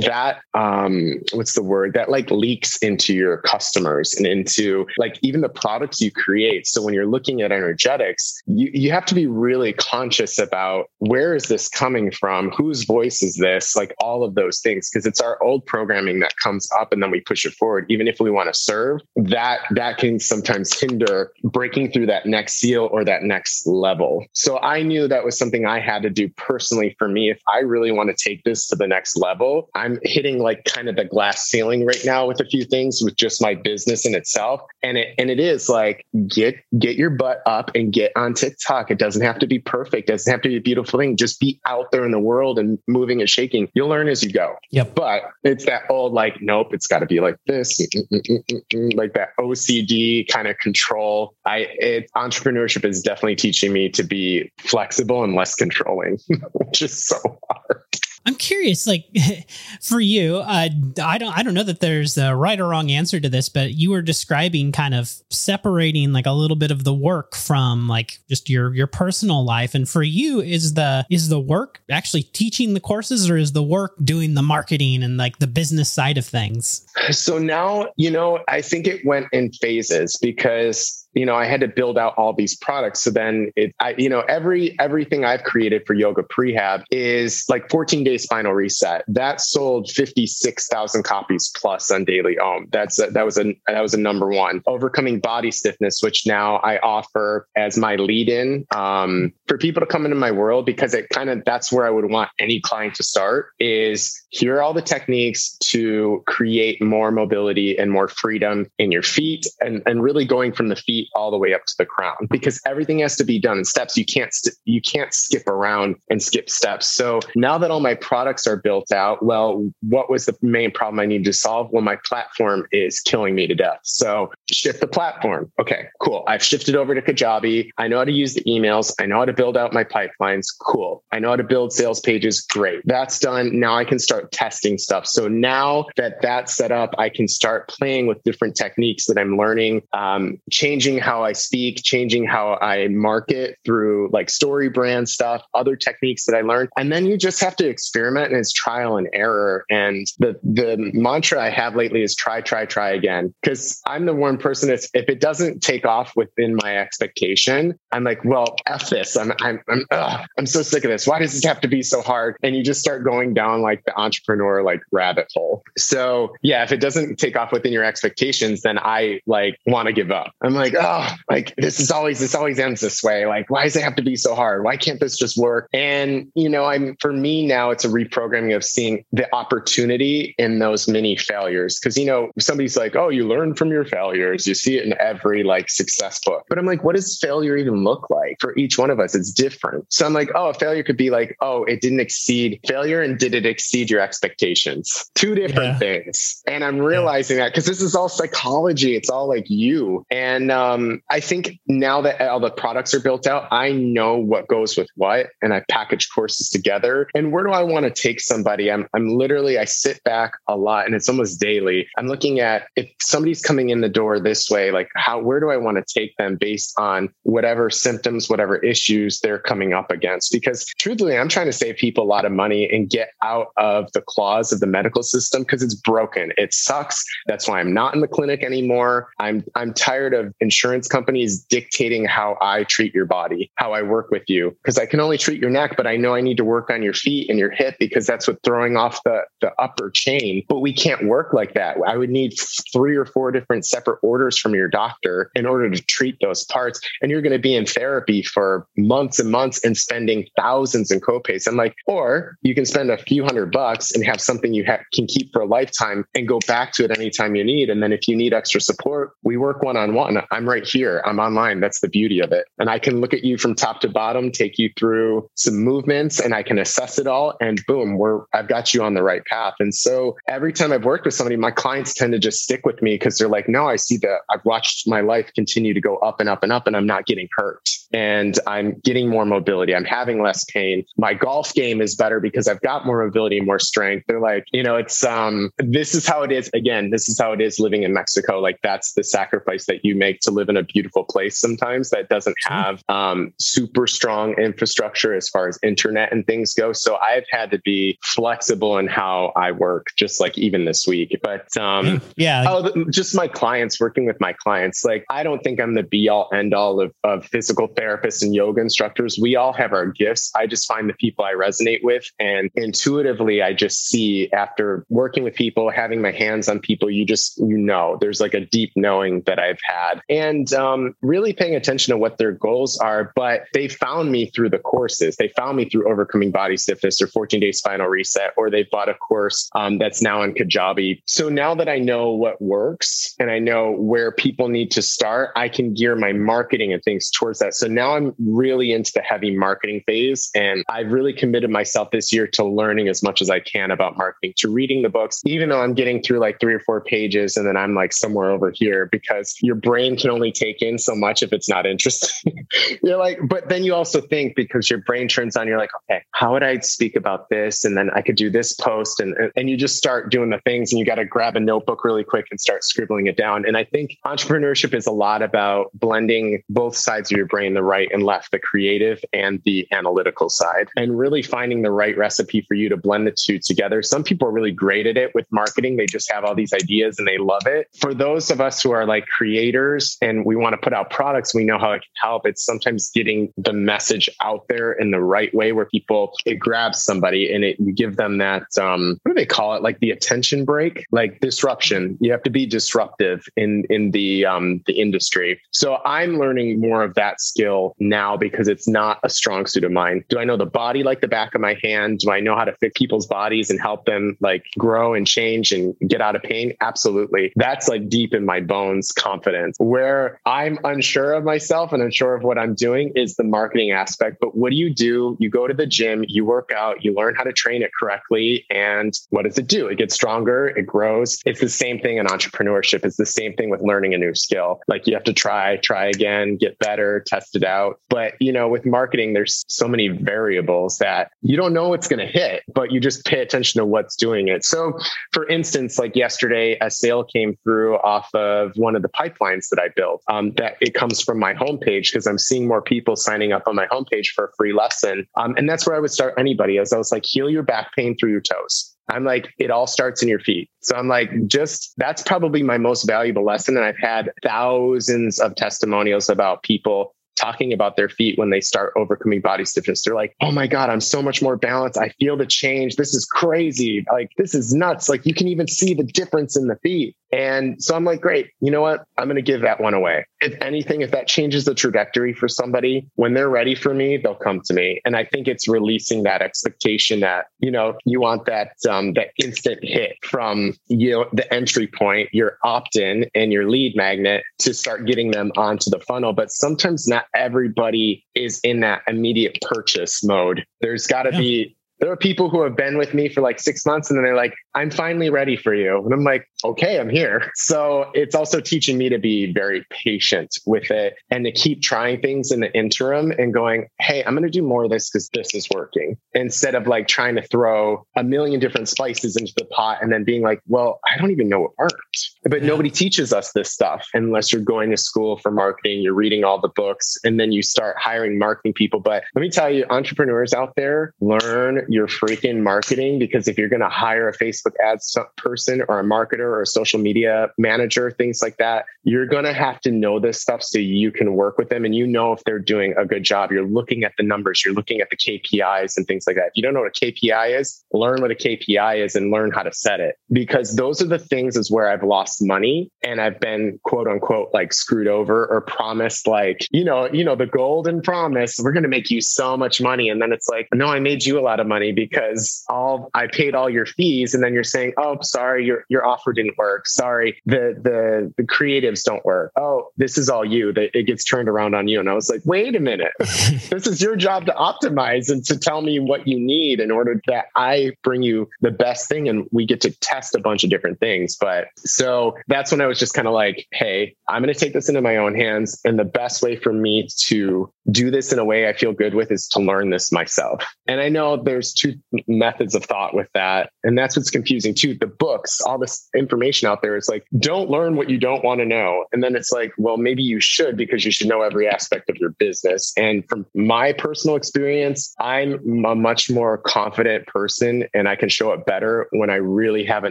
that, 0.00 0.40
um, 0.54 1.20
what's 1.32 1.54
the 1.54 1.62
word 1.62 1.94
that 1.94 2.10
like 2.10 2.30
leaks 2.30 2.76
into 2.78 3.14
your 3.14 3.38
customers 3.38 4.14
and 4.14 4.26
into 4.26 4.86
like 4.98 5.18
even 5.22 5.40
the 5.40 5.48
products 5.48 6.00
you 6.00 6.10
create. 6.10 6.66
So 6.66 6.82
when 6.82 6.94
you're 6.94 7.06
looking 7.06 7.42
at 7.42 7.52
energetics, 7.52 8.42
you, 8.46 8.70
you 8.72 8.90
have 8.92 9.06
to 9.06 9.14
be 9.14 9.26
really 9.26 9.72
conscious 9.72 10.38
about 10.38 10.90
where 10.98 11.34
is 11.34 11.48
this 11.48 11.68
coming 11.68 12.10
from? 12.10 12.50
Whose 12.50 12.84
voice 12.84 13.22
is 13.22 13.36
this? 13.36 13.76
Like 13.76 13.94
all 14.00 14.24
of 14.24 14.34
those 14.34 14.60
things, 14.60 14.90
because 14.90 15.06
it's 15.06 15.20
our 15.20 15.42
old 15.42 15.64
programming 15.66 16.20
that 16.20 16.36
comes 16.36 16.68
up 16.78 16.87
and 16.92 17.02
then 17.02 17.10
we 17.10 17.20
push 17.20 17.44
it 17.44 17.54
forward. 17.54 17.86
Even 17.88 18.08
if 18.08 18.20
we 18.20 18.30
want 18.30 18.52
to 18.52 18.58
serve, 18.58 19.00
that 19.16 19.60
that 19.70 19.98
can 19.98 20.18
sometimes 20.18 20.72
hinder 20.80 21.32
breaking 21.44 21.92
through 21.92 22.06
that 22.06 22.26
next 22.26 22.54
seal 22.54 22.88
or 22.90 23.04
that 23.04 23.22
next 23.22 23.66
level. 23.66 24.24
So 24.32 24.58
I 24.58 24.82
knew 24.82 25.08
that 25.08 25.24
was 25.24 25.38
something 25.38 25.66
I 25.66 25.80
had 25.80 26.02
to 26.02 26.10
do 26.10 26.28
personally 26.30 26.94
for 26.98 27.08
me. 27.08 27.30
If 27.30 27.40
I 27.48 27.60
really 27.60 27.92
want 27.92 28.10
to 28.10 28.16
take 28.16 28.42
this 28.44 28.66
to 28.68 28.76
the 28.76 28.86
next 28.86 29.16
level, 29.16 29.68
I'm 29.74 29.98
hitting 30.02 30.38
like 30.38 30.64
kind 30.64 30.88
of 30.88 30.96
the 30.96 31.04
glass 31.04 31.42
ceiling 31.42 31.84
right 31.84 32.00
now 32.04 32.26
with 32.26 32.40
a 32.40 32.44
few 32.44 32.64
things 32.64 33.00
with 33.02 33.16
just 33.16 33.42
my 33.42 33.54
business 33.54 34.06
in 34.06 34.14
itself. 34.14 34.60
And 34.82 34.98
it 34.98 35.14
and 35.18 35.30
it 35.30 35.40
is 35.40 35.68
like 35.68 36.04
get 36.26 36.56
get 36.78 36.96
your 36.96 37.10
butt 37.10 37.42
up 37.46 37.70
and 37.74 37.92
get 37.92 38.12
on 38.16 38.34
TikTok. 38.34 38.90
It 38.90 38.98
doesn't 38.98 39.22
have 39.22 39.38
to 39.40 39.46
be 39.46 39.58
perfect. 39.58 40.08
It 40.08 40.12
doesn't 40.12 40.30
have 40.30 40.42
to 40.42 40.48
be 40.48 40.56
a 40.56 40.60
beautiful 40.60 40.98
thing. 40.98 41.16
Just 41.16 41.40
be 41.40 41.60
out 41.66 41.90
there 41.92 42.04
in 42.04 42.10
the 42.10 42.18
world 42.18 42.58
and 42.58 42.78
moving 42.86 43.20
and 43.20 43.28
shaking. 43.28 43.68
You'll 43.74 43.88
learn 43.88 44.08
as 44.08 44.22
you 44.22 44.32
go. 44.32 44.56
Yep. 44.70 44.94
But 44.94 45.22
it's 45.42 45.66
that 45.66 45.82
old 45.90 46.12
like, 46.12 46.38
nope, 46.40 46.74
it's 46.78 46.86
got 46.86 47.00
to 47.00 47.06
be 47.06 47.18
like 47.18 47.36
this, 47.46 47.84
mm, 47.88 48.06
mm, 48.12 48.62
mm, 48.72 48.96
like 48.96 49.12
that 49.14 49.30
OCD 49.40 50.28
kind 50.28 50.46
of 50.46 50.56
control. 50.58 51.34
I 51.44 51.66
it, 51.80 52.10
entrepreneurship 52.16 52.84
is 52.84 53.02
definitely 53.02 53.34
teaching 53.34 53.72
me 53.72 53.88
to 53.90 54.04
be 54.04 54.52
flexible 54.58 55.24
and 55.24 55.34
less 55.34 55.56
controlling, 55.56 56.18
which 56.52 56.82
is 56.82 57.04
so 57.04 57.18
hard. 57.50 57.82
I'm 58.28 58.34
curious, 58.34 58.86
like 58.86 59.06
for 59.80 60.00
you, 60.00 60.36
uh, 60.36 60.68
I 61.02 61.16
don't, 61.16 61.38
I 61.38 61.42
don't 61.42 61.54
know 61.54 61.62
that 61.62 61.80
there's 61.80 62.18
a 62.18 62.36
right 62.36 62.60
or 62.60 62.68
wrong 62.68 62.90
answer 62.90 63.18
to 63.18 63.28
this, 63.30 63.48
but 63.48 63.72
you 63.72 63.90
were 63.90 64.02
describing 64.02 64.70
kind 64.70 64.94
of 64.94 65.10
separating 65.30 66.12
like 66.12 66.26
a 66.26 66.32
little 66.32 66.56
bit 66.56 66.70
of 66.70 66.84
the 66.84 66.92
work 66.92 67.34
from 67.34 67.88
like 67.88 68.18
just 68.28 68.50
your 68.50 68.74
your 68.74 68.86
personal 68.86 69.46
life. 69.46 69.74
And 69.74 69.88
for 69.88 70.02
you, 70.02 70.42
is 70.42 70.74
the 70.74 71.06
is 71.10 71.30
the 71.30 71.40
work 71.40 71.80
actually 71.90 72.24
teaching 72.24 72.74
the 72.74 72.80
courses, 72.80 73.30
or 73.30 73.38
is 73.38 73.52
the 73.52 73.62
work 73.62 73.94
doing 74.04 74.34
the 74.34 74.42
marketing 74.42 75.02
and 75.02 75.16
like 75.16 75.38
the 75.38 75.46
business 75.46 75.90
side 75.90 76.18
of 76.18 76.26
things? 76.26 76.86
So 77.10 77.38
now, 77.38 77.88
you 77.96 78.10
know, 78.10 78.40
I 78.46 78.60
think 78.60 78.86
it 78.86 79.06
went 79.06 79.28
in 79.32 79.52
phases 79.52 80.18
because 80.20 81.07
you 81.18 81.26
know, 81.26 81.34
I 81.34 81.46
had 81.46 81.60
to 81.62 81.68
build 81.68 81.98
out 81.98 82.14
all 82.16 82.32
these 82.32 82.56
products. 82.56 83.00
So 83.02 83.10
then 83.10 83.50
it, 83.56 83.74
I, 83.80 83.96
you 83.98 84.08
know, 84.08 84.20
every, 84.20 84.78
everything 84.78 85.24
I've 85.24 85.42
created 85.42 85.82
for 85.84 85.94
yoga 85.94 86.22
prehab 86.22 86.84
is 86.92 87.44
like 87.48 87.68
14 87.70 88.04
day 88.04 88.18
spinal 88.18 88.52
reset. 88.52 89.04
That 89.08 89.40
sold 89.40 89.90
56,000 89.90 91.02
copies 91.02 91.50
plus 91.56 91.90
on 91.90 92.04
Daily 92.04 92.38
Om. 92.38 92.68
That's, 92.70 93.00
a, 93.00 93.10
that 93.10 93.24
was 93.24 93.36
a, 93.36 93.58
that 93.66 93.80
was 93.80 93.94
a 93.94 93.98
number 93.98 94.28
one 94.28 94.62
overcoming 94.68 95.18
body 95.18 95.50
stiffness, 95.50 96.00
which 96.04 96.24
now 96.24 96.56
I 96.56 96.78
offer 96.78 97.48
as 97.56 97.76
my 97.76 97.96
lead 97.96 98.28
in, 98.28 98.64
um, 98.72 99.32
for 99.48 99.58
people 99.58 99.80
to 99.80 99.86
come 99.86 100.04
into 100.04 100.16
my 100.16 100.30
world 100.30 100.66
because 100.66 100.94
it 100.94 101.08
kind 101.08 101.30
of, 101.30 101.44
that's 101.44 101.72
where 101.72 101.84
I 101.84 101.90
would 101.90 102.08
want 102.08 102.30
any 102.38 102.60
client 102.60 102.94
to 102.94 103.02
start 103.02 103.48
is 103.58 104.24
here 104.30 104.58
are 104.58 104.62
all 104.62 104.74
the 104.74 104.82
techniques 104.82 105.56
to 105.58 106.22
create 106.26 106.80
more 106.80 107.10
mobility 107.10 107.76
and 107.76 107.90
more 107.90 108.06
freedom 108.06 108.70
in 108.78 108.92
your 108.92 109.02
feet 109.02 109.48
and, 109.60 109.82
and 109.84 110.00
really 110.00 110.24
going 110.24 110.52
from 110.52 110.68
the 110.68 110.76
feet 110.76 111.07
all 111.14 111.30
the 111.30 111.38
way 111.38 111.54
up 111.54 111.64
to 111.66 111.74
the 111.78 111.86
crown 111.86 112.16
because 112.30 112.60
everything 112.66 112.98
has 113.00 113.16
to 113.16 113.24
be 113.24 113.38
done 113.38 113.58
in 113.58 113.64
steps. 113.64 113.96
You 113.96 114.04
can't 114.04 114.34
you 114.64 114.80
can't 114.80 115.12
skip 115.12 115.46
around 115.46 115.96
and 116.10 116.22
skip 116.22 116.50
steps. 116.50 116.94
So 116.94 117.20
now 117.34 117.58
that 117.58 117.70
all 117.70 117.80
my 117.80 117.94
products 117.94 118.46
are 118.46 118.56
built 118.56 118.92
out, 118.92 119.22
well, 119.24 119.70
what 119.82 120.10
was 120.10 120.26
the 120.26 120.36
main 120.42 120.70
problem 120.70 121.00
I 121.00 121.06
needed 121.06 121.24
to 121.24 121.32
solve? 121.32 121.70
Well, 121.72 121.82
my 121.82 121.96
platform 122.04 122.66
is 122.72 123.00
killing 123.00 123.34
me 123.34 123.46
to 123.46 123.54
death. 123.54 123.80
So 123.82 124.32
shift 124.50 124.80
the 124.80 124.86
platform. 124.86 125.50
Okay, 125.60 125.86
cool. 126.00 126.24
I've 126.26 126.42
shifted 126.42 126.76
over 126.76 126.94
to 126.94 127.02
Kajabi. 127.02 127.70
I 127.78 127.88
know 127.88 127.98
how 127.98 128.04
to 128.04 128.12
use 128.12 128.34
the 128.34 128.44
emails. 128.44 128.92
I 129.00 129.06
know 129.06 129.18
how 129.18 129.24
to 129.24 129.32
build 129.32 129.56
out 129.56 129.72
my 129.72 129.84
pipelines. 129.84 130.46
Cool. 130.60 131.02
I 131.12 131.18
know 131.18 131.30
how 131.30 131.36
to 131.36 131.44
build 131.44 131.72
sales 131.72 132.00
pages. 132.00 132.40
Great. 132.40 132.82
That's 132.84 133.18
done. 133.18 133.58
Now 133.58 133.76
I 133.76 133.84
can 133.84 133.98
start 133.98 134.32
testing 134.32 134.78
stuff. 134.78 135.06
So 135.06 135.28
now 135.28 135.86
that 135.96 136.20
that's 136.22 136.56
set 136.56 136.72
up, 136.72 136.94
I 136.98 137.08
can 137.08 137.28
start 137.28 137.68
playing 137.68 138.06
with 138.06 138.22
different 138.22 138.56
techniques 138.56 139.06
that 139.06 139.18
I'm 139.18 139.36
learning, 139.36 139.82
um, 139.92 140.40
changing 140.50 140.87
changing 140.88 141.02
how 141.02 141.22
I 141.22 141.32
speak, 141.32 141.82
changing 141.82 142.26
how 142.26 142.58
I 142.62 142.88
market 142.88 143.58
through 143.64 144.08
like 144.12 144.30
story 144.30 144.70
brand 144.70 145.08
stuff, 145.08 145.42
other 145.52 145.76
techniques 145.76 146.24
that 146.24 146.34
I 146.34 146.40
learned. 146.40 146.70
And 146.78 146.90
then 146.90 147.04
you 147.04 147.18
just 147.18 147.40
have 147.40 147.56
to 147.56 147.68
experiment 147.68 148.30
and 148.30 148.36
it's 148.38 148.52
trial 148.52 148.96
and 148.96 149.08
error. 149.12 149.64
And 149.70 150.06
the 150.18 150.38
the 150.42 150.76
mantra 150.94 151.42
I 151.42 151.50
have 151.50 151.76
lately 151.76 152.02
is 152.02 152.14
try, 152.14 152.40
try, 152.40 152.64
try 152.64 152.90
again. 152.90 153.34
Cause 153.44 153.82
I'm 153.86 154.06
the 154.06 154.14
one 154.14 154.38
person 154.38 154.68
that's 154.68 154.88
if 154.94 155.08
it 155.08 155.20
doesn't 155.20 155.60
take 155.60 155.84
off 155.84 156.12
within 156.16 156.56
my 156.62 156.78
expectation, 156.78 157.78
I'm 157.92 158.04
like, 158.04 158.24
well, 158.24 158.56
F 158.66 158.88
this. 158.88 159.16
I'm 159.16 159.32
I'm 159.42 159.60
I'm 159.68 159.84
ugh, 159.90 160.26
I'm 160.38 160.46
so 160.46 160.62
sick 160.62 160.84
of 160.84 160.90
this. 160.90 161.06
Why 161.06 161.18
does 161.18 161.32
this 161.34 161.44
have 161.44 161.60
to 161.60 161.68
be 161.68 161.82
so 161.82 162.00
hard? 162.00 162.36
And 162.42 162.56
you 162.56 162.62
just 162.62 162.80
start 162.80 163.04
going 163.04 163.34
down 163.34 163.60
like 163.60 163.84
the 163.84 163.94
entrepreneur 163.98 164.62
like 164.62 164.80
rabbit 164.90 165.26
hole. 165.34 165.62
So 165.76 166.34
yeah, 166.42 166.62
if 166.62 166.72
it 166.72 166.80
doesn't 166.80 167.18
take 167.18 167.36
off 167.36 167.52
within 167.52 167.72
your 167.72 167.84
expectations, 167.84 168.62
then 168.62 168.78
I 168.78 169.20
like 169.26 169.58
want 169.66 169.86
to 169.86 169.92
give 169.92 170.10
up. 170.10 170.32
I'm 170.42 170.54
like, 170.54 170.74
oh, 170.80 171.14
like 171.30 171.54
this 171.56 171.80
is 171.80 171.90
always 171.90 172.18
this 172.18 172.34
always 172.34 172.58
ends 172.58 172.80
this 172.80 173.02
way. 173.02 173.26
Like, 173.26 173.50
why 173.50 173.64
does 173.64 173.76
it 173.76 173.82
have 173.82 173.96
to 173.96 174.02
be 174.02 174.16
so 174.16 174.34
hard? 174.34 174.64
Why 174.64 174.76
can't 174.76 175.00
this 175.00 175.16
just 175.16 175.36
work? 175.36 175.68
And 175.72 176.30
you 176.34 176.48
know, 176.48 176.64
I'm 176.64 176.96
for 177.00 177.12
me 177.12 177.46
now, 177.46 177.70
it's 177.70 177.84
a 177.84 177.88
reprogramming 177.88 178.54
of 178.54 178.64
seeing 178.64 179.04
the 179.12 179.32
opportunity 179.34 180.34
in 180.38 180.58
those 180.58 180.88
mini 180.88 181.16
failures. 181.16 181.78
Because 181.78 181.96
you 181.96 182.06
know, 182.06 182.30
somebody's 182.38 182.76
like, 182.76 182.96
oh, 182.96 183.08
you 183.08 183.26
learn 183.26 183.54
from 183.54 183.70
your 183.70 183.84
failures. 183.84 184.46
You 184.46 184.54
see 184.54 184.76
it 184.76 184.84
in 184.84 184.94
every 185.00 185.42
like 185.42 185.70
success 185.70 186.20
book. 186.24 186.44
But 186.48 186.58
I'm 186.58 186.66
like, 186.66 186.84
what 186.84 186.96
does 186.96 187.18
failure 187.20 187.56
even 187.56 187.84
look 187.84 188.08
like 188.10 188.36
for 188.40 188.56
each 188.56 188.78
one 188.78 188.90
of 188.90 189.00
us? 189.00 189.14
It's 189.14 189.32
different. 189.32 189.92
So 189.92 190.06
I'm 190.06 190.12
like, 190.12 190.30
oh, 190.34 190.48
a 190.48 190.54
failure 190.54 190.82
could 190.82 190.96
be 190.96 191.10
like, 191.10 191.36
oh, 191.40 191.64
it 191.64 191.80
didn't 191.80 192.00
exceed 192.00 192.60
failure, 192.66 193.02
and 193.02 193.18
did 193.18 193.34
it 193.34 193.46
exceed 193.46 193.90
your 193.90 194.00
expectations? 194.00 195.10
Two 195.14 195.34
different 195.34 195.74
yeah. 195.74 195.78
things. 195.78 196.42
And 196.46 196.64
I'm 196.64 196.78
realizing 196.78 197.38
yeah. 197.38 197.44
that 197.44 197.52
because 197.52 197.66
this 197.66 197.82
is 197.82 197.94
all 197.94 198.08
psychology. 198.08 198.96
It's 198.96 199.10
all 199.10 199.28
like 199.28 199.48
you. 199.48 200.04
And 200.10 200.50
um, 200.50 200.67
um, 200.68 201.02
I 201.10 201.20
think 201.20 201.58
now 201.66 202.02
that 202.02 202.20
all 202.20 202.40
the 202.40 202.50
products 202.50 202.94
are 202.94 203.00
built 203.00 203.26
out, 203.26 203.48
I 203.50 203.72
know 203.72 204.16
what 204.16 204.48
goes 204.48 204.76
with 204.76 204.88
what, 204.96 205.28
and 205.42 205.54
I 205.54 205.62
package 205.70 206.08
courses 206.14 206.50
together. 206.50 207.08
And 207.14 207.32
where 207.32 207.44
do 207.44 207.50
I 207.50 207.62
want 207.62 207.84
to 207.84 207.90
take 207.90 208.20
somebody? 208.20 208.70
I'm, 208.70 208.86
I'm 208.94 209.08
literally, 209.08 209.58
I 209.58 209.64
sit 209.64 210.02
back 210.04 210.32
a 210.46 210.56
lot, 210.56 210.86
and 210.86 210.94
it's 210.94 211.08
almost 211.08 211.40
daily. 211.40 211.88
I'm 211.96 212.06
looking 212.06 212.40
at 212.40 212.66
if 212.76 212.90
somebody's 213.00 213.42
coming 213.42 213.70
in 213.70 213.80
the 213.80 213.88
door 213.88 214.20
this 214.20 214.50
way, 214.50 214.70
like 214.70 214.88
how, 214.94 215.20
where 215.20 215.40
do 215.40 215.50
I 215.50 215.56
want 215.56 215.78
to 215.78 215.84
take 216.00 216.16
them 216.16 216.36
based 216.36 216.78
on 216.78 217.08
whatever 217.22 217.70
symptoms, 217.70 218.28
whatever 218.28 218.56
issues 218.56 219.20
they're 219.20 219.38
coming 219.38 219.72
up 219.72 219.90
against? 219.90 220.32
Because 220.32 220.66
truthfully, 220.78 221.16
I'm 221.16 221.28
trying 221.28 221.46
to 221.46 221.52
save 221.52 221.76
people 221.76 222.04
a 222.04 222.06
lot 222.08 222.24
of 222.24 222.32
money 222.32 222.68
and 222.70 222.90
get 222.90 223.10
out 223.22 223.48
of 223.56 223.90
the 223.92 224.02
claws 224.02 224.52
of 224.52 224.60
the 224.60 224.66
medical 224.66 225.02
system 225.02 225.42
because 225.42 225.62
it's 225.62 225.74
broken. 225.74 226.32
It 226.36 226.52
sucks. 226.52 227.04
That's 227.26 227.48
why 227.48 227.60
I'm 227.60 227.72
not 227.72 227.94
in 227.94 228.00
the 228.00 228.08
clinic 228.08 228.42
anymore. 228.42 229.08
I'm 229.18 229.44
I'm 229.54 229.72
tired 229.72 230.14
of 230.14 230.34
insurance 230.40 230.57
insurance 230.58 230.88
companies 230.88 231.44
dictating 231.44 232.04
how 232.04 232.36
I 232.40 232.64
treat 232.64 232.92
your 232.92 233.06
body, 233.06 233.50
how 233.54 233.72
I 233.72 233.82
work 233.82 234.10
with 234.10 234.24
you. 234.26 234.56
Because 234.62 234.76
I 234.76 234.86
can 234.86 234.98
only 234.98 235.16
treat 235.16 235.40
your 235.40 235.50
neck, 235.50 235.76
but 235.76 235.86
I 235.86 235.96
know 235.96 236.14
I 236.14 236.20
need 236.20 236.36
to 236.38 236.44
work 236.44 236.68
on 236.68 236.82
your 236.82 236.94
feet 236.94 237.30
and 237.30 237.38
your 237.38 237.50
hip 237.50 237.76
because 237.78 238.06
that's 238.06 238.26
what 238.26 238.38
throwing 238.42 238.76
off 238.76 239.00
the, 239.04 239.20
the 239.40 239.52
upper 239.60 239.88
chain. 239.90 240.42
But 240.48 240.58
we 240.58 240.72
can't 240.72 241.06
work 241.06 241.32
like 241.32 241.54
that. 241.54 241.76
I 241.86 241.96
would 241.96 242.10
need 242.10 242.34
three 242.72 242.96
or 242.96 243.06
four 243.06 243.30
different 243.30 243.66
separate 243.66 244.00
orders 244.02 244.36
from 244.36 244.52
your 244.52 244.68
doctor 244.68 245.30
in 245.36 245.46
order 245.46 245.70
to 245.70 245.80
treat 245.82 246.16
those 246.20 246.44
parts. 246.46 246.80
And 247.02 247.10
you're 247.10 247.22
going 247.22 247.32
to 247.32 247.38
be 247.38 247.54
in 247.54 247.64
therapy 247.64 248.22
for 248.22 248.66
months 248.76 249.20
and 249.20 249.30
months 249.30 249.64
and 249.64 249.76
spending 249.76 250.26
thousands 250.36 250.90
in 250.90 251.00
copays. 251.00 251.46
I'm 251.46 251.56
like, 251.56 251.76
or 251.86 252.36
you 252.42 252.54
can 252.54 252.64
spend 252.64 252.90
a 252.90 252.98
few 252.98 253.24
hundred 253.24 253.52
bucks 253.52 253.92
and 253.92 254.04
have 254.04 254.20
something 254.20 254.52
you 254.54 254.64
ha- 254.66 254.80
can 254.92 255.06
keep 255.06 255.32
for 255.32 255.42
a 255.42 255.46
lifetime 255.46 256.04
and 256.16 256.26
go 256.26 256.40
back 256.48 256.72
to 256.72 256.84
it 256.84 256.90
anytime 256.90 257.36
you 257.36 257.44
need. 257.44 257.70
And 257.70 257.80
then 257.80 257.92
if 257.92 258.08
you 258.08 258.16
need 258.16 258.34
extra 258.34 258.60
support, 258.60 259.12
we 259.22 259.36
work 259.36 259.62
one 259.62 259.76
on 259.76 259.94
one. 259.94 260.18
I'm 260.32 260.47
right 260.48 260.66
here. 260.66 261.02
I'm 261.04 261.18
online. 261.18 261.60
That's 261.60 261.80
the 261.80 261.88
beauty 261.88 262.20
of 262.20 262.32
it. 262.32 262.46
And 262.58 262.68
I 262.68 262.78
can 262.78 263.00
look 263.00 263.14
at 263.14 263.24
you 263.24 263.38
from 263.38 263.54
top 263.54 263.80
to 263.80 263.88
bottom, 263.88 264.32
take 264.32 264.58
you 264.58 264.70
through 264.76 265.28
some 265.34 265.56
movements, 265.56 266.20
and 266.20 266.34
I 266.34 266.42
can 266.42 266.58
assess 266.58 266.98
it 266.98 267.06
all. 267.06 267.34
And 267.40 267.64
boom, 267.66 267.98
we're 267.98 268.22
I've 268.34 268.48
got 268.48 268.74
you 268.74 268.82
on 268.82 268.94
the 268.94 269.02
right 269.02 269.24
path. 269.26 269.54
And 269.60 269.74
so 269.74 270.16
every 270.26 270.52
time 270.52 270.72
I've 270.72 270.84
worked 270.84 271.04
with 271.04 271.14
somebody, 271.14 271.36
my 271.36 271.50
clients 271.50 271.94
tend 271.94 272.12
to 272.12 272.18
just 272.18 272.42
stick 272.42 272.64
with 272.64 272.82
me 272.82 272.94
because 272.94 273.18
they're 273.18 273.28
like, 273.28 273.48
no, 273.48 273.68
I 273.68 273.76
see 273.76 273.96
that 273.98 274.20
I've 274.30 274.44
watched 274.44 274.88
my 274.88 275.00
life 275.00 275.30
continue 275.34 275.74
to 275.74 275.80
go 275.80 275.96
up 275.98 276.20
and 276.20 276.28
up 276.28 276.42
and 276.42 276.52
up, 276.52 276.66
and 276.66 276.76
I'm 276.76 276.86
not 276.86 277.06
getting 277.06 277.28
hurt. 277.36 277.68
And 277.92 278.38
I'm 278.46 278.78
getting 278.84 279.08
more 279.08 279.24
mobility. 279.24 279.74
I'm 279.74 279.84
having 279.84 280.22
less 280.22 280.44
pain. 280.44 280.84
My 280.96 281.14
golf 281.14 281.54
game 281.54 281.80
is 281.80 281.94
better 281.94 282.20
because 282.20 282.48
I've 282.48 282.60
got 282.60 282.86
more 282.86 283.04
mobility, 283.04 283.40
more 283.40 283.58
strength. 283.58 284.04
They're 284.06 284.20
like, 284.20 284.44
you 284.52 284.62
know, 284.62 284.76
it's 284.76 285.04
um 285.04 285.50
this 285.58 285.94
is 285.94 286.06
how 286.06 286.22
it 286.22 286.32
is. 286.32 286.50
Again, 286.54 286.90
this 286.90 287.08
is 287.08 287.18
how 287.18 287.32
it 287.32 287.40
is 287.40 287.58
living 287.58 287.82
in 287.82 287.92
Mexico. 287.92 288.40
Like 288.40 288.58
that's 288.62 288.92
the 288.92 289.04
sacrifice 289.04 289.66
that 289.66 289.84
you 289.84 289.94
make 289.94 290.20
to 290.20 290.30
live 290.30 290.48
in 290.48 290.56
a 290.56 290.62
beautiful 290.62 291.04
place 291.04 291.38
sometimes 291.38 291.90
that 291.90 292.08
doesn't 292.08 292.36
have 292.44 292.82
um 292.88 293.32
super 293.40 293.86
strong 293.86 294.34
infrastructure 294.34 295.14
as 295.14 295.28
far 295.28 295.48
as 295.48 295.58
internet 295.62 296.12
and 296.12 296.26
things 296.26 296.54
go. 296.54 296.72
So 296.72 296.96
I've 296.96 297.26
had 297.30 297.50
to 297.52 297.58
be 297.60 297.98
flexible 298.02 298.78
in 298.78 298.86
how 298.86 299.32
I 299.36 299.52
work, 299.52 299.88
just 299.96 300.20
like 300.20 300.36
even 300.36 300.64
this 300.64 300.86
week. 300.86 301.18
But 301.22 301.56
um 301.56 302.02
yeah, 302.16 302.44
oh, 302.46 302.84
just 302.90 303.14
my 303.14 303.28
clients 303.28 303.80
working 303.80 304.06
with 304.06 304.20
my 304.20 304.32
clients. 304.32 304.84
Like 304.84 305.04
I 305.08 305.22
don't 305.22 305.42
think 305.42 305.60
I'm 305.60 305.74
the 305.74 305.82
be 305.82 306.08
all 306.08 306.28
end 306.32 306.54
all 306.54 306.80
of, 306.80 306.92
of 307.04 307.24
physical 307.24 307.68
therapists 307.78 308.22
and 308.22 308.34
yoga 308.34 308.60
instructors. 308.60 309.18
We 309.20 309.36
all 309.36 309.52
have 309.52 309.72
our 309.72 309.86
gifts. 309.86 310.32
I 310.34 310.46
just 310.46 310.66
find 310.66 310.88
the 310.88 310.94
people 310.94 311.24
I 311.24 311.32
resonate 311.32 311.82
with 311.82 312.10
and 312.18 312.50
intuitively 312.54 313.42
I 313.42 313.52
just 313.52 313.88
see 313.88 314.30
after 314.32 314.84
working 314.88 315.22
with 315.22 315.34
people, 315.34 315.70
having 315.70 316.02
my 316.02 316.12
hands 316.12 316.48
on 316.48 316.60
people, 316.60 316.90
you 316.90 317.04
just 317.04 317.38
you 317.38 317.56
know 317.56 317.98
there's 318.00 318.20
like 318.20 318.34
a 318.34 318.40
deep 318.40 318.72
knowing 318.76 319.22
that 319.26 319.38
I've 319.38 319.60
had. 319.62 320.00
And 320.08 320.52
um, 320.52 320.94
really 321.02 321.32
paying 321.32 321.54
attention 321.54 321.92
to 321.92 321.98
what 321.98 322.18
their 322.18 322.32
goals 322.32 322.78
are. 322.78 323.12
But 323.14 323.42
they 323.54 323.68
found 323.68 324.10
me 324.10 324.26
through 324.26 324.50
the 324.50 324.58
courses. 324.58 325.16
They 325.16 325.28
found 325.28 325.56
me 325.56 325.68
through 325.68 325.90
overcoming 325.90 326.30
body 326.30 326.56
stiffness 326.56 327.00
or 327.00 327.06
14 327.06 327.40
day 327.40 327.52
spinal 327.52 327.86
reset, 327.86 328.32
or 328.36 328.50
they 328.50 328.64
bought 328.70 328.88
a 328.88 328.94
course 328.94 329.50
um, 329.54 329.78
that's 329.78 330.02
now 330.02 330.22
in 330.22 330.34
Kajabi. 330.34 331.02
So 331.06 331.28
now 331.28 331.54
that 331.54 331.68
I 331.68 331.78
know 331.78 332.10
what 332.10 332.40
works 332.40 333.14
and 333.18 333.30
I 333.30 333.38
know 333.38 333.72
where 333.72 334.12
people 334.12 334.48
need 334.48 334.70
to 334.72 334.82
start, 334.82 335.30
I 335.36 335.48
can 335.48 335.74
gear 335.74 335.94
my 335.96 336.12
marketing 336.12 336.72
and 336.72 336.82
things 336.82 337.10
towards 337.10 337.38
that. 337.38 337.54
So 337.54 337.67
now 337.68 337.94
I'm 337.94 338.14
really 338.18 338.72
into 338.72 338.92
the 338.94 339.02
heavy 339.02 339.36
marketing 339.36 339.82
phase. 339.86 340.30
And 340.34 340.64
I've 340.68 340.90
really 340.90 341.12
committed 341.12 341.50
myself 341.50 341.90
this 341.90 342.12
year 342.12 342.26
to 342.28 342.44
learning 342.44 342.88
as 342.88 343.02
much 343.02 343.20
as 343.20 343.30
I 343.30 343.40
can 343.40 343.70
about 343.70 343.96
marketing, 343.96 344.34
to 344.38 344.50
reading 344.50 344.82
the 344.82 344.88
books, 344.88 345.22
even 345.26 345.48
though 345.48 345.60
I'm 345.60 345.74
getting 345.74 346.02
through 346.02 346.18
like 346.18 346.40
three 346.40 346.54
or 346.54 346.60
four 346.60 346.80
pages 346.80 347.36
and 347.36 347.46
then 347.46 347.56
I'm 347.56 347.74
like 347.74 347.92
somewhere 347.92 348.30
over 348.30 348.52
here 348.54 348.88
because 348.90 349.36
your 349.42 349.54
brain 349.54 349.96
can 349.96 350.10
only 350.10 350.32
take 350.32 350.62
in 350.62 350.78
so 350.78 350.94
much 350.94 351.22
if 351.22 351.32
it's 351.32 351.48
not 351.48 351.66
interesting. 351.66 352.46
you're 352.82 352.96
like, 352.96 353.18
but 353.28 353.48
then 353.48 353.64
you 353.64 353.74
also 353.74 354.00
think 354.00 354.34
because 354.36 354.70
your 354.70 354.80
brain 354.80 355.08
turns 355.08 355.36
on, 355.36 355.46
you're 355.46 355.58
like, 355.58 355.70
okay, 355.84 356.02
how 356.12 356.32
would 356.32 356.42
I 356.42 356.58
speak 356.60 356.96
about 356.96 357.28
this? 357.28 357.64
And 357.64 357.76
then 357.76 357.90
I 357.94 358.02
could 358.02 358.16
do 358.16 358.30
this 358.30 358.52
post 358.54 359.00
and, 359.00 359.14
and 359.36 359.48
you 359.48 359.56
just 359.56 359.76
start 359.76 360.10
doing 360.10 360.30
the 360.30 360.40
things 360.40 360.72
and 360.72 360.78
you 360.78 360.84
got 360.84 360.96
to 360.96 361.04
grab 361.04 361.36
a 361.36 361.40
notebook 361.40 361.84
really 361.84 362.04
quick 362.04 362.26
and 362.30 362.40
start 362.40 362.64
scribbling 362.64 363.06
it 363.06 363.16
down. 363.16 363.46
And 363.46 363.56
I 363.56 363.64
think 363.64 363.96
entrepreneurship 364.06 364.74
is 364.74 364.86
a 364.86 364.92
lot 364.92 365.22
about 365.22 365.70
blending 365.74 366.42
both 366.48 366.76
sides 366.76 367.10
of 367.10 367.16
your 367.16 367.26
brain, 367.26 367.54
the 367.58 367.64
right 367.64 367.88
and 367.92 368.04
left, 368.04 368.30
the 368.30 368.38
creative 368.38 369.04
and 369.12 369.42
the 369.44 369.66
analytical 369.72 370.28
side, 370.28 370.68
and 370.76 370.96
really 370.96 371.22
finding 371.24 371.62
the 371.62 371.72
right 371.72 371.98
recipe 371.98 372.44
for 372.46 372.54
you 372.54 372.68
to 372.68 372.76
blend 372.76 373.04
the 373.04 373.10
two 373.10 373.40
together. 373.40 373.82
Some 373.82 374.04
people 374.04 374.28
are 374.28 374.30
really 374.30 374.52
great 374.52 374.86
at 374.86 374.96
it 374.96 375.10
with 375.12 375.26
marketing. 375.32 375.76
They 375.76 375.86
just 375.86 376.08
have 376.12 376.24
all 376.24 376.36
these 376.36 376.52
ideas 376.52 377.00
and 377.00 377.08
they 377.08 377.18
love 377.18 377.46
it. 377.46 377.66
For 377.80 377.94
those 377.94 378.30
of 378.30 378.40
us 378.40 378.62
who 378.62 378.70
are 378.70 378.86
like 378.86 379.06
creators 379.06 379.96
and 380.00 380.24
we 380.24 380.36
want 380.36 380.52
to 380.52 380.56
put 380.56 380.72
out 380.72 380.90
products, 380.90 381.34
we 381.34 381.44
know 381.44 381.58
how 381.58 381.72
it 381.72 381.82
can 381.82 382.10
help. 382.10 382.26
It's 382.26 382.44
sometimes 382.44 382.90
getting 382.94 383.32
the 383.36 383.52
message 383.52 384.08
out 384.20 384.46
there 384.48 384.70
in 384.72 384.92
the 384.92 385.00
right 385.00 385.34
way 385.34 385.50
where 385.50 385.66
people, 385.66 386.12
it 386.24 386.38
grabs 386.38 386.80
somebody 386.80 387.34
and 387.34 387.42
it 387.44 387.56
you 387.58 387.72
give 387.72 387.96
them 387.96 388.18
that, 388.18 388.44
um, 388.60 389.00
what 389.02 389.10
do 389.10 389.14
they 389.14 389.26
call 389.26 389.56
it? 389.56 389.62
Like 389.62 389.80
the 389.80 389.90
attention 389.90 390.44
break, 390.44 390.86
like 390.92 391.18
disruption. 391.18 391.98
You 392.00 392.12
have 392.12 392.22
to 392.22 392.30
be 392.30 392.46
disruptive 392.46 393.24
in, 393.36 393.64
in 393.68 393.90
the, 393.90 394.26
um, 394.26 394.62
the 394.66 394.78
industry. 394.80 395.40
So 395.50 395.78
I'm 395.84 396.18
learning 396.18 396.60
more 396.60 396.84
of 396.84 396.94
that 396.94 397.20
skill 397.20 397.47
now 397.78 398.16
because 398.16 398.48
it's 398.48 398.68
not 398.68 399.00
a 399.02 399.10
strong 399.10 399.46
suit 399.46 399.64
of 399.64 399.72
mine. 399.72 400.04
Do 400.08 400.18
I 400.18 400.24
know 400.24 400.36
the 400.36 400.46
body 400.46 400.82
like 400.82 401.00
the 401.00 401.08
back 401.08 401.34
of 401.34 401.40
my 401.40 401.56
hand? 401.62 402.00
Do 402.00 402.10
I 402.10 402.20
know 402.20 402.36
how 402.36 402.44
to 402.44 402.52
fit 402.52 402.74
people's 402.74 403.06
bodies 403.06 403.50
and 403.50 403.60
help 403.60 403.86
them 403.86 404.16
like 404.20 404.44
grow 404.58 404.94
and 404.94 405.06
change 405.06 405.52
and 405.52 405.74
get 405.86 406.00
out 406.00 406.16
of 406.16 406.22
pain? 406.22 406.54
Absolutely. 406.60 407.32
That's 407.36 407.68
like 407.68 407.88
deep 407.88 408.14
in 408.14 408.24
my 408.24 408.40
bones 408.40 408.92
confidence. 408.92 409.56
Where 409.58 410.20
I'm 410.26 410.58
unsure 410.64 411.12
of 411.12 411.24
myself 411.24 411.72
and 411.72 411.82
unsure 411.82 412.14
of 412.14 412.22
what 412.22 412.38
I'm 412.38 412.54
doing 412.54 412.92
is 412.94 413.16
the 413.16 413.24
marketing 413.24 413.70
aspect. 413.72 414.18
But 414.20 414.36
what 414.36 414.50
do 414.50 414.56
you 414.56 414.72
do? 414.72 415.16
You 415.20 415.30
go 415.30 415.46
to 415.46 415.54
the 415.54 415.66
gym, 415.66 416.04
you 416.08 416.24
work 416.24 416.50
out, 416.54 416.84
you 416.84 416.94
learn 416.94 417.14
how 417.14 417.24
to 417.24 417.32
train 417.32 417.62
it 417.62 417.70
correctly. 417.78 418.44
And 418.50 418.98
what 419.10 419.24
does 419.24 419.38
it 419.38 419.46
do? 419.46 419.66
It 419.68 419.78
gets 419.78 419.94
stronger, 419.94 420.48
it 420.48 420.66
grows. 420.66 421.18
It's 421.24 421.40
the 421.40 421.48
same 421.48 421.80
thing 421.80 421.98
in 421.98 422.06
entrepreneurship. 422.06 422.84
It's 422.84 422.96
the 422.96 423.06
same 423.06 423.34
thing 423.34 423.50
with 423.50 423.60
learning 423.60 423.94
a 423.94 423.98
new 423.98 424.14
skill. 424.14 424.60
Like 424.68 424.86
you 424.86 424.94
have 424.94 425.04
to 425.04 425.12
try, 425.12 425.56
try 425.56 425.86
again, 425.86 426.36
get 426.36 426.58
better, 426.58 427.02
test 427.06 427.32
out. 427.44 427.80
But, 427.88 428.14
you 428.20 428.32
know, 428.32 428.48
with 428.48 428.66
marketing, 428.66 429.14
there's 429.14 429.44
so 429.48 429.68
many 429.68 429.88
variables 429.88 430.78
that 430.78 431.10
you 431.22 431.36
don't 431.36 431.52
know 431.52 431.68
what's 431.68 431.88
going 431.88 432.04
to 432.04 432.06
hit, 432.06 432.42
but 432.54 432.72
you 432.72 432.80
just 432.80 433.04
pay 433.04 433.20
attention 433.20 433.60
to 433.60 433.66
what's 433.66 433.96
doing 433.96 434.28
it. 434.28 434.44
So, 434.44 434.78
for 435.12 435.28
instance, 435.28 435.78
like 435.78 435.96
yesterday, 435.96 436.56
a 436.60 436.70
sale 436.70 437.04
came 437.04 437.36
through 437.44 437.76
off 437.78 438.08
of 438.14 438.52
one 438.56 438.76
of 438.76 438.82
the 438.82 438.88
pipelines 438.88 439.48
that 439.50 439.60
I 439.60 439.68
built. 439.74 440.02
Um, 440.08 440.32
that 440.36 440.56
it 440.60 440.74
comes 440.74 441.00
from 441.00 441.18
my 441.18 441.34
homepage 441.34 441.92
because 441.92 442.06
I'm 442.06 442.18
seeing 442.18 442.46
more 442.46 442.62
people 442.62 442.96
signing 442.96 443.32
up 443.32 443.44
on 443.46 443.54
my 443.54 443.66
homepage 443.66 444.08
for 444.08 444.26
a 444.26 444.32
free 444.36 444.52
lesson. 444.52 445.06
Um, 445.16 445.34
and 445.36 445.48
that's 445.48 445.66
where 445.66 445.76
I 445.76 445.80
would 445.80 445.90
start 445.90 446.14
anybody 446.18 446.58
as 446.58 446.72
I 446.72 446.78
was 446.78 446.92
like, 446.92 447.04
heal 447.06 447.28
your 447.30 447.42
back 447.42 447.74
pain 447.74 447.96
through 447.98 448.10
your 448.10 448.20
toes. 448.20 448.74
I'm 448.90 449.04
like, 449.04 449.28
it 449.38 449.50
all 449.50 449.66
starts 449.66 450.02
in 450.02 450.08
your 450.08 450.20
feet. 450.20 450.50
So 450.60 450.74
I'm 450.74 450.88
like, 450.88 451.10
just 451.26 451.74
that's 451.76 452.02
probably 452.02 452.42
my 452.42 452.58
most 452.58 452.86
valuable 452.86 453.24
lesson. 453.24 453.56
And 453.56 453.64
I've 453.64 453.78
had 453.78 454.10
thousands 454.22 455.18
of 455.18 455.34
testimonials 455.34 456.08
about 456.08 456.42
people 456.42 456.94
talking 457.18 457.52
about 457.52 457.76
their 457.76 457.88
feet 457.88 458.18
when 458.18 458.30
they 458.30 458.40
start 458.40 458.72
overcoming 458.76 459.20
body 459.20 459.44
stiffness. 459.44 459.82
They're 459.82 459.94
like, 459.94 460.14
oh 460.20 460.30
my 460.30 460.46
God, 460.46 460.70
I'm 460.70 460.80
so 460.80 461.02
much 461.02 461.22
more 461.22 461.36
balanced. 461.36 461.78
I 461.78 461.90
feel 462.00 462.16
the 462.16 462.26
change. 462.26 462.76
This 462.76 462.94
is 462.94 463.04
crazy. 463.04 463.84
Like, 463.90 464.10
this 464.16 464.34
is 464.34 464.54
nuts. 464.54 464.88
Like, 464.88 465.06
you 465.06 465.14
can 465.14 465.28
even 465.28 465.48
see 465.48 465.74
the 465.74 465.84
difference 465.84 466.36
in 466.36 466.46
the 466.46 466.56
feet. 466.56 466.96
And 467.10 467.62
so 467.62 467.74
I'm 467.74 467.84
like, 467.84 468.02
great, 468.02 468.30
you 468.40 468.50
know 468.50 468.60
what? 468.60 468.84
I'm 468.98 469.06
going 469.06 469.16
to 469.16 469.22
give 469.22 469.40
that 469.40 469.60
one 469.60 469.72
away. 469.72 470.04
If 470.20 470.36
anything, 470.42 470.82
if 470.82 470.90
that 470.90 471.08
changes 471.08 471.46
the 471.46 471.54
trajectory 471.54 472.12
for 472.12 472.28
somebody, 472.28 472.86
when 472.96 473.14
they're 473.14 473.30
ready 473.30 473.54
for 473.54 473.72
me, 473.72 473.96
they'll 473.96 474.14
come 474.14 474.42
to 474.44 474.52
me. 474.52 474.82
And 474.84 474.94
I 474.94 475.04
think 475.04 475.26
it's 475.26 475.48
releasing 475.48 476.02
that 476.02 476.20
expectation 476.20 477.00
that, 477.00 477.26
you 477.38 477.50
know, 477.50 477.78
you 477.86 478.00
want 478.00 478.26
that, 478.26 478.52
um, 478.68 478.92
that 478.92 479.08
instant 479.22 479.60
hit 479.62 479.96
from, 480.02 480.52
you 480.66 480.90
know, 480.90 481.06
the 481.14 481.32
entry 481.32 481.66
point, 481.66 482.10
your 482.12 482.36
opt 482.44 482.76
in 482.76 483.06
and 483.14 483.32
your 483.32 483.48
lead 483.48 483.74
magnet 483.74 484.22
to 484.40 484.52
start 484.52 484.86
getting 484.86 485.10
them 485.10 485.32
onto 485.36 485.70
the 485.70 485.80
funnel. 485.80 486.12
But 486.12 486.30
sometimes 486.30 486.86
not 486.86 487.06
everybody 487.14 488.04
is 488.14 488.40
in 488.44 488.60
that 488.60 488.82
immediate 488.86 489.38
purchase 489.42 490.04
mode. 490.04 490.44
There's 490.60 490.86
got 490.86 491.04
to 491.04 491.12
yeah. 491.12 491.18
be 491.18 491.56
there 491.80 491.92
are 491.92 491.96
people 491.96 492.28
who 492.28 492.42
have 492.42 492.56
been 492.56 492.76
with 492.76 492.92
me 492.92 493.08
for 493.08 493.20
like 493.20 493.38
six 493.38 493.64
months 493.64 493.90
and 493.90 493.96
then 493.96 494.04
they're 494.04 494.16
like, 494.16 494.34
I'm 494.54 494.70
finally 494.70 495.10
ready 495.10 495.36
for 495.36 495.54
you. 495.54 495.82
And 495.84 495.92
I'm 495.92 496.02
like, 496.02 496.26
okay, 496.44 496.78
I'm 496.78 496.88
here. 496.88 497.30
So 497.48 497.90
it's 497.94 498.14
also 498.14 498.40
teaching 498.40 498.76
me 498.76 498.88
to 498.90 498.98
be 498.98 499.32
very 499.32 499.64
patient 499.70 500.34
with 500.44 500.70
it 500.70 500.96
and 501.10 501.24
to 501.24 501.32
keep 501.32 501.62
trying 501.62 502.00
things 502.00 502.30
in 502.30 502.40
the 502.40 502.52
interim 502.52 503.10
and 503.12 503.32
going, 503.32 503.68
hey, 503.80 504.04
I'm 504.04 504.12
going 504.12 504.24
to 504.24 504.30
do 504.30 504.42
more 504.42 504.64
of 504.64 504.70
this 504.70 504.90
because 504.90 505.08
this 505.14 505.34
is 505.34 505.48
working 505.54 505.96
instead 506.12 506.54
of 506.54 506.66
like 506.66 506.88
trying 506.88 507.14
to 507.16 507.22
throw 507.22 507.86
a 507.96 508.04
million 508.04 508.38
different 508.38 508.68
spices 508.68 509.16
into 509.16 509.32
the 509.36 509.46
pot 509.46 509.78
and 509.80 509.90
then 509.90 510.04
being 510.04 510.22
like, 510.22 510.40
well, 510.46 510.78
I 510.86 510.98
don't 510.98 511.10
even 511.10 511.28
know 511.28 511.40
what 511.40 511.52
worked. 511.58 512.10
But 512.28 512.42
yeah. 512.42 512.48
nobody 512.48 512.70
teaches 512.70 513.12
us 513.12 513.32
this 513.32 513.50
stuff 513.50 513.88
unless 513.94 514.32
you're 514.32 514.42
going 514.42 514.70
to 514.70 514.76
school 514.76 515.16
for 515.16 515.30
marketing, 515.30 515.80
you're 515.80 515.94
reading 515.94 516.24
all 516.24 516.40
the 516.40 516.48
books, 516.48 516.96
and 517.04 517.18
then 517.18 517.32
you 517.32 517.42
start 517.42 517.76
hiring 517.78 518.18
marketing 518.18 518.52
people. 518.52 518.80
But 518.80 519.04
let 519.14 519.22
me 519.22 519.30
tell 519.30 519.50
you, 519.50 519.64
entrepreneurs 519.70 520.34
out 520.34 520.54
there, 520.56 520.92
learn 521.00 521.64
your 521.68 521.86
freaking 521.86 522.42
marketing 522.42 522.98
because 522.98 523.28
if 523.28 523.38
you're 523.38 523.48
going 523.48 523.62
to 523.62 523.68
hire 523.68 524.08
a 524.08 524.16
Facebook 524.16 524.52
ads 524.62 524.96
person 525.16 525.62
or 525.68 525.80
a 525.80 525.84
marketer 525.84 526.20
or 526.20 526.42
a 526.42 526.46
social 526.46 526.78
media 526.78 527.30
manager, 527.38 527.90
things 527.90 528.20
like 528.22 528.36
that, 528.38 528.66
you're 528.84 529.06
going 529.06 529.24
to 529.24 529.32
have 529.32 529.60
to 529.62 529.70
know 529.70 529.98
this 529.98 530.20
stuff 530.20 530.42
so 530.42 530.58
you 530.58 530.90
can 530.92 531.14
work 531.14 531.38
with 531.38 531.48
them 531.48 531.64
and 531.64 531.74
you 531.74 531.86
know 531.86 532.12
if 532.12 532.22
they're 532.24 532.38
doing 532.38 532.74
a 532.76 532.84
good 532.84 533.04
job. 533.04 533.32
You're 533.32 533.46
looking 533.46 533.84
at 533.84 533.92
the 533.96 534.02
numbers, 534.02 534.44
you're 534.44 534.54
looking 534.54 534.80
at 534.80 534.90
the 534.90 534.96
KPIs 534.96 535.76
and 535.76 535.86
things 535.86 536.04
like 536.06 536.16
that. 536.16 536.26
If 536.26 536.32
you 536.34 536.42
don't 536.42 536.54
know 536.54 536.60
what 536.60 536.76
a 536.76 536.84
KPI 536.86 537.38
is, 537.38 537.64
learn 537.72 538.00
what 538.00 538.10
a 538.10 538.14
KPI 538.14 538.84
is 538.84 538.94
and 538.94 539.10
learn 539.10 539.30
how 539.30 539.42
to 539.42 539.52
set 539.52 539.80
it 539.80 539.96
because 540.12 540.56
those 540.56 540.82
are 540.82 540.86
the 540.86 540.98
things 540.98 541.36
is 541.36 541.50
where 541.50 541.68
I've 541.68 541.82
lost 541.82 542.17
money 542.22 542.70
and 542.82 543.00
I've 543.00 543.20
been 543.20 543.58
quote 543.62 543.86
unquote 543.86 544.30
like 544.32 544.52
screwed 544.52 544.86
over 544.86 545.26
or 545.26 545.40
promised 545.40 546.06
like, 546.06 546.46
you 546.50 546.64
know, 546.64 546.88
you 546.92 547.04
know, 547.04 547.16
the 547.16 547.26
golden 547.26 547.82
promise, 547.82 548.38
we're 548.42 548.52
going 548.52 548.62
to 548.62 548.68
make 548.68 548.90
you 548.90 549.00
so 549.00 549.36
much 549.36 549.60
money. 549.60 549.88
And 549.88 550.00
then 550.00 550.12
it's 550.12 550.28
like, 550.28 550.48
no, 550.52 550.66
I 550.66 550.80
made 550.80 551.04
you 551.04 551.18
a 551.18 551.22
lot 551.22 551.40
of 551.40 551.46
money 551.46 551.72
because 551.72 552.44
all 552.48 552.90
I 552.94 553.06
paid 553.06 553.34
all 553.34 553.50
your 553.50 553.66
fees. 553.66 554.14
And 554.14 554.22
then 554.22 554.32
you're 554.34 554.44
saying, 554.44 554.74
oh, 554.78 554.98
sorry, 555.02 555.44
your, 555.44 555.64
your 555.68 555.86
offer 555.86 556.12
didn't 556.12 556.38
work. 556.38 556.66
Sorry, 556.66 557.20
the, 557.26 557.58
the, 557.60 558.12
the 558.16 558.22
creatives 558.22 558.84
don't 558.84 559.04
work. 559.04 559.32
Oh, 559.36 559.70
this 559.76 559.98
is 559.98 560.08
all 560.08 560.24
you 560.24 560.52
that 560.52 560.76
it 560.76 560.84
gets 560.84 561.04
turned 561.04 561.28
around 561.28 561.54
on 561.54 561.68
you. 561.68 561.80
And 561.80 561.88
I 561.88 561.94
was 561.94 562.10
like, 562.10 562.22
wait 562.24 562.56
a 562.56 562.60
minute, 562.60 562.92
this 562.98 563.66
is 563.66 563.80
your 563.82 563.96
job 563.96 564.26
to 564.26 564.32
optimize 564.32 565.10
and 565.10 565.24
to 565.26 565.38
tell 565.38 565.60
me 565.60 565.78
what 565.78 566.06
you 566.06 566.18
need 566.18 566.60
in 566.60 566.70
order 566.70 567.00
that 567.06 567.26
I 567.36 567.72
bring 567.82 568.02
you 568.02 568.28
the 568.40 568.50
best 568.50 568.88
thing. 568.88 569.08
And 569.08 569.28
we 569.32 569.46
get 569.46 569.60
to 569.62 569.70
test 569.80 570.14
a 570.14 570.20
bunch 570.20 570.44
of 570.44 570.50
different 570.50 570.80
things. 570.80 571.16
But 571.16 571.48
so 571.58 572.07
that's 572.28 572.50
when 572.50 572.60
I 572.60 572.66
was 572.66 572.78
just 572.78 572.94
kind 572.94 573.08
of 573.08 573.14
like, 573.14 573.46
hey, 573.52 573.96
I'm 574.08 574.22
going 574.22 574.32
to 574.32 574.38
take 574.38 574.52
this 574.52 574.68
into 574.68 574.80
my 574.80 574.96
own 574.96 575.14
hands. 575.14 575.60
And 575.64 575.78
the 575.78 575.84
best 575.84 576.22
way 576.22 576.36
for 576.36 576.52
me 576.52 576.88
to 577.06 577.52
do 577.70 577.90
this 577.90 578.12
in 578.12 578.18
a 578.18 578.24
way 578.24 578.48
I 578.48 578.52
feel 578.52 578.72
good 578.72 578.94
with 578.94 579.10
is 579.10 579.28
to 579.28 579.40
learn 579.40 579.70
this 579.70 579.92
myself. 579.92 580.44
And 580.66 580.80
I 580.80 580.88
know 580.88 581.22
there's 581.22 581.52
two 581.52 581.74
methods 582.06 582.54
of 582.54 582.64
thought 582.64 582.94
with 582.94 583.08
that. 583.14 583.50
And 583.62 583.76
that's 583.76 583.96
what's 583.96 584.10
confusing 584.10 584.54
too. 584.54 584.76
The 584.78 584.86
books, 584.86 585.40
all 585.40 585.58
this 585.58 585.88
information 585.94 586.48
out 586.48 586.62
there 586.62 586.76
is 586.76 586.88
like, 586.88 587.04
don't 587.18 587.50
learn 587.50 587.76
what 587.76 587.90
you 587.90 587.98
don't 587.98 588.24
want 588.24 588.40
to 588.40 588.46
know. 588.46 588.84
And 588.92 589.02
then 589.02 589.16
it's 589.16 589.32
like, 589.32 589.52
well, 589.58 589.76
maybe 589.76 590.02
you 590.02 590.20
should 590.20 590.56
because 590.56 590.84
you 590.84 590.90
should 590.90 591.08
know 591.08 591.22
every 591.22 591.48
aspect 591.48 591.90
of 591.90 591.96
your 591.96 592.10
business. 592.10 592.72
And 592.76 593.06
from 593.08 593.26
my 593.34 593.72
personal 593.72 594.16
experience, 594.16 594.94
I'm 594.98 595.64
a 595.64 595.74
much 595.74 596.10
more 596.10 596.38
confident 596.38 597.06
person 597.06 597.64
and 597.74 597.88
I 597.88 597.96
can 597.96 598.08
show 598.08 598.32
up 598.32 598.46
better 598.46 598.88
when 598.90 599.10
I 599.10 599.16
really 599.16 599.64
have 599.64 599.84
a 599.84 599.90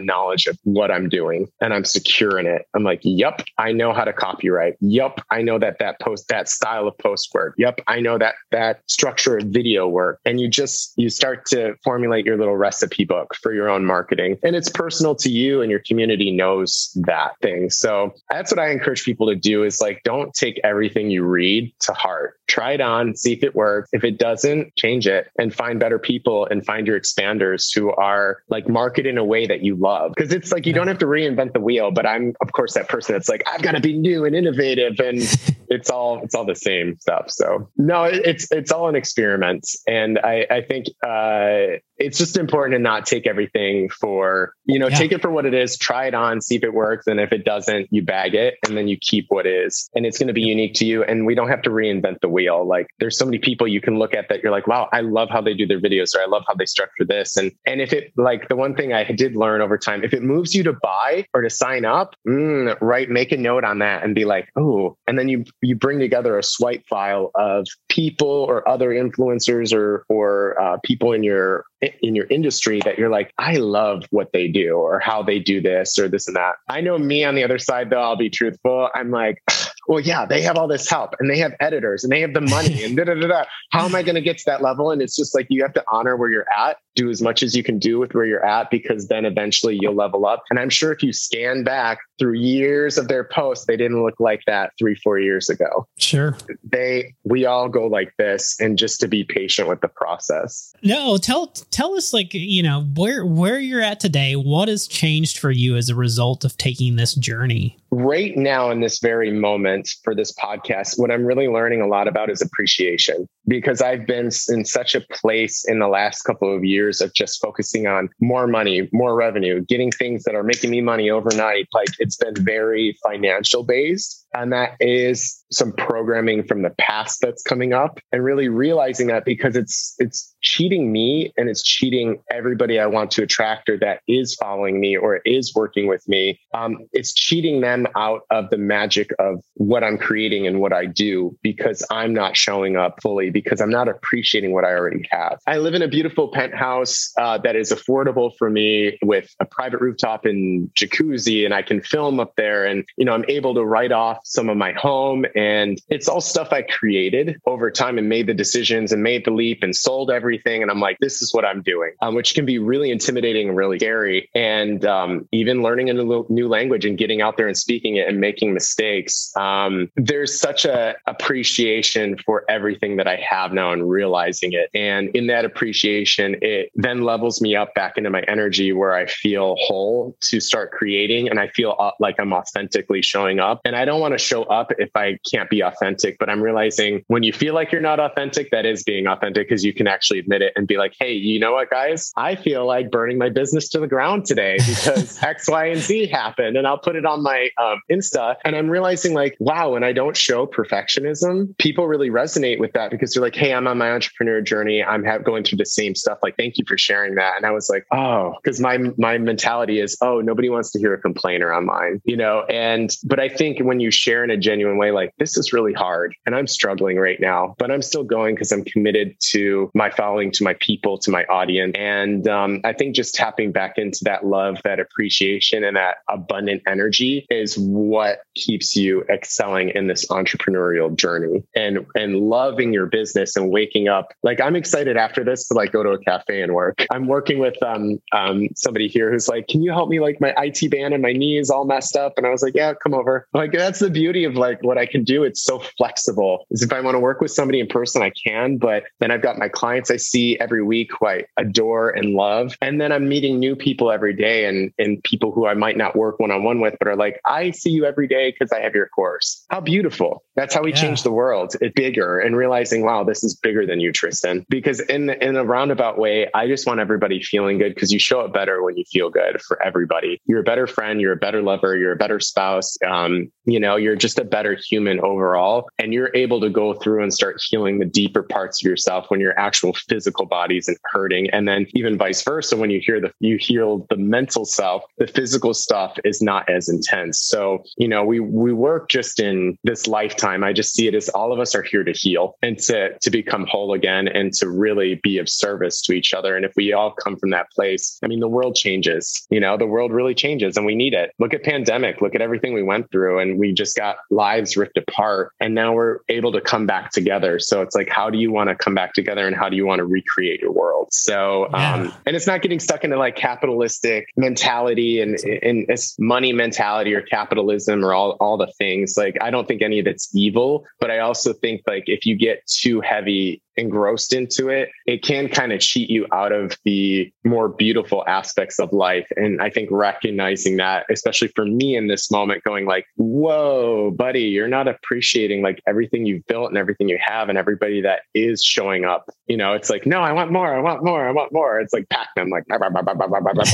knowledge 0.00 0.46
of 0.46 0.58
what 0.64 0.90
I'm 0.90 1.08
doing 1.08 1.48
and 1.60 1.72
I'm 1.72 1.84
secure 1.98 2.38
in 2.38 2.46
it. 2.46 2.66
I'm 2.74 2.84
like, 2.84 3.00
yep, 3.02 3.42
I 3.58 3.72
know 3.72 3.92
how 3.92 4.04
to 4.04 4.12
copyright. 4.12 4.74
Yep, 4.80 5.20
I 5.30 5.42
know 5.42 5.58
that 5.58 5.78
that 5.80 6.00
post, 6.00 6.28
that 6.28 6.48
style 6.48 6.86
of 6.86 6.96
post 6.98 7.30
work. 7.34 7.54
Yep, 7.58 7.80
I 7.86 8.00
know 8.00 8.18
that 8.18 8.34
that 8.50 8.82
structure 8.86 9.38
of 9.38 9.46
video 9.46 9.88
work. 9.88 10.20
And 10.24 10.40
you 10.40 10.48
just, 10.48 10.92
you 10.96 11.08
start 11.10 11.46
to 11.46 11.74
formulate 11.82 12.24
your 12.24 12.36
little 12.36 12.56
recipe 12.56 13.04
book 13.04 13.34
for 13.42 13.52
your 13.52 13.68
own 13.68 13.84
marketing. 13.84 14.38
And 14.42 14.54
it's 14.54 14.68
personal 14.68 15.14
to 15.16 15.30
you 15.30 15.60
and 15.60 15.70
your 15.70 15.80
community 15.86 16.30
knows 16.30 16.90
that 17.06 17.32
thing. 17.42 17.70
So 17.70 18.12
that's 18.30 18.52
what 18.52 18.58
I 18.58 18.70
encourage 18.70 19.04
people 19.04 19.26
to 19.28 19.34
do 19.34 19.64
is 19.64 19.80
like, 19.80 20.02
don't 20.04 20.32
take 20.34 20.60
everything 20.64 21.10
you 21.10 21.24
read 21.24 21.72
to 21.80 21.92
heart. 21.92 22.38
Try 22.58 22.72
it 22.72 22.80
on, 22.80 23.14
see 23.14 23.32
if 23.32 23.44
it 23.44 23.54
works. 23.54 23.88
If 23.92 24.02
it 24.02 24.18
doesn't, 24.18 24.74
change 24.74 25.06
it 25.06 25.30
and 25.38 25.54
find 25.54 25.78
better 25.78 25.96
people 25.96 26.48
and 26.50 26.66
find 26.66 26.88
your 26.88 26.98
expanders 26.98 27.72
who 27.72 27.92
are 27.92 28.42
like 28.48 28.68
market 28.68 29.06
in 29.06 29.16
a 29.16 29.24
way 29.24 29.46
that 29.46 29.62
you 29.62 29.76
love. 29.76 30.12
Cause 30.18 30.32
it's 30.32 30.50
like, 30.50 30.66
you 30.66 30.72
don't 30.72 30.88
have 30.88 30.98
to 30.98 31.06
reinvent 31.06 31.52
the 31.52 31.60
wheel, 31.60 31.92
but 31.92 32.04
I'm 32.04 32.34
of 32.40 32.50
course 32.52 32.74
that 32.74 32.88
person 32.88 33.14
that's 33.14 33.28
like, 33.28 33.44
I've 33.46 33.62
got 33.62 33.76
to 33.76 33.80
be 33.80 33.96
new 33.96 34.24
and 34.24 34.34
innovative 34.34 34.98
and 34.98 35.20
it's 35.68 35.90
all, 35.90 36.22
it's 36.22 36.34
all 36.34 36.44
the 36.44 36.54
same 36.54 36.96
stuff. 36.98 37.26
So 37.30 37.70
no, 37.76 38.04
it's, 38.04 38.50
it's 38.50 38.72
all 38.72 38.88
an 38.88 38.96
experiment. 38.96 39.68
And 39.86 40.18
I, 40.18 40.46
I 40.50 40.62
think, 40.62 40.86
uh, 41.06 41.78
it's 41.98 42.16
just 42.16 42.36
important 42.36 42.74
to 42.74 42.78
not 42.78 43.06
take 43.06 43.26
everything 43.26 43.88
for, 43.88 44.54
you 44.64 44.78
know, 44.78 44.88
yeah. 44.88 44.96
take 44.96 45.12
it 45.12 45.20
for 45.20 45.30
what 45.30 45.46
it 45.46 45.54
is, 45.54 45.76
try 45.76 46.06
it 46.06 46.14
on, 46.14 46.40
see 46.40 46.56
if 46.56 46.62
it 46.62 46.72
works. 46.72 47.06
And 47.06 47.18
if 47.18 47.32
it 47.32 47.44
doesn't, 47.44 47.88
you 47.90 48.04
bag 48.04 48.34
it 48.34 48.54
and 48.66 48.76
then 48.76 48.86
you 48.86 48.96
keep 49.00 49.26
what 49.28 49.46
is. 49.46 49.90
And 49.94 50.06
it's 50.06 50.18
going 50.18 50.28
to 50.28 50.32
be 50.32 50.42
unique 50.42 50.74
to 50.74 50.86
you. 50.86 51.02
And 51.02 51.26
we 51.26 51.34
don't 51.34 51.48
have 51.48 51.62
to 51.62 51.70
reinvent 51.70 52.20
the 52.20 52.28
wheel. 52.28 52.66
Like 52.66 52.86
there's 53.00 53.18
so 53.18 53.24
many 53.24 53.38
people 53.38 53.66
you 53.66 53.80
can 53.80 53.98
look 53.98 54.14
at 54.14 54.28
that 54.28 54.42
you're 54.42 54.52
like, 54.52 54.66
wow, 54.66 54.88
I 54.92 55.00
love 55.00 55.28
how 55.28 55.40
they 55.40 55.54
do 55.54 55.66
their 55.66 55.80
videos 55.80 56.14
or 56.14 56.20
I 56.20 56.26
love 56.26 56.44
how 56.46 56.54
they 56.54 56.66
structure 56.66 57.04
this. 57.04 57.36
And, 57.36 57.52
and 57.66 57.80
if 57.80 57.92
it, 57.92 58.12
like 58.16 58.48
the 58.48 58.56
one 58.56 58.76
thing 58.76 58.92
I 58.92 59.04
did 59.10 59.34
learn 59.34 59.60
over 59.60 59.76
time, 59.76 60.04
if 60.04 60.14
it 60.14 60.22
moves 60.22 60.54
you 60.54 60.62
to 60.64 60.74
buy 60.74 61.26
or 61.34 61.42
to 61.42 61.50
sign 61.50 61.84
up, 61.84 62.14
mm, 62.26 62.76
right, 62.80 63.10
make 63.10 63.32
a 63.32 63.36
note 63.36 63.64
on 63.64 63.80
that 63.80 64.04
and 64.04 64.14
be 64.14 64.24
like, 64.24 64.48
oh, 64.56 64.96
and 65.08 65.18
then 65.18 65.28
you, 65.28 65.44
you 65.60 65.74
bring 65.74 65.98
together 65.98 66.38
a 66.38 66.42
swipe 66.42 66.86
file 66.86 67.30
of 67.34 67.66
people 67.88 68.28
or 68.28 68.68
other 68.68 68.90
influencers 68.90 69.72
or, 69.72 70.04
or 70.08 70.60
uh, 70.60 70.78
people 70.84 71.12
in 71.12 71.22
your 71.22 71.64
in 72.02 72.14
your 72.14 72.26
industry 72.26 72.80
that 72.84 72.98
you're 72.98 73.08
like, 73.08 73.32
I 73.38 73.56
love 73.56 74.04
what 74.10 74.32
they 74.32 74.48
do 74.48 74.74
or 74.76 74.98
how 74.98 75.22
they 75.22 75.38
do 75.38 75.60
this 75.60 75.98
or 75.98 76.08
this 76.08 76.26
and 76.26 76.36
that. 76.36 76.56
I 76.68 76.80
know 76.80 76.98
me 76.98 77.24
on 77.24 77.34
the 77.34 77.44
other 77.44 77.58
side, 77.58 77.90
though, 77.90 78.00
I'll 78.00 78.16
be 78.16 78.30
truthful. 78.30 78.88
I'm 78.94 79.10
like, 79.10 79.42
well, 79.88 80.00
yeah, 80.00 80.26
they 80.26 80.42
have 80.42 80.56
all 80.56 80.68
this 80.68 80.88
help 80.88 81.14
and 81.18 81.30
they 81.30 81.38
have 81.38 81.54
editors 81.60 82.04
and 82.04 82.12
they 82.12 82.20
have 82.20 82.34
the 82.34 82.42
money 82.42 82.84
and 82.84 82.96
da 82.96 83.04
da 83.04 83.14
da 83.14 83.26
da. 83.26 83.44
How 83.70 83.86
am 83.86 83.94
I 83.94 84.02
going 84.02 84.16
to 84.16 84.20
get 84.20 84.36
to 84.38 84.44
that 84.46 84.62
level? 84.62 84.90
And 84.90 85.00
it's 85.00 85.16
just 85.16 85.34
like 85.34 85.46
you 85.48 85.62
have 85.62 85.72
to 85.72 85.84
honor 85.90 86.14
where 86.16 86.30
you're 86.30 86.46
at, 86.56 86.76
do 86.94 87.08
as 87.08 87.22
much 87.22 87.42
as 87.42 87.56
you 87.56 87.62
can 87.62 87.78
do 87.78 87.98
with 87.98 88.14
where 88.14 88.26
you're 88.26 88.44
at, 88.44 88.70
because 88.70 89.08
then 89.08 89.24
eventually 89.24 89.78
you'll 89.80 89.94
level 89.94 90.26
up. 90.26 90.44
And 90.50 90.58
I'm 90.58 90.68
sure 90.68 90.92
if 90.92 91.02
you 91.02 91.14
scan 91.14 91.64
back 91.64 91.98
through 92.18 92.34
years 92.34 92.98
of 92.98 93.08
their 93.08 93.24
posts, 93.24 93.64
they 93.64 93.76
didn't 93.76 94.02
look 94.02 94.20
like 94.20 94.42
that 94.46 94.72
three, 94.78 94.94
four 94.94 95.18
years 95.18 95.48
ago. 95.48 95.86
Sure. 95.98 96.36
They, 96.62 97.14
we 97.24 97.46
all 97.46 97.70
go 97.70 97.86
like 97.86 98.12
this, 98.18 98.60
and 98.60 98.76
just 98.76 99.00
to 99.00 99.08
be 99.08 99.24
patient 99.24 99.68
with 99.68 99.80
the 99.80 99.88
process. 99.88 100.74
No, 100.82 101.16
tell 101.16 101.48
tell 101.70 101.94
us 101.94 102.12
like 102.12 102.34
you 102.34 102.62
know 102.62 102.86
where 102.94 103.24
where 103.24 103.58
you're 103.58 103.80
at 103.80 104.00
today. 104.00 104.36
What 104.36 104.68
has 104.68 104.86
changed 104.86 105.38
for 105.38 105.50
you 105.50 105.76
as 105.76 105.88
a 105.88 105.94
result 105.94 106.44
of 106.44 106.56
taking 106.56 106.96
this 106.96 107.14
journey? 107.14 107.78
right 107.90 108.36
now 108.36 108.70
in 108.70 108.80
this 108.80 108.98
very 108.98 109.30
moment 109.30 109.77
for 110.02 110.14
this 110.14 110.32
podcast, 110.32 110.98
what 110.98 111.10
I'm 111.10 111.24
really 111.24 111.48
learning 111.48 111.80
a 111.80 111.86
lot 111.86 112.08
about 112.08 112.30
is 112.30 112.42
appreciation 112.42 113.28
because 113.48 113.80
I've 113.80 114.06
been 114.06 114.30
in 114.48 114.64
such 114.64 114.94
a 114.94 115.00
place 115.00 115.64
in 115.66 115.78
the 115.78 115.88
last 115.88 116.22
couple 116.22 116.54
of 116.54 116.64
years 116.64 117.00
of 117.00 117.14
just 117.14 117.40
focusing 117.40 117.86
on 117.86 118.10
more 118.20 118.46
money, 118.46 118.88
more 118.92 119.14
revenue, 119.14 119.64
getting 119.64 119.90
things 119.90 120.24
that 120.24 120.34
are 120.34 120.42
making 120.42 120.70
me 120.70 120.82
money 120.82 121.10
overnight. 121.10 121.66
Like 121.72 121.88
it's 121.98 122.16
been 122.16 122.34
very 122.36 122.96
financial 123.04 123.64
based. 123.64 124.26
And 124.34 124.52
that 124.52 124.76
is 124.78 125.42
some 125.50 125.72
programming 125.72 126.44
from 126.44 126.60
the 126.60 126.74
past 126.78 127.20
that's 127.22 127.42
coming 127.42 127.72
up 127.72 127.98
and 128.12 128.22
really 128.22 128.48
realizing 128.48 129.06
that 129.06 129.24
because 129.24 129.56
it's, 129.56 129.94
it's 129.98 130.34
cheating 130.42 130.92
me 130.92 131.32
and 131.38 131.48
it's 131.48 131.62
cheating 131.62 132.22
everybody 132.30 132.78
I 132.78 132.86
want 132.86 133.10
to 133.12 133.22
attract 133.22 133.70
or 133.70 133.78
that 133.78 134.00
is 134.06 134.34
following 134.34 134.80
me 134.80 134.96
or 134.96 135.16
is 135.24 135.54
working 135.54 135.86
with 135.86 136.06
me. 136.06 136.38
Um, 136.52 136.86
it's 136.92 137.14
cheating 137.14 137.62
them 137.62 137.86
out 137.96 138.22
of 138.30 138.50
the 138.50 138.58
magic 138.58 139.10
of 139.18 139.42
what 139.54 139.82
I'm 139.82 139.96
creating 139.96 140.46
and 140.46 140.60
what 140.60 140.74
I 140.74 140.84
do 140.84 141.36
because 141.42 141.82
I'm 141.90 142.12
not 142.12 142.36
showing 142.36 142.76
up 142.76 143.00
fully 143.00 143.30
because 143.42 143.60
I'm 143.60 143.70
not 143.70 143.88
appreciating 143.88 144.52
what 144.52 144.64
I 144.64 144.72
already 144.74 145.06
have. 145.10 145.38
I 145.46 145.58
live 145.58 145.74
in 145.74 145.82
a 145.82 145.88
beautiful 145.88 146.28
penthouse 146.28 147.12
uh, 147.18 147.38
that 147.38 147.56
is 147.56 147.72
affordable 147.72 148.36
for 148.36 148.50
me 148.50 148.98
with 149.02 149.34
a 149.40 149.44
private 149.44 149.80
rooftop 149.80 150.24
and 150.24 150.70
jacuzzi, 150.74 151.44
and 151.44 151.54
I 151.54 151.62
can 151.62 151.82
film 151.82 152.20
up 152.20 152.34
there. 152.36 152.64
And, 152.64 152.84
you 152.96 153.04
know, 153.04 153.12
I'm 153.12 153.24
able 153.28 153.54
to 153.54 153.64
write 153.64 153.92
off 153.92 154.18
some 154.24 154.48
of 154.48 154.56
my 154.56 154.72
home. 154.72 155.24
And 155.34 155.80
it's 155.88 156.08
all 156.08 156.20
stuff 156.20 156.52
I 156.52 156.62
created 156.62 157.40
over 157.46 157.70
time 157.70 157.98
and 157.98 158.08
made 158.08 158.26
the 158.26 158.34
decisions 158.34 158.92
and 158.92 159.02
made 159.02 159.24
the 159.24 159.30
leap 159.30 159.62
and 159.62 159.74
sold 159.74 160.10
everything. 160.10 160.62
And 160.62 160.70
I'm 160.70 160.80
like, 160.80 160.98
this 161.00 161.22
is 161.22 161.32
what 161.32 161.44
I'm 161.44 161.62
doing, 161.62 161.92
um, 162.00 162.14
which 162.14 162.34
can 162.34 162.44
be 162.44 162.58
really 162.58 162.90
intimidating 162.90 163.48
and 163.48 163.56
really 163.56 163.78
scary. 163.78 164.28
And 164.34 164.84
um, 164.84 165.28
even 165.32 165.62
learning 165.62 165.90
a 165.90 165.94
new 165.94 166.48
language 166.48 166.84
and 166.84 166.98
getting 166.98 167.22
out 167.22 167.36
there 167.36 167.46
and 167.46 167.56
speaking 167.56 167.96
it 167.96 168.08
and 168.08 168.20
making 168.20 168.54
mistakes. 168.54 169.32
Um, 169.36 169.90
there's 169.96 170.38
such 170.38 170.64
a 170.64 170.94
appreciation 171.06 172.16
for 172.24 172.44
everything 172.48 172.96
that 172.96 173.06
I 173.06 173.16
have 173.28 173.52
now 173.52 173.72
and 173.72 173.88
realizing 173.88 174.52
it. 174.52 174.70
And 174.74 175.08
in 175.10 175.26
that 175.28 175.44
appreciation, 175.44 176.36
it 176.42 176.70
then 176.74 177.02
levels 177.02 177.40
me 177.40 177.56
up 177.56 177.74
back 177.74 177.98
into 177.98 178.10
my 178.10 178.22
energy 178.22 178.72
where 178.72 178.94
I 178.94 179.06
feel 179.06 179.56
whole 179.58 180.16
to 180.22 180.40
start 180.40 180.72
creating 180.72 181.28
and 181.28 181.38
I 181.38 181.48
feel 181.48 181.76
uh, 181.78 181.92
like 182.00 182.16
I'm 182.18 182.32
authentically 182.32 183.02
showing 183.02 183.40
up. 183.40 183.60
And 183.64 183.76
I 183.76 183.84
don't 183.84 184.00
want 184.00 184.12
to 184.12 184.18
show 184.18 184.44
up 184.44 184.72
if 184.78 184.90
I 184.94 185.18
can't 185.30 185.50
be 185.50 185.60
authentic, 185.60 186.18
but 186.18 186.28
I'm 186.28 186.40
realizing 186.40 187.04
when 187.08 187.22
you 187.22 187.32
feel 187.32 187.54
like 187.54 187.72
you're 187.72 187.80
not 187.80 188.00
authentic, 188.00 188.50
that 188.50 188.66
is 188.66 188.82
being 188.82 189.06
authentic 189.06 189.48
because 189.48 189.64
you 189.64 189.74
can 189.74 189.86
actually 189.86 190.18
admit 190.18 190.42
it 190.42 190.52
and 190.56 190.66
be 190.66 190.76
like, 190.76 190.94
hey, 190.98 191.12
you 191.12 191.38
know 191.38 191.52
what, 191.52 191.70
guys? 191.70 192.12
I 192.16 192.36
feel 192.36 192.66
like 192.66 192.90
burning 192.90 193.18
my 193.18 193.28
business 193.28 193.68
to 193.70 193.80
the 193.80 193.86
ground 193.86 194.24
today 194.24 194.58
because 194.66 195.22
X, 195.22 195.48
Y, 195.48 195.66
and 195.66 195.80
Z 195.80 196.06
happened. 196.06 196.56
And 196.56 196.66
I'll 196.66 196.78
put 196.78 196.96
it 196.96 197.04
on 197.04 197.22
my 197.22 197.50
um, 197.58 197.80
Insta. 197.90 198.36
And 198.44 198.56
I'm 198.56 198.68
realizing, 198.68 199.14
like, 199.14 199.36
wow, 199.38 199.72
when 199.72 199.84
I 199.84 199.92
don't 199.92 200.16
show 200.16 200.46
perfectionism, 200.46 201.56
people 201.58 201.86
really 201.86 202.10
resonate 202.10 202.58
with 202.58 202.72
that 202.72 202.90
because 202.90 203.12
they're 203.18 203.26
like, 203.26 203.34
hey, 203.34 203.52
I'm 203.52 203.66
on 203.66 203.78
my 203.78 203.90
entrepreneur 203.90 204.40
journey. 204.40 204.82
I'm 204.82 205.04
ha- 205.04 205.18
going 205.18 205.42
through 205.42 205.58
the 205.58 205.66
same 205.66 205.96
stuff. 205.96 206.18
Like, 206.22 206.36
thank 206.36 206.56
you 206.56 206.64
for 206.68 206.78
sharing 206.78 207.16
that. 207.16 207.36
And 207.36 207.44
I 207.44 207.50
was 207.50 207.68
like, 207.68 207.84
oh, 207.92 208.34
because 208.42 208.60
my 208.60 208.78
my 208.96 209.18
mentality 209.18 209.80
is, 209.80 209.98
oh, 210.00 210.20
nobody 210.20 210.48
wants 210.48 210.70
to 210.72 210.78
hear 210.78 210.94
a 210.94 211.00
complainer 211.00 211.52
online, 211.52 212.00
you 212.04 212.16
know. 212.16 212.44
And 212.48 212.90
but 213.04 213.18
I 213.18 213.28
think 213.28 213.58
when 213.58 213.80
you 213.80 213.90
share 213.90 214.22
in 214.22 214.30
a 214.30 214.36
genuine 214.36 214.78
way, 214.78 214.92
like 214.92 215.12
this 215.18 215.36
is 215.36 215.52
really 215.52 215.72
hard, 215.72 216.14
and 216.26 216.34
I'm 216.34 216.46
struggling 216.46 216.96
right 216.96 217.20
now, 217.20 217.56
but 217.58 217.72
I'm 217.72 217.82
still 217.82 218.04
going 218.04 218.36
because 218.36 218.52
I'm 218.52 218.64
committed 218.64 219.16
to 219.30 219.70
my 219.74 219.90
following, 219.90 220.30
to 220.32 220.44
my 220.44 220.54
people, 220.60 220.98
to 220.98 221.10
my 221.10 221.24
audience, 221.24 221.74
and 221.76 222.28
um, 222.28 222.60
I 222.64 222.72
think 222.72 222.94
just 222.94 223.16
tapping 223.16 223.50
back 223.50 223.78
into 223.78 224.00
that 224.04 224.24
love, 224.24 224.58
that 224.62 224.78
appreciation, 224.78 225.64
and 225.64 225.76
that 225.76 225.96
abundant 226.08 226.62
energy 226.68 227.26
is 227.30 227.58
what 227.58 228.20
keeps 228.36 228.76
you 228.76 229.02
excelling 229.10 229.70
in 229.70 229.88
this 229.88 230.06
entrepreneurial 230.06 230.94
journey 230.94 231.42
and 231.56 231.84
and 231.96 232.16
loving 232.16 232.72
your 232.72 232.86
business 232.86 232.97
and 233.36 233.50
waking 233.50 233.88
up 233.88 234.12
like 234.22 234.40
i'm 234.40 234.54
excited 234.54 234.96
after 234.96 235.24
this 235.24 235.48
to 235.48 235.54
like 235.54 235.72
go 235.72 235.82
to 235.82 235.90
a 235.90 235.98
cafe 235.98 236.40
and 236.42 236.54
work 236.54 236.86
i'm 236.92 237.06
working 237.08 237.38
with 237.38 237.60
um, 237.64 238.00
um 238.12 238.48
somebody 238.54 238.86
here 238.86 239.10
who's 239.10 239.28
like 239.28 239.48
can 239.48 239.60
you 239.62 239.72
help 239.72 239.88
me 239.88 239.98
like 240.00 240.20
my 240.20 240.32
it 240.38 240.70
band 240.70 240.94
and 240.94 241.02
my 241.02 241.12
knee 241.12 241.38
is 241.38 241.50
all 241.50 241.64
messed 241.64 241.96
up 241.96 242.14
and 242.16 242.26
i 242.26 242.30
was 242.30 242.42
like 242.42 242.54
yeah 242.54 242.72
come 242.74 242.94
over 242.94 243.26
like 243.32 243.52
that's 243.52 243.80
the 243.80 243.88
the 243.88 243.92
beauty 243.92 244.24
of 244.24 244.36
like 244.36 244.62
what 244.62 244.76
I 244.76 244.86
can 244.86 245.02
do. 245.02 245.24
It's 245.24 245.42
so 245.42 245.58
flexible. 245.58 246.46
Is 246.50 246.62
if 246.62 246.72
I 246.72 246.80
want 246.80 246.94
to 246.94 246.98
work 246.98 247.20
with 247.20 247.30
somebody 247.30 247.60
in 247.60 247.66
person, 247.66 248.02
I 248.02 248.10
can, 248.10 248.58
but 248.58 248.84
then 249.00 249.10
I've 249.10 249.22
got 249.22 249.38
my 249.38 249.48
clients 249.48 249.90
I 249.90 249.96
see 249.96 250.38
every 250.38 250.62
week 250.62 250.90
who 250.98 251.06
I 251.06 251.24
adore 251.38 251.90
and 251.90 252.14
love. 252.14 252.56
And 252.60 252.80
then 252.80 252.92
I'm 252.92 253.08
meeting 253.08 253.38
new 253.38 253.56
people 253.56 253.90
every 253.90 254.14
day 254.14 254.44
and, 254.44 254.72
and 254.78 255.02
people 255.04 255.32
who 255.32 255.46
I 255.46 255.54
might 255.54 255.76
not 255.76 255.96
work 255.96 256.20
one 256.20 256.30
on 256.30 256.42
one 256.42 256.60
with, 256.60 256.76
but 256.78 256.88
are 256.88 256.96
like, 256.96 257.20
I 257.24 257.50
see 257.50 257.70
you 257.70 257.86
every 257.86 258.08
day 258.08 258.30
because 258.30 258.52
I 258.52 258.60
have 258.60 258.74
your 258.74 258.88
course. 258.88 259.44
How 259.48 259.60
beautiful. 259.60 260.22
That's 260.36 260.54
how 260.54 260.62
we 260.62 260.70
yeah. 260.70 260.80
change 260.80 261.02
the 261.02 261.12
world. 261.12 261.54
It's 261.60 261.74
bigger 261.74 262.18
and 262.18 262.36
realizing, 262.36 262.84
wow, 262.88 263.04
this 263.04 263.22
is 263.22 263.36
bigger 263.36 263.66
than 263.66 263.80
you, 263.80 263.92
Tristan. 263.92 264.46
Because 264.48 264.80
in 264.80 265.10
in 265.10 265.36
a 265.36 265.44
roundabout 265.44 265.98
way, 265.98 266.26
I 266.34 266.46
just 266.46 266.66
want 266.66 266.80
everybody 266.80 267.22
feeling 267.22 267.58
good 267.58 267.74
because 267.74 267.92
you 267.92 267.98
show 267.98 268.20
up 268.20 268.32
better 268.32 268.62
when 268.62 268.78
you 268.78 268.84
feel 268.90 269.10
good 269.10 269.42
for 269.42 269.62
everybody. 269.62 270.22
You're 270.24 270.40
a 270.40 270.44
better 270.44 270.66
friend, 270.66 270.98
you're 270.98 271.12
a 271.12 271.16
better 271.16 271.42
lover, 271.42 271.76
you're 271.76 271.92
a 271.92 271.96
better 271.96 272.18
spouse. 272.18 272.78
Um, 272.86 273.30
you 273.44 273.60
know, 273.60 273.76
you're 273.76 273.94
just 273.96 274.18
a 274.18 274.24
better 274.24 274.56
human 274.68 275.00
overall. 275.00 275.68
And 275.78 275.92
you're 275.92 276.10
able 276.14 276.40
to 276.40 276.48
go 276.48 276.72
through 276.74 277.02
and 277.02 277.12
start 277.12 277.42
healing 277.46 277.78
the 277.78 277.84
deeper 277.84 278.22
parts 278.22 278.64
of 278.64 278.68
yourself 278.68 279.06
when 279.08 279.20
your 279.20 279.38
actual 279.38 279.74
physical 279.88 280.24
body 280.24 280.56
isn't 280.56 280.78
hurting. 280.84 281.28
And 281.30 281.46
then 281.46 281.66
even 281.74 281.98
vice 281.98 282.22
versa, 282.22 282.56
when 282.56 282.70
you 282.70 282.80
hear 282.82 283.02
the 283.02 283.12
you 283.20 283.36
heal 283.38 283.86
the 283.90 283.98
mental 283.98 284.46
self, 284.46 284.82
the 284.96 285.06
physical 285.06 285.52
stuff 285.52 285.98
is 286.04 286.22
not 286.22 286.48
as 286.48 286.70
intense. 286.70 287.20
So, 287.20 287.64
you 287.76 287.88
know, 287.88 288.02
we 288.02 288.18
we 288.20 288.54
work 288.54 288.88
just 288.88 289.20
in 289.20 289.58
this 289.62 289.86
lifetime. 289.86 290.42
I 290.42 290.54
just 290.54 290.74
see 290.74 290.86
it 290.86 290.94
as 290.94 291.10
all 291.10 291.34
of 291.34 291.38
us 291.38 291.54
are 291.54 291.62
here 291.62 291.84
to 291.84 291.92
heal 291.92 292.34
and 292.40 292.58
to 292.60 292.77
to 293.00 293.10
become 293.10 293.46
whole 293.46 293.72
again 293.72 294.08
and 294.08 294.32
to 294.34 294.48
really 294.48 295.00
be 295.02 295.18
of 295.18 295.28
service 295.28 295.80
to 295.82 295.92
each 295.92 296.14
other. 296.14 296.36
And 296.36 296.44
if 296.44 296.52
we 296.56 296.72
all 296.72 296.92
come 296.92 297.16
from 297.16 297.30
that 297.30 297.50
place, 297.50 297.98
I 298.02 298.06
mean, 298.06 298.20
the 298.20 298.28
world 298.28 298.54
changes. 298.54 299.26
You 299.30 299.40
know, 299.40 299.56
the 299.56 299.66
world 299.66 299.92
really 299.92 300.14
changes 300.14 300.56
and 300.56 300.66
we 300.66 300.74
need 300.74 300.94
it. 300.94 301.12
Look 301.18 301.34
at 301.34 301.42
pandemic, 301.42 302.00
look 302.00 302.14
at 302.14 302.20
everything 302.20 302.54
we 302.54 302.62
went 302.62 302.90
through 302.90 303.18
and 303.20 303.38
we 303.38 303.52
just 303.52 303.76
got 303.76 303.96
lives 304.10 304.56
ripped 304.56 304.76
apart 304.76 305.32
and 305.40 305.54
now 305.54 305.72
we're 305.72 305.98
able 306.08 306.32
to 306.32 306.40
come 306.40 306.66
back 306.66 306.90
together. 306.92 307.38
So 307.38 307.62
it's 307.62 307.74
like, 307.74 307.88
how 307.88 308.10
do 308.10 308.18
you 308.18 308.30
want 308.32 308.50
to 308.50 308.54
come 308.54 308.74
back 308.74 308.92
together 308.94 309.26
and 309.26 309.34
how 309.34 309.48
do 309.48 309.56
you 309.56 309.66
want 309.66 309.78
to 309.80 309.84
recreate 309.84 310.40
your 310.40 310.52
world? 310.52 310.88
So, 310.92 311.48
yeah. 311.50 311.74
um, 311.74 311.94
and 312.06 312.16
it's 312.16 312.26
not 312.26 312.42
getting 312.42 312.60
stuck 312.60 312.84
into 312.84 312.98
like 312.98 313.16
capitalistic 313.16 314.08
mentality 314.16 315.00
and, 315.00 315.18
and 315.42 315.66
it's 315.68 315.98
money 315.98 316.32
mentality 316.32 316.94
or 316.94 317.02
capitalism 317.02 317.84
or 317.84 317.94
all, 317.94 318.16
all 318.20 318.36
the 318.36 318.52
things. 318.58 318.94
Like, 318.96 319.16
I 319.20 319.30
don't 319.30 319.48
think 319.48 319.62
any 319.62 319.78
of 319.78 319.86
it's 319.86 320.14
evil, 320.14 320.64
but 320.80 320.90
I 320.90 321.00
also 321.00 321.32
think 321.32 321.62
like 321.66 321.84
if 321.86 322.06
you 322.06 322.16
get 322.16 322.46
too 322.46 322.67
heavy 322.80 323.42
engrossed 323.56 324.12
into 324.12 324.48
it, 324.48 324.70
it 324.86 325.02
can 325.02 325.28
kind 325.28 325.52
of 325.52 325.60
cheat 325.60 325.90
you 325.90 326.06
out 326.12 326.32
of 326.32 326.56
the 326.64 327.12
more 327.24 327.48
beautiful 327.48 328.04
aspects 328.06 328.58
of 328.58 328.72
life. 328.72 329.06
And 329.16 329.42
I 329.42 329.50
think 329.50 329.68
recognizing 329.72 330.56
that, 330.58 330.86
especially 330.90 331.28
for 331.34 331.44
me 331.44 331.76
in 331.76 331.88
this 331.88 332.10
moment, 332.10 332.44
going 332.44 332.66
like, 332.66 332.86
whoa, 332.96 333.90
buddy, 333.90 334.22
you're 334.22 334.48
not 334.48 334.68
appreciating 334.68 335.42
like 335.42 335.60
everything 335.66 336.06
you've 336.06 336.24
built 336.26 336.48
and 336.48 336.56
everything 336.56 336.88
you 336.88 336.98
have 337.04 337.28
and 337.28 337.36
everybody 337.36 337.80
that 337.82 338.02
is 338.14 338.42
showing 338.42 338.84
up. 338.84 339.10
You 339.26 339.36
know, 339.36 339.54
it's 339.54 339.70
like, 339.70 339.86
no, 339.86 340.00
I 340.00 340.12
want 340.12 340.30
more, 340.30 340.54
I 340.54 340.60
want 340.60 340.84
more, 340.84 341.06
I 341.06 341.12
want 341.12 341.32
more. 341.32 341.60
It's 341.60 341.72
like 341.72 341.88
Pac-Man, 341.88 342.30
like, 342.30 342.44
bah, 342.48 342.58
bah, 342.70 342.82
bah, 342.82 343.44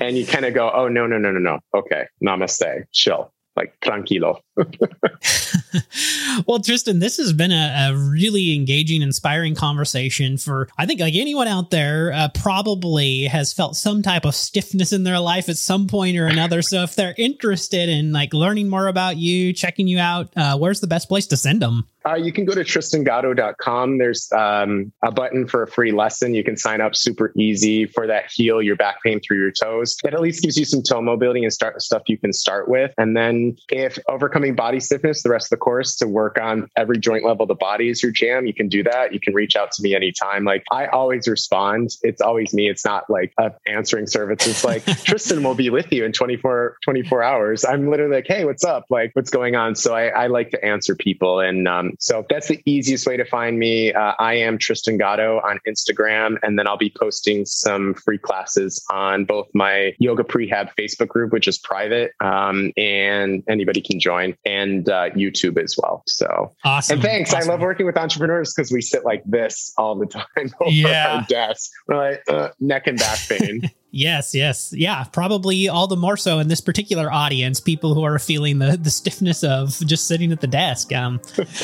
and 0.00 0.16
you 0.16 0.26
kind 0.26 0.44
of 0.44 0.54
go, 0.54 0.70
oh, 0.74 0.88
no, 0.88 1.06
no, 1.06 1.18
no, 1.18 1.30
no, 1.30 1.38
no. 1.38 1.58
Okay, 1.74 2.06
namaste, 2.22 2.84
chill 2.92 3.32
like 3.60 3.78
tranquilo. 3.80 4.40
well, 6.46 6.60
Tristan, 6.60 6.98
this 6.98 7.18
has 7.18 7.32
been 7.32 7.52
a, 7.52 7.90
a, 7.90 7.96
really 7.96 8.54
engaging, 8.54 9.02
inspiring 9.02 9.54
conversation 9.54 10.38
for, 10.38 10.68
I 10.78 10.86
think, 10.86 11.00
like 11.00 11.14
anyone 11.14 11.46
out 11.46 11.70
there 11.70 12.12
uh, 12.12 12.28
probably 12.28 13.24
has 13.24 13.52
felt 13.52 13.76
some 13.76 14.02
type 14.02 14.24
of 14.24 14.34
stiffness 14.34 14.92
in 14.92 15.04
their 15.04 15.20
life 15.20 15.48
at 15.48 15.58
some 15.58 15.86
point 15.86 16.16
or 16.16 16.26
another. 16.26 16.62
so 16.62 16.82
if 16.82 16.94
they're 16.94 17.14
interested 17.18 17.88
in 17.88 18.12
like 18.12 18.32
learning 18.32 18.68
more 18.68 18.88
about 18.88 19.16
you, 19.16 19.52
checking 19.52 19.86
you 19.86 19.98
out, 19.98 20.30
uh, 20.36 20.56
where's 20.56 20.80
the 20.80 20.86
best 20.86 21.08
place 21.08 21.26
to 21.28 21.36
send 21.36 21.60
them? 21.60 21.86
Uh, 22.06 22.14
you 22.14 22.32
can 22.32 22.44
go 22.44 22.54
to 22.54 22.60
tristangatto.com. 22.60 23.98
There's 23.98 24.30
um, 24.32 24.92
a 25.02 25.12
button 25.12 25.46
for 25.46 25.62
a 25.62 25.66
free 25.66 25.92
lesson. 25.92 26.34
You 26.34 26.42
can 26.42 26.56
sign 26.56 26.80
up 26.80 26.96
super 26.96 27.32
easy 27.36 27.86
for 27.86 28.06
that 28.06 28.30
heal 28.30 28.62
your 28.62 28.76
back 28.76 29.02
pain 29.02 29.20
through 29.20 29.38
your 29.38 29.52
toes. 29.52 29.96
It 30.04 30.14
at 30.14 30.20
least 30.20 30.42
gives 30.42 30.56
you 30.56 30.64
some 30.64 30.82
toe 30.82 31.02
mobility 31.02 31.42
and 31.42 31.52
start 31.52 31.80
stuff 31.82 32.02
you 32.06 32.18
can 32.18 32.32
start 32.32 32.68
with. 32.68 32.92
And 32.96 33.16
then 33.16 33.56
if 33.68 33.98
overcoming 34.08 34.54
body 34.54 34.80
stiffness, 34.80 35.22
the 35.22 35.30
rest 35.30 35.46
of 35.46 35.50
the 35.50 35.56
course 35.58 35.96
to 35.96 36.08
work 36.08 36.38
on 36.40 36.68
every 36.76 36.98
joint 36.98 37.24
level 37.24 37.44
of 37.44 37.48
the 37.48 37.54
body 37.54 37.90
is 37.90 38.02
your 38.02 38.12
jam, 38.12 38.46
you 38.46 38.54
can 38.54 38.68
do 38.68 38.82
that. 38.84 39.12
You 39.12 39.20
can 39.20 39.34
reach 39.34 39.56
out 39.56 39.72
to 39.72 39.82
me 39.82 39.94
anytime. 39.94 40.44
Like 40.44 40.64
I 40.70 40.86
always 40.86 41.28
respond. 41.28 41.90
It's 42.02 42.20
always 42.20 42.54
me. 42.54 42.68
It's 42.68 42.84
not 42.84 43.10
like 43.10 43.32
a 43.38 43.52
answering 43.66 44.06
service. 44.06 44.46
It's 44.46 44.64
like 44.64 44.84
Tristan 45.04 45.42
will 45.42 45.54
be 45.54 45.70
with 45.70 45.92
you 45.92 46.04
in 46.04 46.12
24, 46.12 46.78
24 46.82 47.22
hours. 47.22 47.64
I'm 47.64 47.90
literally 47.90 48.16
like, 48.16 48.26
Hey, 48.26 48.44
what's 48.44 48.64
up? 48.64 48.86
Like 48.88 49.10
what's 49.14 49.30
going 49.30 49.54
on? 49.54 49.74
So 49.74 49.94
I, 49.94 50.06
I 50.08 50.26
like 50.28 50.50
to 50.50 50.64
answer 50.64 50.94
people 50.94 51.40
and, 51.40 51.68
um, 51.68 51.89
so 51.98 52.24
that's 52.28 52.48
the 52.48 52.60
easiest 52.64 53.06
way 53.06 53.16
to 53.16 53.24
find 53.24 53.58
me. 53.58 53.92
Uh, 53.92 54.14
I 54.18 54.34
am 54.34 54.58
Tristan 54.58 54.98
Gatto 54.98 55.38
on 55.38 55.58
Instagram, 55.66 56.36
and 56.42 56.58
then 56.58 56.66
I'll 56.66 56.76
be 56.76 56.92
posting 56.98 57.44
some 57.44 57.94
free 57.94 58.18
classes 58.18 58.84
on 58.90 59.24
both 59.24 59.48
my 59.54 59.92
Yoga 59.98 60.24
Prehab 60.24 60.70
Facebook 60.78 61.08
group, 61.08 61.32
which 61.32 61.48
is 61.48 61.58
private, 61.58 62.12
um, 62.20 62.72
and 62.76 63.42
anybody 63.48 63.80
can 63.80 64.00
join, 64.00 64.36
and 64.44 64.88
uh, 64.88 65.10
YouTube 65.10 65.62
as 65.62 65.76
well. 65.80 66.02
So 66.06 66.54
awesome! 66.64 66.94
And 66.94 67.02
thanks. 67.02 67.32
Awesome. 67.32 67.50
I 67.50 67.52
love 67.52 67.60
working 67.60 67.86
with 67.86 67.96
entrepreneurs 67.96 68.52
because 68.54 68.70
we 68.72 68.80
sit 68.80 69.04
like 69.04 69.22
this 69.24 69.72
all 69.76 69.96
the 69.96 70.06
time 70.34 70.50
over 70.60 70.70
yeah. 70.70 71.16
our 71.16 71.26
desks. 71.28 71.70
We're 71.86 71.96
like 71.96 72.22
uh, 72.28 72.50
neck 72.60 72.86
and 72.86 72.98
back 72.98 73.18
pain. 73.28 73.70
Yes, 73.92 74.34
yes. 74.34 74.72
Yeah, 74.72 75.04
probably 75.04 75.68
all 75.68 75.88
the 75.88 75.96
more 75.96 76.16
so 76.16 76.38
in 76.38 76.48
this 76.48 76.60
particular 76.60 77.12
audience, 77.12 77.58
people 77.58 77.94
who 77.94 78.04
are 78.04 78.18
feeling 78.18 78.58
the, 78.60 78.76
the 78.76 78.90
stiffness 78.90 79.42
of 79.42 79.70
just 79.84 80.06
sitting 80.06 80.30
at 80.30 80.40
the 80.40 80.46
desk. 80.46 80.92
Um, 80.92 81.20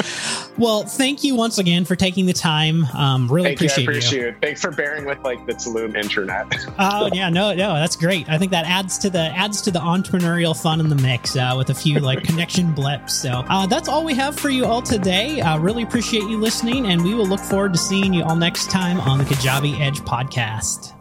well, 0.59 0.83
thank 0.83 1.23
you 1.23 1.37
once 1.37 1.59
again 1.59 1.85
for 1.85 1.95
taking 1.95 2.27
the 2.27 2.33
time. 2.33 2.85
Um, 2.87 3.29
really 3.29 3.51
thank 3.51 3.59
appreciate 3.59 3.85
you. 3.85 3.91
I 3.91 3.93
appreciate 3.93 4.21
you. 4.21 4.29
it. 4.29 4.37
Thanks 4.41 4.61
for 4.61 4.73
bearing 4.73 5.05
with 5.05 5.23
like 5.23 5.47
the 5.47 5.53
Tulum 5.53 5.97
internet. 5.97 6.47
Oh, 6.79 7.07
uh, 7.07 7.11
yeah, 7.13 7.31
no, 7.31 7.55
no, 7.55 7.75
that's 7.75 7.97
great. 7.97 8.29
I 8.29 8.39
think 8.39 8.51
that 8.51 8.67
adds 8.67 8.99
to 8.99 9.11
the 9.11 9.19
adds 9.19 9.63
to 9.63 9.71
the 9.71 9.79
entrepreneurial 9.79 10.61
fun 10.61 10.79
in 10.79 10.89
the 10.89 10.97
mix 10.97 11.35
uh, 11.37 11.55
with 11.57 11.71
a 11.71 11.75
few 11.75 12.01
like 12.01 12.23
connection 12.25 12.73
blips. 12.73 13.15
So 13.15 13.45
uh, 13.49 13.67
that's 13.67 13.89
all 13.89 14.05
we 14.05 14.15
have 14.15 14.39
for 14.39 14.51
you 14.51 14.67
all 14.67 14.83
today. 14.83 15.41
Uh, 15.41 15.59
really 15.59 15.83
appreciate 15.85 16.25
you 16.25 16.39
listening, 16.39 16.87
and 16.87 17.03
we 17.03 17.15
will 17.15 17.27
look 17.27 17.41
forward 17.41 17.73
to 17.73 17.79
seeing 17.79 18.13
you 18.13 18.25
all 18.25 18.37
next 18.37 18.71
time 18.71 19.01
on 19.01 19.19
the 19.19 19.25
Kajabi 19.25 19.81
Edge 19.81 20.01
podcast. 20.01 20.96